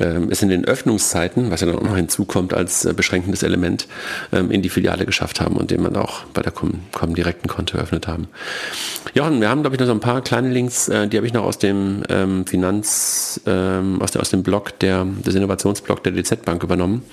ähm, 0.00 0.30
es 0.32 0.42
in 0.42 0.48
den 0.48 0.64
Öffnungszeiten, 0.64 1.52
was 1.52 1.60
ja 1.60 1.68
dann 1.68 1.76
auch 1.76 1.82
noch 1.82 1.94
hinzukommt 1.94 2.54
als 2.54 2.84
äh, 2.86 2.92
beschränkendes 2.92 3.44
Element, 3.44 3.86
ähm, 4.32 4.50
in 4.50 4.60
die 4.60 4.68
Filiale 4.68 5.06
geschafft 5.06 5.40
haben 5.40 5.56
und 5.56 5.70
den 5.70 5.80
man 5.80 5.94
auch 5.94 6.24
bei 6.34 6.42
der 6.42 6.50
Com 6.50 7.14
direkten 7.14 7.46
Konto 7.46 7.76
eröffnet 7.76 8.08
haben. 8.08 8.26
Jochen, 9.14 9.40
wir 9.40 9.48
haben 9.48 9.62
glaube 9.62 9.76
ich 9.76 9.80
noch 9.80 9.86
so 9.86 9.92
ein 9.92 10.00
paar 10.00 10.22
kleine 10.22 10.48
Links, 10.48 10.88
äh, 10.88 11.06
die 11.06 11.16
habe 11.16 11.26
ich 11.28 11.32
noch 11.32 11.44
aus 11.44 11.58
dem 11.58 12.02
ähm, 12.08 12.46
Finanz, 12.48 13.40
ähm, 13.46 14.02
aus, 14.02 14.10
der, 14.10 14.22
aus 14.22 14.30
dem 14.30 14.42
Blog 14.42 14.76
der, 14.80 15.06
des 15.24 15.36
Innovationsblog 15.36 16.02
der 16.02 16.12
DZ 16.12 16.44
Bank 16.44 16.64
übernommen. 16.64 17.04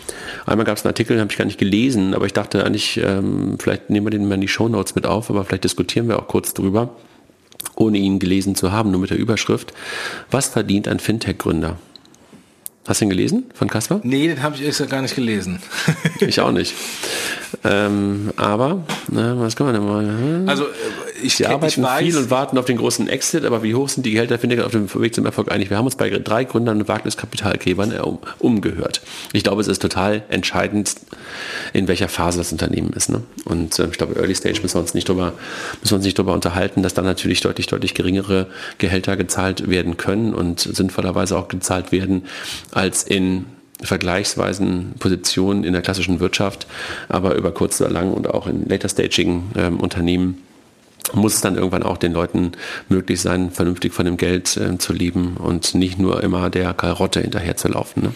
Einmal 0.45 0.65
gab 0.65 0.77
es 0.77 0.85
einen 0.85 0.91
Artikel, 0.91 1.15
den 1.15 1.21
habe 1.21 1.31
ich 1.31 1.37
gar 1.37 1.45
nicht 1.45 1.59
gelesen, 1.59 2.13
aber 2.13 2.25
ich 2.25 2.33
dachte 2.33 2.65
eigentlich, 2.65 2.99
ähm, 3.03 3.57
vielleicht 3.59 3.89
nehmen 3.89 4.05
wir 4.07 4.11
den 4.11 4.27
mal 4.27 4.35
in 4.35 4.41
die 4.41 4.47
Show 4.47 4.67
Notes 4.67 4.95
mit 4.95 5.05
auf, 5.05 5.29
aber 5.29 5.45
vielleicht 5.45 5.63
diskutieren 5.63 6.07
wir 6.07 6.19
auch 6.19 6.27
kurz 6.27 6.53
drüber, 6.53 6.95
ohne 7.75 7.97
ihn 7.97 8.19
gelesen 8.19 8.55
zu 8.55 8.71
haben, 8.71 8.91
nur 8.91 9.01
mit 9.01 9.09
der 9.09 9.17
Überschrift. 9.17 9.73
Was 10.31 10.47
verdient 10.47 10.87
ein 10.87 10.99
Fintech-Gründer? 10.99 11.77
Hast 12.87 13.01
du 13.01 13.05
ihn 13.05 13.09
gelesen 13.09 13.43
von 13.53 13.67
Kasper? 13.67 13.99
Nee, 14.03 14.27
den 14.27 14.41
habe 14.41 14.55
ich 14.55 14.63
erst 14.63 14.89
gar 14.89 15.03
nicht 15.03 15.15
gelesen. 15.15 15.59
ich 16.21 16.39
auch 16.39 16.51
nicht. 16.51 16.73
Ähm, 17.63 18.31
aber, 18.35 18.83
na, 19.09 19.39
was 19.39 19.55
kann 19.55 19.67
man 19.67 19.75
denn 19.75 19.85
mal? 19.85 20.49
Also, 20.49 20.65
ich, 21.21 21.35
Sie 21.35 21.45
arbeiten 21.45 21.81
ich 21.81 21.97
viel 21.97 22.17
und 22.17 22.29
warten 22.29 22.57
auf 22.57 22.65
den 22.65 22.77
großen 22.77 23.07
Exit, 23.07 23.45
aber 23.45 23.63
wie 23.63 23.75
hoch 23.75 23.89
sind 23.89 24.05
die 24.05 24.11
Gehälter, 24.11 24.39
finde 24.39 24.55
ich, 24.55 24.61
auf 24.61 24.71
dem 24.71 24.93
Weg 24.93 25.15
zum 25.15 25.25
Erfolg 25.25 25.51
eigentlich? 25.51 25.69
Wir 25.69 25.77
haben 25.77 25.85
uns 25.85 25.95
bei 25.95 26.09
drei 26.09 26.43
Gründern 26.43 26.81
und 26.81 26.87
Wagniskapitalgebern 26.87 27.99
um, 28.01 28.19
umgehört. 28.39 29.01
Ich 29.33 29.43
glaube, 29.43 29.61
es 29.61 29.67
ist 29.67 29.81
total 29.81 30.23
entscheidend, 30.29 30.95
in 31.73 31.87
welcher 31.87 32.09
Phase 32.09 32.37
das 32.37 32.51
Unternehmen 32.51 32.93
ist. 32.93 33.09
Ne? 33.09 33.23
Und 33.45 33.79
äh, 33.79 33.87
ich 33.87 33.97
glaube, 33.97 34.15
Early 34.15 34.35
Stage 34.35 34.61
müssen 34.61 34.75
wir 34.75 34.81
uns 34.81 34.93
nicht 34.93 35.07
drüber, 35.07 35.33
müssen 35.81 35.91
wir 35.91 35.97
uns 35.97 36.05
nicht 36.05 36.17
drüber 36.17 36.33
unterhalten, 36.33 36.83
dass 36.83 36.93
dann 36.93 37.05
natürlich 37.05 37.41
deutlich, 37.41 37.67
deutlich 37.67 37.93
geringere 37.93 38.47
Gehälter 38.77 39.17
gezahlt 39.17 39.69
werden 39.69 39.97
können 39.97 40.33
und 40.33 40.59
sinnvollerweise 40.59 41.37
auch 41.37 41.47
gezahlt 41.47 41.91
werden 41.91 42.25
als 42.71 43.03
in 43.03 43.45
vergleichsweisen 43.81 44.93
Positionen 44.99 45.63
in 45.63 45.73
der 45.73 45.81
klassischen 45.81 46.19
Wirtschaft, 46.19 46.67
aber 47.07 47.35
über 47.35 47.51
kurz 47.51 47.79
oder 47.79 47.89
lang 47.89 48.11
und 48.11 48.29
auch 48.29 48.47
in 48.47 48.67
later 48.67 48.89
staging 48.89 49.43
ähm, 49.55 49.79
Unternehmen 49.79 50.43
muss 51.13 51.35
es 51.35 51.41
dann 51.41 51.55
irgendwann 51.55 51.83
auch 51.83 51.97
den 51.97 52.13
Leuten 52.13 52.51
möglich 52.87 53.21
sein, 53.21 53.51
vernünftig 53.51 53.93
von 53.93 54.05
dem 54.05 54.17
Geld 54.17 54.57
äh, 54.57 54.77
zu 54.77 54.93
leben 54.93 55.37
und 55.37 55.75
nicht 55.75 55.99
nur 55.99 56.23
immer 56.23 56.49
der 56.49 56.73
Karotte 56.73 57.21
hinterher 57.21 57.57
zu 57.57 57.67
laufen. 57.67 58.03
Ne? 58.03 58.13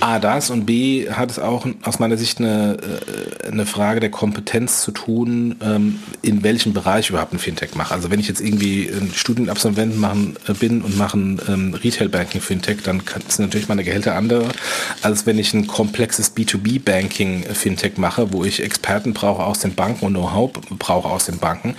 A, 0.00 0.18
das 0.18 0.50
und 0.50 0.66
B 0.66 1.08
hat 1.10 1.30
es 1.30 1.38
auch 1.38 1.66
aus 1.82 1.98
meiner 1.98 2.18
Sicht 2.18 2.38
eine, 2.38 2.76
äh, 2.76 3.48
eine 3.48 3.64
Frage 3.64 4.00
der 4.00 4.10
Kompetenz 4.10 4.82
zu 4.82 4.90
tun, 4.90 5.56
ähm, 5.62 6.00
in 6.20 6.42
welchem 6.42 6.74
Bereich 6.74 7.08
überhaupt 7.08 7.32
ein 7.32 7.38
Fintech 7.38 7.74
mache. 7.74 7.94
Also 7.94 8.10
wenn 8.10 8.20
ich 8.20 8.28
jetzt 8.28 8.40
irgendwie 8.40 8.88
ein 8.88 9.12
Studienabsolvent 9.14 9.98
machen, 9.98 10.36
äh, 10.46 10.52
bin 10.52 10.82
und 10.82 10.98
mache 10.98 11.18
ein 11.18 11.40
ähm, 11.48 11.74
Retail 11.74 12.10
Banking 12.10 12.42
Fintech, 12.42 12.82
dann 12.82 13.02
sind 13.28 13.46
natürlich 13.46 13.68
meine 13.68 13.84
Gehälter 13.84 14.14
andere, 14.14 14.48
als 15.00 15.24
wenn 15.24 15.38
ich 15.38 15.54
ein 15.54 15.66
komplexes 15.66 16.36
B2B 16.36 16.82
Banking 16.82 17.44
Fintech 17.44 17.96
mache, 17.96 18.32
wo 18.32 18.44
ich 18.44 18.62
Experten 18.62 19.14
brauche 19.14 19.44
aus 19.44 19.60
den 19.60 19.74
Banken 19.74 20.04
und 20.04 20.12
Know-how 20.12 20.52
brauche 20.78 21.08
aus 21.08 21.26
den 21.26 21.38
Banken, 21.38 21.74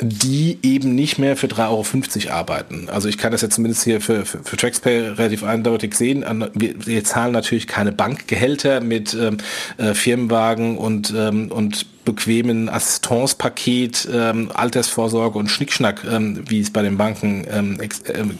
die 0.00 0.58
eben 0.62 0.94
nicht 0.94 1.18
mehr 1.18 1.36
für 1.36 1.48
3,50 1.48 2.26
Euro 2.26 2.34
arbeiten. 2.34 2.88
Also 2.90 3.08
ich 3.08 3.18
kann 3.18 3.32
das 3.32 3.42
jetzt 3.42 3.54
zumindest 3.56 3.82
hier 3.82 4.00
für, 4.00 4.24
für, 4.24 4.38
für 4.44 4.56
Traxpay 4.56 5.08
relativ 5.08 5.42
eindeutig 5.42 5.94
sehen. 5.94 6.24
Wir, 6.54 6.86
wir 6.86 7.04
zahlen 7.04 7.34
natürlich 7.40 7.66
keine 7.66 7.92
Bankgehälter 7.92 8.80
mit 8.80 9.14
ähm, 9.14 9.38
äh, 9.78 9.94
Firmenwagen 9.94 10.78
und, 10.78 11.12
ähm, 11.16 11.50
und 11.50 11.86
bequemen 12.04 12.68
Assistancepaket, 12.68 14.08
ähm, 14.12 14.50
Altersvorsorge 14.52 15.38
und 15.38 15.48
Schnickschnack, 15.48 16.04
ähm, 16.10 16.42
wie 16.48 16.60
es 16.60 16.70
bei 16.70 16.82
den 16.82 16.96
Banken 16.96 17.46
ähm, 17.50 17.78
äh, 17.80 17.88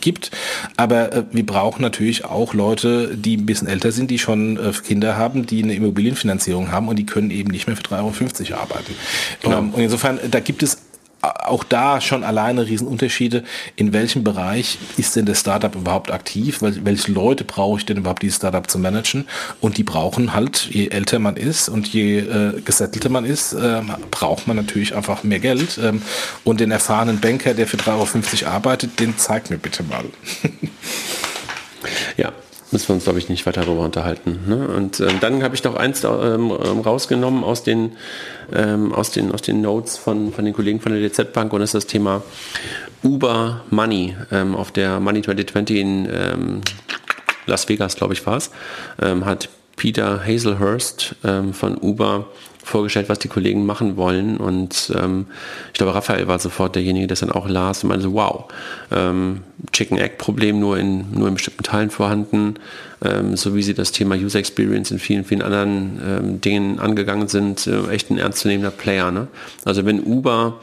gibt. 0.01 0.31
Aber 0.77 1.13
äh, 1.13 1.25
wir 1.31 1.45
brauchen 1.45 1.83
natürlich 1.83 2.25
auch 2.25 2.55
Leute, 2.55 3.17
die 3.17 3.37
ein 3.37 3.47
bisschen 3.47 3.69
älter 3.69 3.93
sind, 3.93 4.11
die 4.11 4.19
schon 4.19 4.57
äh, 4.57 4.73
Kinder 4.85 5.17
haben, 5.17 5.47
die 5.47 5.63
eine 5.63 5.75
Immobilienfinanzierung 5.75 6.73
haben 6.73 6.89
und 6.89 6.97
die 6.97 7.07
können 7.07 7.31
eben 7.31 7.51
nicht 7.51 7.67
mehr 7.67 7.77
für 7.77 7.83
3,50 7.83 8.51
Euro 8.51 8.63
arbeiten. 8.63 8.95
Genau. 9.43 9.59
Ähm, 9.59 9.71
und 9.71 9.83
insofern, 9.83 10.19
da 10.31 10.41
gibt 10.41 10.63
es 10.63 10.79
auch 11.23 11.65
da 11.65 12.01
schon 12.01 12.25
alleine 12.25 12.67
Riesenunterschiede. 12.67 13.45
In 13.77 13.93
welchem 13.93 14.25
Bereich 14.25 14.79
ist 14.97 15.17
denn 15.17 15.27
das 15.27 15.41
Startup 15.41 15.75
überhaupt 15.75 16.11
aktiv? 16.11 16.59
Welche 16.61 17.13
Leute 17.13 17.45
brauche 17.45 17.79
ich 17.79 17.87
denn 17.87 17.99
überhaupt, 17.99 18.23
dieses 18.23 18.37
Startup 18.37 18.69
zu 18.69 18.79
managen? 18.79 19.27
Und 19.61 19.77
die 19.77 19.85
brauchen 19.85 20.33
halt, 20.33 20.69
je 20.71 20.89
älter 20.89 21.19
man 21.19 21.37
ist 21.37 21.69
und 21.69 21.89
je 21.89 22.21
äh, 22.21 22.61
gesettelter 22.63 23.11
man 23.11 23.25
ist, 23.25 23.53
äh, 23.53 23.83
braucht 24.11 24.47
man 24.47 24.57
natürlich 24.57 24.95
einfach 24.95 25.23
mehr 25.23 25.41
Geld. 25.41 25.79
Ähm, 25.83 26.03
und 26.45 26.61
den 26.61 26.71
erfahrenen 26.71 27.21
Banker, 27.21 27.55
der 27.55 27.67
für 27.67 27.77
3,50 27.77 28.45
Euro 28.45 28.55
arbeitet, 28.55 28.99
den 29.01 29.19
zeigt 29.19 29.51
mir 29.51 29.59
bitte 29.59 29.83
mal. 29.83 30.05
ja, 32.17 32.33
müssen 32.73 32.89
wir 32.89 32.95
uns, 32.95 33.05
glaube 33.05 33.19
ich, 33.19 33.29
nicht 33.29 33.47
weiter 33.47 33.63
darüber 33.63 33.83
unterhalten. 33.83 34.41
Ne? 34.47 34.69
Und 34.69 35.01
ähm, 35.01 35.19
dann 35.21 35.43
habe 35.43 35.55
ich 35.55 35.65
noch 35.65 35.77
eins 35.77 36.05
ähm, 36.05 36.11
ähm, 36.65 36.81
rausgenommen 36.81 37.45
aus 37.45 37.63
den, 37.63 37.93
ähm, 38.53 38.93
aus, 38.93 39.11
den, 39.11 39.33
aus 39.33 39.43
den 39.43 39.61
Notes 39.61 39.97
von, 39.97 40.33
von 40.33 40.45
den 40.45 40.55
Kollegen 40.55 40.81
von 40.81 40.93
der 40.93 41.09
DZ 41.09 41.33
Bank 41.33 41.53
und 41.53 41.61
das 41.61 41.71
ist 41.71 41.85
das 41.85 41.87
Thema 41.87 42.23
Uber 43.03 43.63
Money 43.71 44.17
ähm, 44.31 44.55
auf 44.55 44.71
der 44.73 45.01
Money 45.01 45.23
2020 45.23 45.77
in 45.77 46.09
ähm, 46.13 46.61
Las 47.47 47.69
Vegas, 47.69 47.97
glaube 47.97 48.13
ich, 48.13 48.25
war 48.27 48.37
es, 48.37 48.51
hat 48.99 49.49
Peter 49.75 50.21
Hazelhurst 50.25 51.17
von 51.53 51.79
Uber 51.79 52.27
vorgestellt, 52.71 53.09
was 53.09 53.19
die 53.19 53.29
Kollegen 53.29 53.67
machen 53.67 53.97
wollen. 53.97 54.37
Und 54.37 54.93
ähm, 54.97 55.27
ich 55.69 55.75
glaube, 55.75 55.95
Raphael 55.95 56.27
war 56.29 56.39
sofort 56.39 56.75
derjenige, 56.75 57.07
der 57.07 57.15
es 57.15 57.21
dann 57.21 57.33
auch 57.33 57.49
las 57.49 57.85
und 57.85 57.89
meinte, 57.91 58.13
wow, 58.13 58.47
ähm, 58.91 59.43
Chicken-Egg-Problem 59.73 60.59
nur 60.59 60.79
in, 60.79 61.11
nur 61.13 61.29
in 61.29 61.35
bestimmten 61.35 61.63
Teilen 61.63 61.91
vorhanden, 61.91 62.55
ähm, 63.05 63.37
so 63.37 63.55
wie 63.55 63.63
sie 63.63 63.75
das 63.75 63.93
Thema 63.93 64.15
User 64.15 64.39
Experience 64.39 64.91
in 64.91 64.99
vielen, 64.99 65.25
vielen 65.25 65.43
anderen 65.43 66.01
ähm, 66.05 66.41
Dingen 66.41 66.79
angegangen 66.79 67.29
sind, 67.29 67.67
äh, 67.67 67.89
echt 67.91 68.11
ein 68.11 68.19
ernstzunehmender 68.19 68.71
Player. 68.71 69.11
Ne? 69.11 69.29
Also 69.65 69.85
wenn 69.85 70.03
Uber 70.03 70.61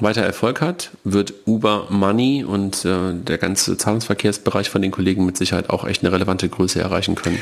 weiter 0.00 0.22
Erfolg 0.22 0.60
hat, 0.60 0.90
wird 1.04 1.32
Uber 1.46 1.86
Money 1.88 2.44
und 2.44 2.84
äh, 2.84 3.14
der 3.14 3.38
ganze 3.38 3.76
Zahlungsverkehrsbereich 3.76 4.68
von 4.68 4.82
den 4.82 4.90
Kollegen 4.90 5.24
mit 5.24 5.36
Sicherheit 5.36 5.70
auch 5.70 5.86
echt 5.86 6.02
eine 6.02 6.12
relevante 6.12 6.48
Größe 6.48 6.80
erreichen 6.80 7.14
können. 7.14 7.38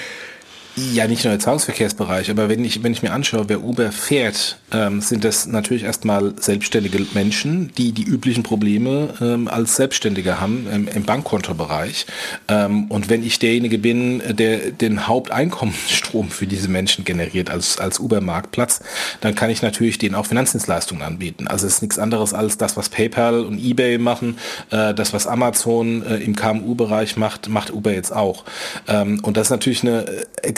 Ja, 0.77 1.07
nicht 1.07 1.25
nur 1.25 1.33
der 1.33 1.39
Zahlungsverkehrsbereich, 1.39 2.31
aber 2.31 2.49
wenn 2.49 2.64
ich, 2.64 2.83
wenn 2.83 2.93
ich 2.93 3.03
mir 3.03 3.12
anschaue, 3.12 3.49
wer 3.49 3.62
Uber 3.62 3.93
fährt, 3.93 4.59
ähm, 4.72 5.01
sind 5.01 5.25
das 5.25 5.47
natürlich 5.47 5.85
erstmal 5.85 6.35
selbstständige 6.41 7.07
Menschen, 7.14 7.70
die 7.79 7.93
die 7.93 8.03
üblichen 8.03 8.43
Probleme 8.43 9.14
ähm, 9.20 9.47
als 9.47 9.77
Selbstständige 9.77 10.41
haben 10.41 10.66
ähm, 10.72 10.89
im 10.93 11.05
Bankkontobereich. 11.05 12.07
Ähm, 12.49 12.87
und 12.91 13.09
wenn 13.09 13.22
ich 13.22 13.39
derjenige 13.39 13.79
bin, 13.79 14.20
der 14.29 14.72
den 14.72 15.07
Haupteinkommensstrom 15.07 16.31
für 16.31 16.49
diese 16.49 16.68
Menschen 16.68 17.05
generiert 17.05 17.51
als, 17.51 17.79
als 17.79 18.01
Uber-Marktplatz, 18.01 18.81
dann 19.20 19.37
kann 19.37 19.51
ich 19.51 19.62
natürlich 19.62 19.99
denen 19.99 20.16
auch 20.16 20.27
Finanzdienstleistungen 20.27 21.05
anbieten. 21.05 21.47
Also 21.47 21.68
es 21.68 21.75
ist 21.75 21.83
nichts 21.83 22.01
anderes 22.01 22.35
als 22.35 22.59
das, 22.59 22.77
was 22.77 22.89
PayPal 22.89 23.45
und 23.45 23.59
eBay 23.59 23.99
machen, 23.99 24.39
äh, 24.70 24.93
das, 24.93 25.12
was 25.12 25.29
Amazon 25.29 26.05
äh, 26.05 26.16
im 26.16 26.35
KMU-Bereich 26.35 27.16
macht, 27.16 27.49
macht 27.49 27.72
Uber 27.72 27.93
jetzt 27.93 28.12
auch. 28.12 28.45
Ähm, 28.89 29.20
und 29.22 29.37
das 29.37 29.47
ist 29.47 29.51
natürlich 29.51 29.83
eine 29.83 30.07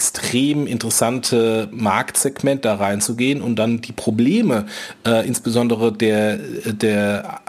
extrem 0.06 0.68
interessante 0.68 1.68
Marktsegment 1.72 2.64
da 2.64 2.76
reinzugehen 2.76 3.42
und 3.42 3.56
dann 3.56 3.80
die 3.80 3.92
Probleme, 3.92 4.66
äh, 5.04 5.26
insbesondere 5.26 5.92
der, 5.92 6.38
der 6.38 7.40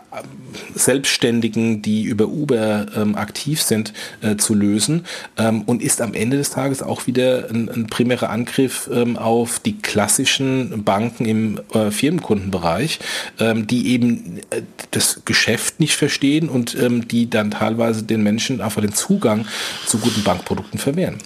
Selbstständigen, 0.73 1.83
die 1.83 2.03
über 2.03 2.27
Uber 2.27 2.87
ähm, 2.95 3.15
aktiv 3.15 3.61
sind, 3.61 3.93
äh, 4.21 4.37
zu 4.37 4.55
lösen 4.55 5.05
ähm, 5.37 5.61
und 5.63 5.83
ist 5.83 6.01
am 6.01 6.15
Ende 6.15 6.37
des 6.37 6.49
Tages 6.49 6.81
auch 6.81 7.05
wieder 7.05 7.49
ein, 7.51 7.69
ein 7.69 7.87
primärer 7.87 8.31
Angriff 8.31 8.89
ähm, 8.91 9.17
auf 9.17 9.59
die 9.59 9.77
klassischen 9.77 10.83
Banken 10.83 11.25
im 11.25 11.59
äh, 11.73 11.91
Firmenkundenbereich, 11.91 12.99
ähm, 13.39 13.67
die 13.67 13.89
eben 13.89 14.39
äh, 14.49 14.63
das 14.89 15.21
Geschäft 15.25 15.79
nicht 15.79 15.95
verstehen 15.95 16.49
und 16.49 16.75
ähm, 16.75 17.07
die 17.07 17.29
dann 17.29 17.51
teilweise 17.51 18.01
den 18.01 18.23
Menschen 18.23 18.61
einfach 18.61 18.81
den 18.81 18.93
Zugang 18.93 19.45
zu 19.85 19.99
guten 19.99 20.23
Bankprodukten 20.23 20.79
verwehren. 20.79 21.17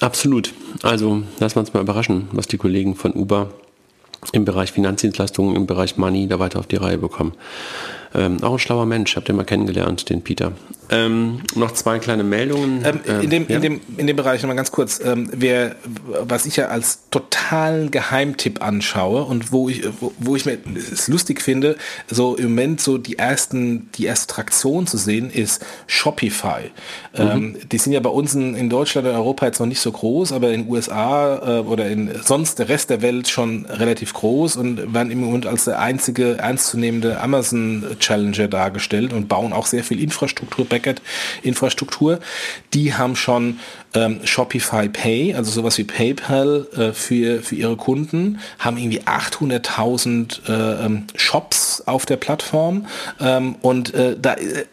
Absolut. 0.00 0.52
Also 0.82 1.22
lassen 1.38 1.56
wir 1.56 1.60
uns 1.60 1.72
mal 1.72 1.80
überraschen, 1.80 2.28
was 2.32 2.46
die 2.46 2.58
Kollegen 2.58 2.94
von 2.96 3.12
Uber 3.12 3.50
im 4.32 4.44
Bereich 4.44 4.72
Finanzdienstleistungen, 4.72 5.56
im 5.56 5.66
Bereich 5.66 5.96
Money 5.96 6.28
da 6.28 6.38
weiter 6.38 6.58
auf 6.58 6.66
die 6.66 6.76
Reihe 6.76 6.98
bekommen. 6.98 7.32
Ähm, 8.14 8.42
auch 8.42 8.52
ein 8.52 8.58
schlauer 8.58 8.86
Mensch, 8.86 9.16
habt 9.16 9.28
ihr 9.28 9.34
mal 9.34 9.44
kennengelernt, 9.44 10.10
den 10.10 10.22
Peter. 10.22 10.52
Ähm, 10.90 11.42
noch 11.54 11.70
zwei 11.72 11.98
kleine 11.98 12.24
Meldungen. 12.24 12.84
Ähm, 12.84 13.00
in, 13.04 13.22
ähm, 13.22 13.30
dem, 13.30 13.46
ja? 13.48 13.56
in, 13.56 13.62
dem, 13.62 13.80
in 13.96 14.06
dem 14.06 14.16
Bereich 14.16 14.42
nochmal 14.42 14.56
ganz 14.56 14.72
kurz, 14.72 15.00
ähm, 15.04 15.28
wer, 15.32 15.76
was 16.22 16.46
ich 16.46 16.56
ja 16.56 16.66
als 16.68 17.00
totalen 17.10 17.90
Geheimtipp 17.90 18.62
anschaue 18.62 19.24
und 19.24 19.52
wo 19.52 19.68
ich, 19.68 19.84
wo, 20.00 20.12
wo 20.18 20.36
ich 20.36 20.46
mir 20.46 20.58
es 20.92 21.06
lustig 21.06 21.42
finde, 21.42 21.76
so 22.08 22.34
im 22.34 22.50
Moment 22.50 22.80
so 22.80 22.98
die 22.98 23.18
ersten, 23.18 23.90
die 23.94 24.06
erste 24.06 24.34
Traktion 24.34 24.86
zu 24.86 24.96
sehen, 24.96 25.30
ist 25.30 25.64
Shopify. 25.86 26.70
Mhm. 27.16 27.20
Ähm, 27.20 27.56
die 27.70 27.78
sind 27.78 27.92
ja 27.92 28.00
bei 28.00 28.10
uns 28.10 28.34
in, 28.34 28.56
in 28.56 28.68
Deutschland 28.68 29.06
und 29.06 29.14
Europa 29.14 29.46
jetzt 29.46 29.60
noch 29.60 29.66
nicht 29.66 29.80
so 29.80 29.92
groß, 29.92 30.32
aber 30.32 30.50
in 30.52 30.62
den 30.62 30.70
USA 30.70 31.58
äh, 31.58 31.60
oder 31.60 31.88
in 31.88 32.10
sonst 32.24 32.58
der 32.58 32.68
Rest 32.68 32.90
der 32.90 33.00
Welt 33.02 33.28
schon 33.28 33.66
relativ 33.66 34.12
groß 34.12 34.56
und 34.56 34.92
werden 34.92 35.12
im 35.12 35.20
Moment 35.20 35.46
als 35.46 35.64
der 35.64 35.78
einzige 35.80 36.38
ernstzunehmende 36.38 37.20
Amazon 37.20 37.84
Challenger 38.00 38.48
dargestellt 38.48 39.12
und 39.12 39.28
bauen 39.28 39.52
auch 39.52 39.66
sehr 39.66 39.84
viel 39.84 40.02
Infrastruktur, 40.02 40.64
Backend-Infrastruktur. 40.80 42.20
Die 42.74 42.94
haben 42.94 43.16
schon 43.16 43.60
ähm, 43.94 44.20
Shopify 44.24 44.88
Pay, 44.88 45.34
also 45.34 45.50
sowas 45.50 45.76
wie 45.78 45.84
PayPal 45.84 46.66
äh, 46.76 46.92
für, 46.92 47.42
für 47.42 47.54
ihre 47.54 47.76
Kunden, 47.76 48.38
haben 48.58 48.76
irgendwie 48.76 49.02
800.000 49.02 50.48
äh, 50.48 50.86
ähm, 50.86 51.06
Shops 51.16 51.82
auf 51.86 52.06
der 52.06 52.16
Plattform 52.16 52.86
ähm, 53.20 53.56
und 53.62 53.94
äh, 53.94 54.16
da 54.20 54.34
äh, 54.34 54.64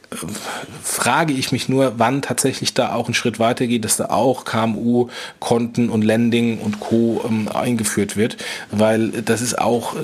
frage 0.84 1.34
ich 1.34 1.51
mich 1.51 1.68
nur, 1.68 1.93
wann 1.97 2.22
tatsächlich 2.22 2.74
da 2.74 2.93
auch 2.93 3.08
ein 3.08 3.14
Schritt 3.14 3.39
weitergeht, 3.39 3.84
dass 3.84 3.97
da 3.97 4.05
auch 4.05 4.45
KMU-Konten 4.45 5.89
und 5.89 6.03
Lending 6.03 6.60
und 6.60 6.80
Co. 6.80 7.24
Ähm, 7.28 7.47
eingeführt 7.47 8.16
wird, 8.16 8.38
weil 8.72 9.10
das 9.10 9.41
ist 9.41 9.58
auch 9.58 9.95
äh, 9.95 9.99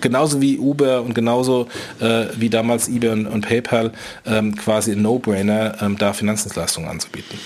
genauso 0.00 0.40
wie 0.40 0.58
Uber 0.58 1.02
und 1.02 1.14
genauso 1.14 1.68
äh, 2.00 2.26
wie 2.36 2.50
damals 2.50 2.88
eBay 2.88 3.10
und, 3.10 3.26
und 3.26 3.46
PayPal 3.46 3.92
ähm, 4.26 4.56
quasi 4.56 4.92
ein 4.92 5.02
No-Brainer, 5.02 5.76
ähm, 5.80 5.96
da 5.98 6.12
Finanzdienstleistungen 6.12 6.88
anzubieten. 6.88 7.38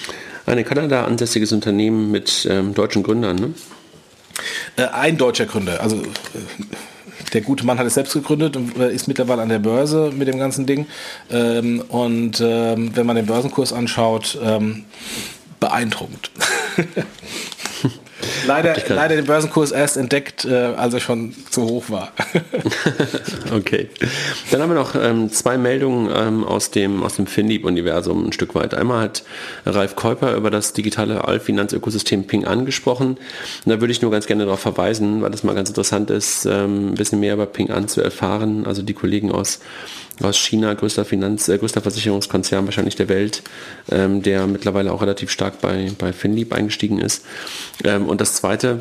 Ein 0.47 0.59
in 0.59 0.65
Kanada 0.65 1.05
ansässiges 1.05 1.53
Unternehmen 1.53 2.11
mit 2.11 2.47
ähm, 2.51 2.75
deutschen 2.75 3.03
Gründern, 3.03 3.37
ne? 3.37 3.55
Äh, 4.77 4.87
ein 4.87 5.19
deutscher 5.19 5.47
Gründer, 5.47 5.81
also 5.81 5.97
äh, 5.97 6.07
der 7.33 7.43
gute 7.43 7.65
Mann 7.65 7.79
hat 7.79 7.87
es 7.87 7.95
selbst 7.95 8.13
gegründet 8.13 8.57
und 8.57 8.77
äh, 8.77 8.93
ist 8.93 9.07
mittlerweile 9.07 9.43
an 9.43 9.49
der 9.49 9.59
Börse 9.59 10.13
mit 10.15 10.29
dem 10.29 10.39
ganzen 10.39 10.67
Ding. 10.67 10.87
Ähm, 11.31 11.81
und 11.89 12.41
ähm, 12.41 12.97
wenn 12.97 13.07
man 13.07 13.17
den 13.17 13.27
Börsenkurs 13.27 13.73
anschaut, 13.73 14.39
ähm, 14.43 14.85
beeindruckend. 15.61 16.31
leider, 18.47 18.75
leider 18.89 19.17
den 19.17 19.27
Börsenkurs 19.27 19.73
erst 19.73 19.97
entdeckt, 19.97 20.45
äh, 20.45 20.55
als 20.55 20.95
er 20.95 21.01
schon 21.01 21.35
zu 21.51 21.63
hoch 21.63 21.91
war. 21.91 22.13
okay. 23.55 23.89
Dann 24.51 24.63
haben 24.63 24.71
wir 24.71 24.75
noch 24.75 24.95
ähm, 24.95 25.31
zwei 25.31 25.59
Meldungen 25.59 26.11
ähm, 26.15 26.45
aus 26.45 26.71
dem, 26.71 27.03
aus 27.03 27.17
dem 27.17 27.27
FinLeap-Universum 27.27 28.27
ein 28.27 28.33
Stück 28.33 28.55
weit. 28.55 28.75
Einmal 28.75 29.03
hat 29.03 29.23
Ralf 29.67 29.97
Käuper 29.97 30.35
über 30.35 30.51
das 30.51 30.73
digitale 30.73 31.25
Allfinanzökosystem 31.25 32.27
Ping 32.27 32.45
angesprochen. 32.45 33.11
Und 33.11 33.19
da 33.65 33.81
würde 33.81 33.93
ich 33.93 34.03
nur 34.03 34.11
ganz 34.11 34.27
gerne 34.27 34.45
darauf 34.45 34.61
verweisen, 34.61 35.23
weil 35.23 35.31
das 35.31 35.43
mal 35.43 35.55
ganz 35.55 35.69
interessant 35.69 36.11
ist, 36.11 36.47
ähm, 36.47 36.91
ein 36.91 36.95
bisschen 36.95 37.21
mehr 37.21 37.35
über 37.35 37.47
Ping 37.47 37.71
an 37.71 37.89
zu 37.89 38.01
erfahren. 38.01 38.67
Also 38.67 38.83
die 38.83 38.95
Kollegen 38.95 39.33
aus 39.33 39.61
aus 40.23 40.37
China, 40.37 40.75
größter 40.75 41.05
Finanz, 41.05 41.49
äh, 41.49 41.59
größter 41.59 41.81
Versicherungskonzern 41.81 42.65
wahrscheinlich 42.67 42.97
der 42.97 43.09
Welt, 43.09 43.43
ähm, 43.91 44.23
der 44.23 44.47
mittlerweile 44.47 44.93
auch 44.93 45.03
relativ 45.03 45.31
stark 45.31 45.61
bei, 45.61 45.91
bei 45.99 46.13
FinLeap 46.13 46.53
eingestiegen 46.53 46.99
ist. 46.99 47.25
Ähm, 47.85 48.07
und 48.11 48.21
das 48.21 48.35
zweite, 48.35 48.81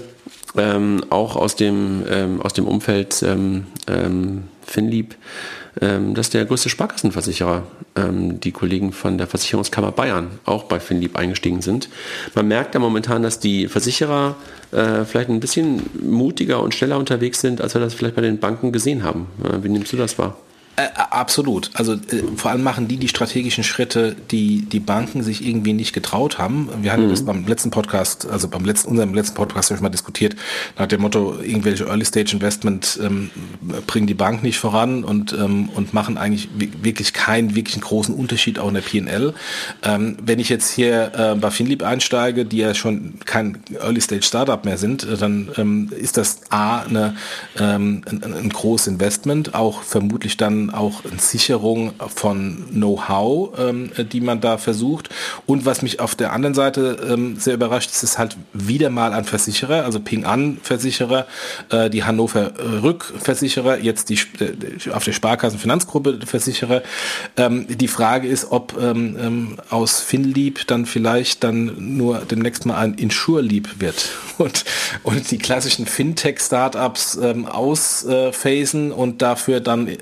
ähm, 0.57 1.03
auch 1.09 1.35
aus 1.35 1.55
dem, 1.55 2.03
ähm, 2.09 2.41
aus 2.41 2.53
dem 2.53 2.67
Umfeld 2.67 3.21
ähm, 3.23 3.67
ähm, 3.87 4.45
FinLeap, 4.65 5.15
ähm, 5.81 6.15
dass 6.15 6.31
der 6.31 6.45
größte 6.45 6.69
Sparkassenversicherer, 6.69 7.63
ähm, 7.95 8.39
die 8.39 8.51
Kollegen 8.51 8.91
von 8.91 9.17
der 9.17 9.27
Versicherungskammer 9.27 9.91
Bayern, 9.91 10.39
auch 10.45 10.63
bei 10.63 10.79
FinLeap 10.79 11.15
eingestiegen 11.15 11.61
sind. 11.61 11.89
Man 12.33 12.47
merkt 12.47 12.73
ja 12.73 12.79
momentan, 12.79 13.21
dass 13.21 13.39
die 13.39 13.67
Versicherer 13.67 14.35
äh, 14.71 15.05
vielleicht 15.05 15.29
ein 15.29 15.39
bisschen 15.39 15.89
mutiger 16.01 16.61
und 16.61 16.73
schneller 16.73 16.97
unterwegs 16.97 17.39
sind, 17.39 17.61
als 17.61 17.75
wir 17.75 17.81
das 17.81 17.93
vielleicht 17.93 18.15
bei 18.15 18.21
den 18.21 18.39
Banken 18.39 18.71
gesehen 18.71 19.03
haben. 19.03 19.27
Äh, 19.43 19.63
wie 19.63 19.69
nimmst 19.69 19.93
du 19.93 19.97
das 19.97 20.17
wahr? 20.17 20.37
Äh, 20.79 20.87
absolut. 20.95 21.71
Also 21.73 21.93
äh, 21.93 22.23
vor 22.37 22.51
allem 22.51 22.63
machen 22.63 22.87
die 22.87 22.95
die 22.95 23.09
strategischen 23.09 23.65
Schritte, 23.65 24.15
die 24.31 24.61
die 24.61 24.79
Banken 24.79 25.23
sich 25.23 25.45
irgendwie 25.45 25.73
nicht 25.73 25.91
getraut 25.91 26.37
haben. 26.37 26.69
Wir 26.81 26.93
hatten 26.93 27.07
mhm. 27.07 27.09
das 27.09 27.25
beim 27.25 27.45
letzten 27.45 27.69
Podcast, 27.69 28.25
also 28.29 28.47
beim 28.47 28.63
letzten, 28.63 28.91
unserem 28.91 29.13
letzten 29.13 29.35
Podcast 29.35 29.71
habe 29.71 29.75
ich 29.75 29.81
mal 29.81 29.89
diskutiert, 29.89 30.37
nach 30.77 30.87
dem 30.87 31.01
Motto, 31.01 31.37
irgendwelche 31.41 31.85
Early 31.85 32.05
Stage 32.05 32.31
Investment 32.33 32.97
ähm, 33.03 33.29
bringen 33.87 34.07
die 34.07 34.13
Bank 34.13 34.41
nicht 34.41 34.57
voran 34.57 35.03
und, 35.03 35.33
ähm, 35.33 35.67
und 35.75 35.93
machen 35.93 36.17
eigentlich 36.17 36.47
wirklich 36.57 37.11
keinen 37.11 37.55
wirklichen 37.55 37.81
großen 37.81 38.15
Unterschied 38.15 38.57
auch 38.57 38.69
in 38.69 38.75
der 38.75 38.81
PNL. 38.81 39.33
Ähm, 39.83 40.15
wenn 40.23 40.39
ich 40.39 40.47
jetzt 40.47 40.71
hier 40.71 41.11
äh, 41.13 41.35
bei 41.35 41.51
Finlieb 41.51 41.83
einsteige, 41.83 42.45
die 42.45 42.57
ja 42.57 42.73
schon 42.73 43.15
kein 43.25 43.61
Early 43.81 43.99
Stage 43.99 44.23
Startup 44.23 44.63
mehr 44.63 44.77
sind, 44.77 45.03
äh, 45.03 45.17
dann 45.17 45.49
ähm, 45.57 45.91
ist 45.93 46.15
das 46.15 46.39
A 46.51 46.83
eine, 46.83 47.17
ähm, 47.59 48.01
ein, 48.09 48.23
ein 48.23 48.49
großes 48.49 48.87
Investment, 48.87 49.55
auch 49.55 49.81
vermutlich 49.81 50.37
dann 50.37 50.68
auch 50.73 51.01
Sicherung 51.17 51.93
von 52.13 52.65
Know-how, 52.71 53.57
ähm, 53.59 53.91
die 54.11 54.21
man 54.21 54.41
da 54.41 54.57
versucht. 54.57 55.09
Und 55.45 55.65
was 55.65 55.81
mich 55.81 55.99
auf 55.99 56.15
der 56.15 56.33
anderen 56.33 56.53
Seite 56.53 56.97
ähm, 57.09 57.37
sehr 57.37 57.53
überrascht, 57.55 57.91
ist, 57.91 58.03
ist 58.03 58.17
halt 58.17 58.37
wieder 58.53 58.89
mal 58.89 59.13
ein 59.13 59.25
Versicherer, 59.25 59.85
also 59.85 59.99
Ping 59.99 60.25
An 60.25 60.59
Versicherer, 60.61 61.27
äh, 61.69 61.89
die 61.89 62.03
Hannover 62.03 62.53
Rückversicherer, 62.83 63.79
jetzt 63.79 64.09
die 64.09 64.19
äh, 64.39 64.91
auf 64.91 65.03
der 65.03 65.13
Sparkassenfinanzgruppe 65.13 66.19
Versicherer. 66.25 66.83
Ähm, 67.37 67.65
die 67.69 67.87
Frage 67.87 68.27
ist, 68.27 68.51
ob 68.51 68.77
ähm, 68.79 69.17
ähm, 69.19 69.57
aus 69.69 70.01
FinLeap 70.01 70.67
dann 70.67 70.85
vielleicht 70.85 71.43
dann 71.43 71.97
nur 71.97 72.19
demnächst 72.19 72.65
mal 72.65 72.77
ein 72.77 72.93
InsureLeap 72.93 73.79
wird 73.79 74.09
und, 74.37 74.65
und 75.03 75.31
die 75.31 75.37
klassischen 75.37 75.85
Fintech-Startups 75.85 77.19
ähm, 77.21 77.45
ausphasen 77.45 78.91
und 78.91 79.21
dafür 79.21 79.59
dann 79.59 79.87
äh, 79.87 79.97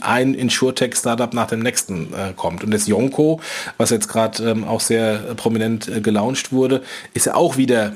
ein 0.00 0.34
Insurtech-Startup 0.34 1.32
nach 1.32 1.48
dem 1.48 1.60
nächsten 1.60 2.12
äh, 2.12 2.32
kommt. 2.36 2.64
Und 2.64 2.70
das 2.70 2.86
Yonko, 2.86 3.40
was 3.76 3.90
jetzt 3.90 4.08
gerade 4.08 4.42
ähm, 4.50 4.64
auch 4.64 4.80
sehr 4.80 5.18
prominent 5.36 5.88
äh, 5.88 6.00
gelauncht 6.00 6.52
wurde, 6.52 6.82
ist 7.14 7.26
ja 7.26 7.34
auch 7.34 7.56
wieder 7.56 7.92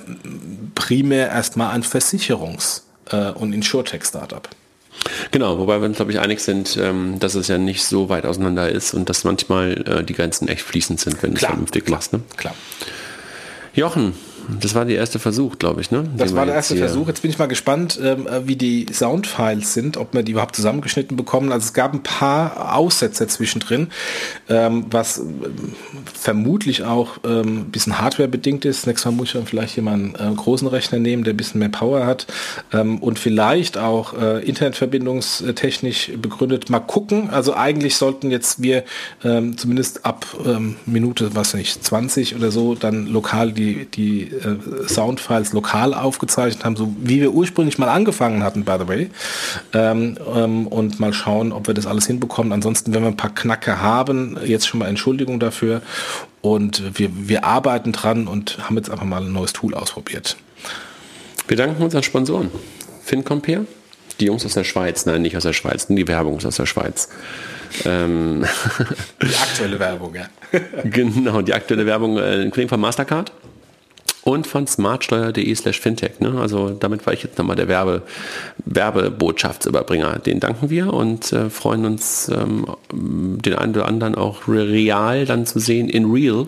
primär 0.74 1.28
erstmal 1.28 1.72
ein 1.72 1.82
Versicherungs- 1.82 2.82
äh, 3.10 3.30
und 3.30 3.52
Insurtech-Startup. 3.52 4.48
Genau, 5.30 5.58
wobei 5.58 5.80
wir 5.80 5.86
uns, 5.86 5.96
glaube 5.96 6.12
ich, 6.12 6.20
einig 6.20 6.40
sind, 6.40 6.76
ähm, 6.76 7.18
dass 7.18 7.34
es 7.34 7.48
ja 7.48 7.58
nicht 7.58 7.84
so 7.84 8.08
weit 8.08 8.26
auseinander 8.26 8.68
ist 8.68 8.92
und 8.92 9.08
dass 9.08 9.24
manchmal 9.24 9.82
äh, 9.86 10.04
die 10.04 10.14
Grenzen 10.14 10.48
echt 10.48 10.62
fließend 10.62 11.00
sind, 11.00 11.22
wenn 11.22 11.30
du 11.30 11.36
es 11.36 11.44
vernünftig 11.44 11.88
machst. 11.88 12.12
Ne? 12.12 12.20
Klar. 12.36 12.54
Jochen, 13.74 14.14
das 14.60 14.74
war 14.74 14.84
der 14.84 14.96
erste 14.96 15.18
Versuch, 15.18 15.58
glaube 15.58 15.80
ich, 15.80 15.90
ne? 15.90 16.04
Das 16.16 16.34
war 16.34 16.46
der 16.46 16.54
erste 16.54 16.76
Versuch. 16.76 17.08
Jetzt 17.08 17.22
bin 17.22 17.30
ich 17.30 17.38
mal 17.38 17.46
gespannt, 17.46 17.98
ähm, 18.02 18.26
wie 18.44 18.56
die 18.56 18.86
Soundfiles 18.92 19.74
sind, 19.74 19.96
ob 19.96 20.14
wir 20.14 20.22
die 20.22 20.32
überhaupt 20.32 20.56
zusammengeschnitten 20.56 21.16
bekommen. 21.16 21.52
Also 21.52 21.66
es 21.66 21.72
gab 21.72 21.92
ein 21.92 22.02
paar 22.02 22.74
Aussätze 22.74 23.26
zwischendrin, 23.26 23.88
ähm, 24.48 24.86
was 24.90 25.18
ähm, 25.18 25.74
vermutlich 26.12 26.84
auch 26.84 27.22
ein 27.24 27.66
bisschen 27.66 27.98
Hardware 27.98 28.28
bedingt 28.28 28.64
ist. 28.64 28.86
Nächstes 28.86 29.04
Mal 29.04 29.16
muss 29.16 29.28
ich 29.28 29.32
dann 29.34 29.46
vielleicht 29.46 29.78
einen 29.78 30.14
äh, 30.14 30.34
großen 30.34 30.68
Rechner 30.68 30.98
nehmen, 30.98 31.24
der 31.24 31.34
ein 31.34 31.36
bisschen 31.36 31.58
mehr 31.58 31.68
Power 31.68 32.06
hat 32.06 32.26
und 32.72 33.18
vielleicht 33.18 33.78
auch 33.78 34.14
äh, 34.14 34.44
internetverbindungstechnisch 34.44 36.12
begründet. 36.20 36.70
Mal 36.70 36.80
gucken. 36.80 37.30
Also 37.30 37.54
eigentlich 37.54 37.96
sollten 37.96 38.30
jetzt 38.30 38.62
wir 38.62 38.84
zumindest 39.20 40.04
ab 40.04 40.26
Minute, 40.86 41.34
was 41.34 41.54
nicht, 41.54 41.84
20 41.84 42.36
oder 42.36 42.50
so, 42.50 42.74
dann 42.74 43.06
lokal 43.06 43.52
die, 43.52 43.86
die 43.86 44.30
äh, 44.44 44.88
Soundfiles 44.88 45.52
lokal 45.52 45.94
aufgezeichnet 45.94 46.64
haben, 46.64 46.76
so 46.76 46.94
wie 47.00 47.20
wir 47.20 47.32
ursprünglich 47.32 47.78
mal 47.78 47.88
angefangen 47.88 48.42
hatten, 48.42 48.64
by 48.64 48.76
the 48.78 48.88
way. 48.88 49.10
Ähm, 49.72 50.16
ähm, 50.34 50.66
und 50.66 51.00
mal 51.00 51.12
schauen, 51.12 51.52
ob 51.52 51.66
wir 51.66 51.74
das 51.74 51.86
alles 51.86 52.06
hinbekommen. 52.06 52.52
Ansonsten, 52.52 52.94
wenn 52.94 53.02
wir 53.02 53.08
ein 53.08 53.16
paar 53.16 53.34
Knacke 53.34 53.80
haben, 53.80 54.38
jetzt 54.44 54.66
schon 54.66 54.80
mal 54.80 54.88
Entschuldigung 54.88 55.40
dafür. 55.40 55.82
Und 56.42 56.98
wir, 56.98 57.10
wir 57.12 57.44
arbeiten 57.44 57.92
dran 57.92 58.26
und 58.26 58.58
haben 58.66 58.76
jetzt 58.76 58.90
einfach 58.90 59.04
mal 59.04 59.22
ein 59.22 59.32
neues 59.32 59.52
Tool 59.52 59.74
ausprobiert. 59.74 60.36
Wir 61.48 61.56
danken 61.56 61.82
unseren 61.82 62.02
Sponsoren. 62.02 62.50
FinCompare, 63.04 63.66
Die 64.20 64.26
Jungs 64.26 64.46
aus 64.46 64.54
der 64.54 64.64
Schweiz, 64.64 65.04
nein, 65.04 65.22
nicht 65.22 65.36
aus 65.36 65.42
der 65.42 65.52
Schweiz, 65.52 65.86
die 65.88 66.08
Werbung 66.08 66.38
ist 66.38 66.46
aus 66.46 66.56
der 66.56 66.66
Schweiz. 66.66 67.08
Ähm 67.84 68.44
die 69.22 69.34
aktuelle 69.34 69.78
Werbung, 69.78 70.14
ja. 70.14 70.28
genau, 70.84 71.42
die 71.42 71.52
aktuelle 71.52 71.86
Werbung, 71.86 72.18
ein 72.18 72.50
Kollegen 72.50 72.68
von 72.68 72.80
Mastercard 72.80 73.32
und 74.22 74.46
von 74.46 74.66
smartsteuer.de 74.66 75.54
slash 75.54 75.80
fintech. 75.80 76.20
Ne? 76.20 76.38
Also 76.40 76.70
damit 76.70 77.06
war 77.06 77.12
ich 77.12 77.22
jetzt 77.22 77.38
nochmal 77.38 77.56
der 77.56 77.68
Werbe, 77.68 78.02
Werbebotschaftsüberbringer. 78.64 80.18
Den 80.18 80.40
danken 80.40 80.70
wir 80.70 80.92
und 80.92 81.32
äh, 81.32 81.48
freuen 81.50 81.84
uns, 81.86 82.28
ähm, 82.28 82.66
den 82.92 83.54
einen 83.54 83.74
oder 83.74 83.86
anderen 83.86 84.14
auch 84.14 84.46
real 84.46 85.24
dann 85.24 85.46
zu 85.46 85.58
sehen, 85.58 85.88
in 85.88 86.10
real, 86.10 86.46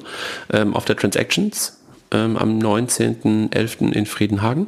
ähm, 0.53 0.75
auf 0.75 0.85
der 0.85 0.97
Transactions 0.97 1.79
ähm, 2.11 2.37
am 2.37 2.59
19.11. 2.59 3.93
in 3.93 4.07
Friedenhagen. 4.07 4.66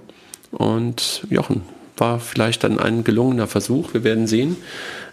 Und 0.50 1.26
Jochen, 1.30 1.62
war 1.96 2.20
vielleicht 2.20 2.64
dann 2.64 2.78
ein 2.78 3.04
gelungener 3.04 3.46
Versuch. 3.46 3.94
Wir 3.94 4.04
werden 4.04 4.26
sehen. 4.26 4.56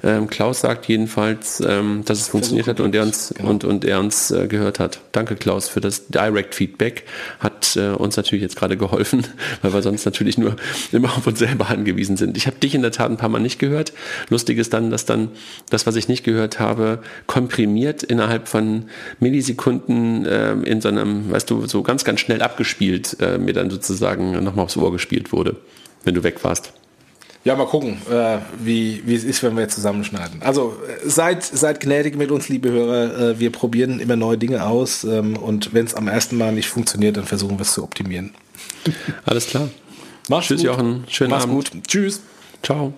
Ähm, 0.04 0.28
Klaus 0.28 0.62
sagt 0.62 0.88
jedenfalls, 0.88 1.62
ähm, 1.66 2.04
dass 2.06 2.20
es 2.20 2.28
funktioniert 2.30 2.68
hat 2.68 2.80
und 2.80 2.96
er 2.96 3.04
uns, 3.04 3.34
genau. 3.36 3.50
und, 3.50 3.64
und 3.64 3.86
er 3.86 4.00
uns 4.00 4.32
äh, 4.32 4.48
gehört 4.48 4.80
hat. 4.80 5.02
Danke 5.12 5.36
Klaus 5.36 5.70
für 5.70 5.82
das 5.82 6.08
Direct 6.08 6.56
Feedback. 6.56 7.06
Hat 7.40 7.76
äh, 7.76 7.90
uns 7.90 8.18
natürlich 8.18 8.42
jetzt 8.42 8.56
gerade 8.56 8.78
geholfen, 8.78 9.26
weil 9.62 9.74
wir 9.74 9.82
sonst 9.82 10.06
natürlich 10.06 10.38
nur 10.38 10.56
immer 10.92 11.10
auf 11.10 11.28
uns 11.28 11.40
selber 11.40 11.70
angewiesen 11.70 12.18
sind. 12.18 12.38
Ich 12.38 12.48
habe 12.48 12.58
dich 12.58 12.76
in 12.76 12.82
der 12.82 12.92
Tat 12.92 13.12
ein 13.12 13.18
paar 13.18 13.30
Mal 13.30 13.40
nicht 13.40 13.60
gehört. 13.60 13.94
Lustig 14.30 14.58
ist 14.58 14.74
dann, 14.74 14.90
dass 14.90 15.06
dann 15.06 15.30
das, 15.70 15.86
was 15.86 15.96
ich 15.96 16.08
nicht 16.08 16.24
gehört 16.24 16.60
habe, 16.60 17.00
komprimiert 17.28 18.04
innerhalb 18.04 18.48
von 18.48 18.86
Millisekunden 19.20 20.26
äh, 20.26 20.54
in 20.54 20.82
so 20.82 20.90
einem, 20.90 21.32
weißt 21.32 21.50
du, 21.50 21.68
so 21.68 21.84
ganz, 21.84 22.04
ganz 22.04 22.20
schnell 22.20 22.42
abgespielt, 22.42 23.18
äh, 23.20 23.38
mir 23.38 23.54
dann 23.54 23.70
sozusagen 23.70 24.32
nochmal 24.44 24.66
aufs 24.66 24.78
Ohr 24.78 24.92
gespielt 24.92 25.32
wurde 25.32 25.56
wenn 26.04 26.16
du 26.16 26.24
weg 26.24 26.44
warst. 26.44 26.74
Ja, 27.44 27.56
mal 27.56 27.66
gucken, 27.66 27.98
äh, 28.10 28.38
wie, 28.60 29.02
wie 29.06 29.16
es 29.16 29.24
ist, 29.24 29.42
wenn 29.42 29.56
wir 29.56 29.64
jetzt 29.64 29.74
zusammenschneiden. 29.74 30.44
Also 30.44 30.76
äh, 30.88 31.10
seid, 31.10 31.44
seid 31.44 31.80
gnädig 31.80 32.16
mit 32.16 32.30
uns, 32.30 32.50
liebe 32.50 32.70
Hörer. 32.70 33.32
Äh, 33.32 33.40
wir 33.40 33.52
probieren 33.52 34.00
immer 34.00 34.16
neue 34.16 34.38
Dinge 34.38 34.66
aus 34.66 35.04
ähm, 35.04 35.36
und 35.38 35.74
wenn 35.74 35.86
es 35.86 35.96
am 35.96 36.08
ersten 36.08 36.38
Mal 36.38 36.52
nicht 36.54 36.70
funktioniert, 36.70 37.18
dann 37.18 37.26
versuchen 37.26 37.58
wir 37.58 37.64
es 37.64 37.74
zu 37.74 37.84
optimieren. 37.84 38.34
Alles 39.26 39.48
klar. 39.48 39.70
Mach's 40.30 40.48
Tschüss, 40.48 40.62
gut. 40.62 40.68
Jochen. 40.68 41.04
Schönen 41.08 41.32
Mach's 41.32 41.44
Abend. 41.44 41.72
gut. 41.72 41.84
Tschüss. 41.88 42.22
Ciao. 42.62 42.94